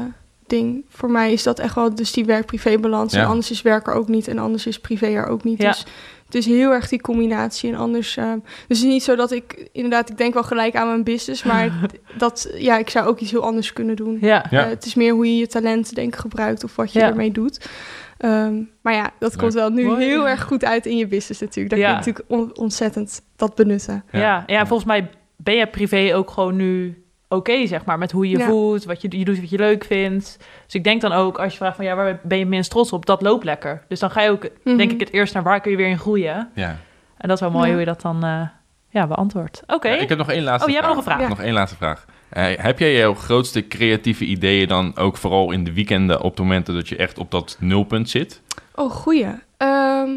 ding. 0.47 0.85
Voor 0.89 1.11
mij 1.11 1.31
is 1.33 1.43
dat 1.43 1.59
echt 1.59 1.75
wel 1.75 1.95
dus 1.95 2.11
die 2.11 2.25
werk-privé-balans. 2.25 3.13
Ja. 3.13 3.21
En 3.21 3.27
anders 3.27 3.51
is 3.51 3.61
werk 3.61 3.87
er 3.87 3.93
ook 3.93 4.07
niet 4.07 4.27
en 4.27 4.37
anders 4.39 4.65
is 4.65 4.79
privé 4.79 5.05
er 5.07 5.27
ook 5.27 5.43
niet. 5.43 5.61
Ja. 5.61 5.69
Dus 5.69 5.85
het 6.25 6.35
is 6.35 6.45
heel 6.45 6.71
erg 6.71 6.87
die 6.89 7.01
combinatie. 7.01 7.69
En 7.71 7.75
anders... 7.77 8.17
ehm, 8.17 8.37
dus 8.67 8.77
het 8.77 8.87
is 8.87 8.93
niet 8.93 9.03
zo 9.03 9.15
dat 9.15 9.31
ik... 9.31 9.69
Inderdaad, 9.71 10.09
ik 10.09 10.17
denk 10.17 10.33
wel 10.33 10.43
gelijk 10.43 10.75
aan 10.75 10.87
mijn 10.87 11.03
business. 11.03 11.43
Maar 11.43 11.71
dat... 12.17 12.49
Ja, 12.57 12.77
ik 12.77 12.89
zou 12.89 13.07
ook 13.07 13.19
iets 13.19 13.31
heel 13.31 13.43
anders 13.43 13.73
kunnen 13.73 13.95
doen. 13.95 14.17
Ja. 14.21 14.45
Ja. 14.49 14.63
Eh, 14.63 14.69
het 14.69 14.85
is 14.85 14.95
meer 14.95 15.13
hoe 15.13 15.25
je 15.25 15.37
je 15.37 15.47
talenten 15.47 15.95
denk 15.95 16.13
ik 16.13 16.19
gebruikt 16.19 16.63
of 16.63 16.75
wat 16.75 16.93
je 16.93 16.99
Ja. 16.99 17.07
ermee 17.07 17.31
doet. 17.31 17.69
Ehm, 18.17 18.53
maar 18.81 18.93
ja, 18.93 19.11
dat 19.19 19.29
Leuk. 19.31 19.39
komt 19.39 19.53
wel 19.53 19.69
nu 19.69 19.85
Mooi. 19.85 20.05
heel 20.05 20.27
erg 20.27 20.43
goed 20.43 20.65
uit 20.65 20.85
in 20.85 20.97
je 20.97 21.07
business 21.07 21.41
natuurlijk. 21.41 21.69
Dat 21.69 21.83
Ja. 21.83 21.89
je 21.89 21.95
natuurlijk 21.95 22.25
on- 22.27 22.57
ontzettend 22.57 23.21
dat 23.35 23.55
benutten. 23.55 24.03
Ja. 24.11 24.43
Ja. 24.47 24.65
volgens 24.65 24.87
mij 24.87 25.09
ben 25.45 25.55
je 25.55 25.67
privé 25.67 26.11
ook 26.15 26.29
gewoon 26.31 26.55
nu 26.55 27.03
oké, 27.29 27.67
zeg 27.67 27.85
maar, 27.85 27.97
met 27.97 28.11
hoe 28.11 28.29
je 28.29 28.37
Ja. 28.37 28.45
voelt, 28.47 28.83
wat 28.83 29.01
je, 29.01 29.17
je 29.17 29.25
doet 29.25 29.39
wat 29.39 29.49
je 29.49 29.57
leuk 29.57 29.83
vindt. 29.83 30.37
Dus 30.65 30.73
ik 30.75 30.83
denk 30.83 31.01
dan 31.01 31.11
ook, 31.11 31.39
als 31.39 31.51
je 31.51 31.57
vraagt 31.57 31.75
van, 31.75 31.85
ja, 31.85 31.95
waar 31.95 32.19
ben 32.23 32.37
je 32.37 32.45
minst 32.45 32.69
trots 32.69 32.91
op? 32.91 33.05
Dat 33.05 33.21
loopt 33.21 33.43
lekker. 33.43 33.83
Dus 33.87 33.99
dan 33.99 34.11
ga 34.11 34.21
je 34.21 34.29
ook, 34.29 34.47
Mhm. 34.63 34.77
denk 34.77 34.91
ik, 34.91 34.99
het 34.99 35.11
eerst 35.13 35.33
naar 35.33 35.43
waar 35.43 35.61
kun 35.61 35.71
je 35.71 35.77
weer 35.77 35.87
in 35.87 35.97
groeien. 35.99 36.49
Ja. 36.53 36.69
En 37.17 37.27
dat 37.27 37.31
is 37.31 37.39
wel 37.39 37.51
mooi 37.51 37.65
Ja. 37.65 37.71
hoe 37.71 37.79
je 37.79 37.85
dat 37.85 38.01
dan, 38.01 38.23
eh, 38.23 38.41
ja, 38.89 39.07
beantwoordt. 39.07 39.63
Oké. 39.67 39.87
Ja, 39.87 39.95
ik 39.95 40.09
heb 40.09 40.17
nog 40.17 40.29
één 40.29 40.43
laatste 40.43 40.67
Oh, 40.67 40.73
jij 40.73 40.81
hebt 40.81 40.93
vraag. 40.93 40.95
nog 40.95 41.05
een 41.05 41.11
vraag. 41.11 41.21
Ja. 41.21 41.27
Nog 41.35 41.45
één 41.45 41.53
laatste 41.53 41.77
vraag. 41.77 42.05
Eh, 42.29 42.45
heb 42.63 42.79
jij 42.79 42.93
jouw 42.95 43.13
grootste 43.13 43.67
creatieve 43.67 44.25
ideeën 44.25 44.67
dan 44.67 44.97
ook 44.97 45.17
vooral 45.17 45.51
in 45.51 45.63
de 45.63 45.73
weekenden 45.73 46.21
op 46.21 46.35
de 46.37 46.41
momenten 46.41 46.73
dat 46.73 46.87
je 46.87 46.95
echt 46.95 47.17
op 47.17 47.31
dat 47.31 47.57
nulpunt 47.59 48.09
zit? 48.09 48.41
Oh, 48.75 48.91
goeie. 48.91 49.27
Ehm, 49.57 50.09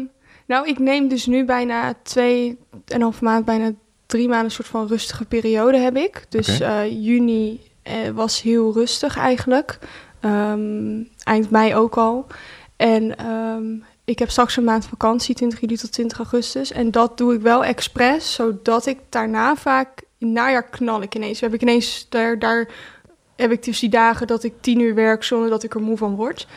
nou, 0.47 0.67
ik 0.67 0.79
neem 0.79 1.07
dus 1.07 1.25
nu 1.25 1.45
bijna 1.45 1.93
twee 2.03 2.47
en 2.71 2.95
een 2.95 3.01
half 3.01 3.21
maand, 3.21 3.45
bijna 3.45 3.71
drie 4.09 4.27
maanden 4.27 4.45
een 4.45 4.51
soort 4.51 4.67
van 4.67 4.87
rustige 4.87 5.25
periode 5.25 5.77
heb 5.77 5.97
ik. 5.97 6.25
Dus 6.29 6.59
eh, 6.59 6.91
juni 7.05 7.61
eh, 7.81 8.09
was 8.13 8.41
heel 8.41 8.73
rustig 8.73 9.17
eigenlijk. 9.17 9.79
Ehm, 10.19 11.03
eind 11.23 11.49
mei 11.49 11.75
ook 11.75 11.97
al. 11.97 12.25
En 12.75 13.17
ehm, 13.17 13.65
ik 14.03 14.19
heb 14.19 14.29
straks 14.29 14.57
een 14.57 14.63
maand 14.63 14.85
vakantie, 14.85 15.35
20 15.35 15.59
juli 15.59 15.77
tot 15.77 15.91
20 15.91 16.17
augustus. 16.17 16.71
En 16.71 16.91
dat 16.91 17.17
doe 17.17 17.33
ik 17.33 17.41
wel 17.41 17.63
expres, 17.63 18.33
zodat 18.33 18.85
ik 18.85 18.97
daarna 19.09 19.55
vaak... 19.55 20.01
In 20.17 20.31
najaar 20.31 20.69
knal 20.69 21.01
ik 21.01 21.15
ineens. 21.15 21.39
Heb 21.39 21.53
ik 21.53 21.61
ineens, 21.61 22.05
daar, 22.09 22.39
daar 22.39 22.67
heb 23.35 23.51
ik 23.51 23.63
dus 23.63 23.79
die 23.79 23.89
dagen 23.89 24.27
dat 24.27 24.43
ik 24.43 24.53
tien 24.61 24.79
uur 24.79 24.95
werk 24.95 25.23
zonder 25.23 25.49
dat 25.49 25.63
ik 25.63 25.73
er 25.73 25.81
moe 25.81 25.97
van 25.97 26.15
word. 26.15 26.47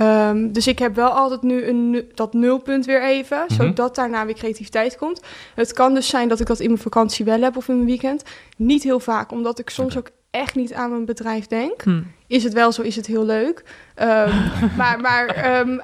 Ehm, 0.00 0.52
dus 0.52 0.66
ik 0.66 0.78
heb 0.78 0.94
wel 0.94 1.08
altijd 1.08 1.42
nu 1.42 1.64
een, 1.66 2.10
dat 2.14 2.32
nulpunt 2.34 2.86
weer 2.86 3.02
even, 3.02 3.38
Mhm. 3.48 3.52
zodat 3.54 3.94
daarna 3.94 4.24
weer 4.26 4.34
creativiteit 4.34 4.96
komt. 4.96 5.20
Het 5.54 5.72
kan 5.72 5.94
dus 5.94 6.08
zijn 6.08 6.28
dat 6.28 6.40
ik 6.40 6.46
dat 6.46 6.60
in 6.60 6.66
mijn 6.68 6.78
vakantie 6.80 7.24
wel 7.24 7.40
heb 7.40 7.56
of 7.56 7.68
in 7.68 7.74
mijn 7.74 7.86
weekend. 7.86 8.22
Niet 8.56 8.82
heel 8.82 9.00
vaak, 9.00 9.32
omdat 9.32 9.58
ik 9.58 9.70
soms 9.70 9.98
ook 9.98 10.10
echt 10.30 10.54
niet 10.54 10.72
aan 10.72 10.90
mijn 10.90 11.04
bedrijf 11.04 11.46
denk. 11.46 11.82
Hm. 11.82 12.02
Is 12.26 12.44
het 12.44 12.52
wel 12.52 12.72
zo, 12.72 12.82
is 12.82 12.96
het 12.96 13.06
heel 13.06 13.24
leuk. 13.24 13.64
Ehm, 13.94 14.36
maar 14.78 15.00
maar 15.00 15.26
ehm, 15.26 15.78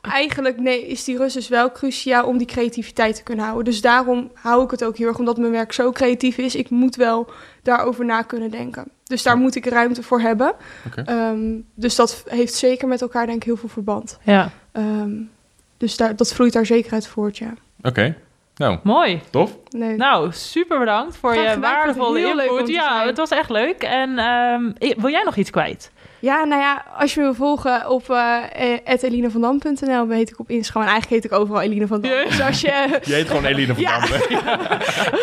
eigenlijk 0.00 0.60
nee, 0.60 0.86
is 0.86 1.04
die 1.04 1.16
rust 1.16 1.34
dus 1.34 1.48
wel 1.48 1.72
cruciaal 1.72 2.26
om 2.26 2.38
die 2.38 2.46
creativiteit 2.46 3.14
te 3.16 3.22
kunnen 3.22 3.44
houden. 3.44 3.64
Dus 3.64 3.80
daarom 3.80 4.30
hou 4.34 4.64
ik 4.64 4.70
het 4.70 4.84
ook 4.84 4.96
heel 4.96 5.08
erg, 5.08 5.18
omdat 5.18 5.38
mijn 5.38 5.52
werk 5.52 5.72
zo 5.72 5.92
creatief 5.92 6.38
is. 6.38 6.54
Ik 6.54 6.70
moet 6.70 6.96
wel 6.96 7.30
daarover 7.62 8.04
na 8.04 8.22
kunnen 8.22 8.50
denken. 8.50 8.84
Dus 9.04 9.22
daar 9.22 9.36
moet 9.36 9.54
ik 9.54 9.66
ruimte 9.66 10.02
voor 10.02 10.20
hebben. 10.20 10.52
Oké. 10.86 11.02
Ehm, 11.06 11.54
dus 11.74 11.94
dat 11.94 12.24
heeft 12.28 12.54
zeker 12.54 12.88
met 12.88 13.00
elkaar 13.02 13.26
denk 13.26 13.38
ik 13.38 13.44
heel 13.44 13.56
veel 13.56 13.68
verband. 13.68 14.18
Ja, 14.22 14.50
Ehm, 14.72 15.10
dus 15.76 15.96
daar, 15.96 16.16
dat 16.16 16.32
vloeit 16.32 16.52
daar 16.52 16.66
zeker 16.66 16.92
uit 16.92 17.06
voort, 17.06 17.38
ja. 17.38 17.54
Oké, 17.82 18.16
nou, 18.56 18.78
mooi. 18.82 19.20
tof. 19.30 19.56
Nee. 19.68 19.96
Nou, 19.96 20.32
super 20.32 20.78
bedankt 20.78 21.16
voor 21.16 21.32
Graag 21.32 21.44
je 21.44 21.50
gedaan. 21.50 21.72
Waardevolle 21.72 22.18
heel 22.18 22.36
leuk 22.36 22.50
om 22.50 22.58
input. 22.58 22.74
Ja, 22.74 23.06
het 23.06 23.16
was 23.16 23.30
echt 23.30 23.50
leuk. 23.50 23.82
En 23.82 24.18
ehm, 24.18 24.70
wil 25.00 25.10
jij 25.10 25.22
nog 25.22 25.36
iets 25.36 25.50
kwijt? 25.50 25.90
Ja, 26.20 26.44
nou 26.44 26.60
ja, 26.60 26.84
als 26.96 27.14
je 27.14 27.20
me 27.20 27.26
wil 27.26 27.34
volgen 27.34 27.90
op 27.90 28.08
uh, 28.08 28.42
elinevandam.nl, 29.00 30.08
heet 30.08 30.30
ik 30.30 30.38
op 30.38 30.50
Instagram. 30.50 30.82
En 30.82 30.88
eigenlijk 30.88 31.22
heet 31.22 31.32
ik 31.32 31.38
overal 31.38 31.60
Eline 31.60 31.86
van 31.86 32.00
Dam. 32.00 32.24
Dus 32.28 32.40
als 32.40 32.60
je... 32.60 32.98
je 33.04 33.14
heet 33.14 33.26
gewoon 33.26 33.44
Eline 33.54 33.74
van 33.74 33.84
Dam. 33.84 34.02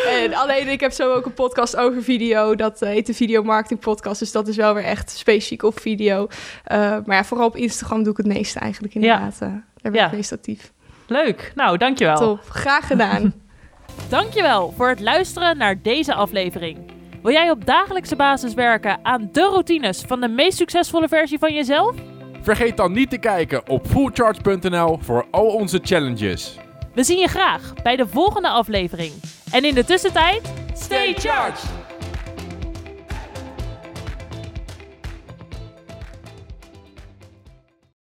en 0.24 0.34
alleen, 0.34 0.68
ik 0.68 0.80
heb 0.80 0.92
zo 0.92 1.14
ook 1.14 1.26
een 1.26 1.34
podcast 1.34 1.76
over 1.76 2.04
video. 2.04 2.56
Dat 2.56 2.80
heet 2.80 3.06
de 3.06 3.14
Video 3.14 3.44
Marketing 3.44 3.80
Podcast. 3.80 4.20
Dus 4.20 4.32
dat 4.32 4.48
is 4.48 4.56
wel 4.56 4.74
weer 4.74 4.84
echt 4.84 5.10
specifiek 5.10 5.64
op 5.64 5.80
video. 5.80 6.28
maar 6.68 7.04
ja, 7.06 7.24
vooral 7.24 7.48
op 7.48 7.56
Instagram 7.56 8.04
doe 8.04 8.12
ik 8.12 8.18
het 8.18 8.28
meeste 8.28 8.60
eigenlijk 8.60 8.94
inderdaad. 8.94 9.38
Ja. 9.40 9.48
daar 9.82 9.92
ben 9.92 9.94
ik 9.94 10.00
ja. 10.00 10.16
meest 10.16 10.32
actief. 10.32 10.72
Leuk. 11.08 11.52
Nou, 11.56 11.78
dankjewel. 11.78 12.18
Top. 12.18 12.42
Graag 12.50 12.88
gedaan. 12.88 13.34
dankjewel 14.10 14.74
voor 14.78 14.90
het 14.90 15.00
luisteren 15.00 15.58
naar 15.58 15.82
deze 15.82 16.14
aflevering. 16.14 16.95
Wil 17.26 17.34
jij 17.34 17.50
op 17.50 17.66
dagelijkse 17.66 18.16
basis 18.16 18.54
werken 18.54 19.00
aan 19.04 19.30
de 19.32 19.42
routines 19.42 20.02
van 20.08 20.22
de 20.22 20.28
meest 20.28 20.58
succesvolle 20.58 21.08
versie 21.08 21.40
van 21.40 21.54
jezelf? 21.54 21.96
Vergeet 22.42 22.78
dan 22.78 22.92
niet 22.92 23.10
te 23.10 23.18
kijken 23.18 23.70
op 23.70 23.88
fullcharge.nl 23.88 25.00
voor 25.02 25.26
al 25.32 25.46
onze 25.46 25.80
challenges. 25.84 26.58
We 26.94 27.04
zien 27.04 27.20
je 27.20 27.28
graag 27.28 27.74
bij 27.84 27.96
de 27.96 28.08
volgende 28.08 28.50
aflevering. 28.50 29.14
En 29.52 29.64
in 29.64 29.74
de 29.74 29.86
tussentijd, 29.86 30.54
stay 30.74 31.14
charged! 31.14 31.85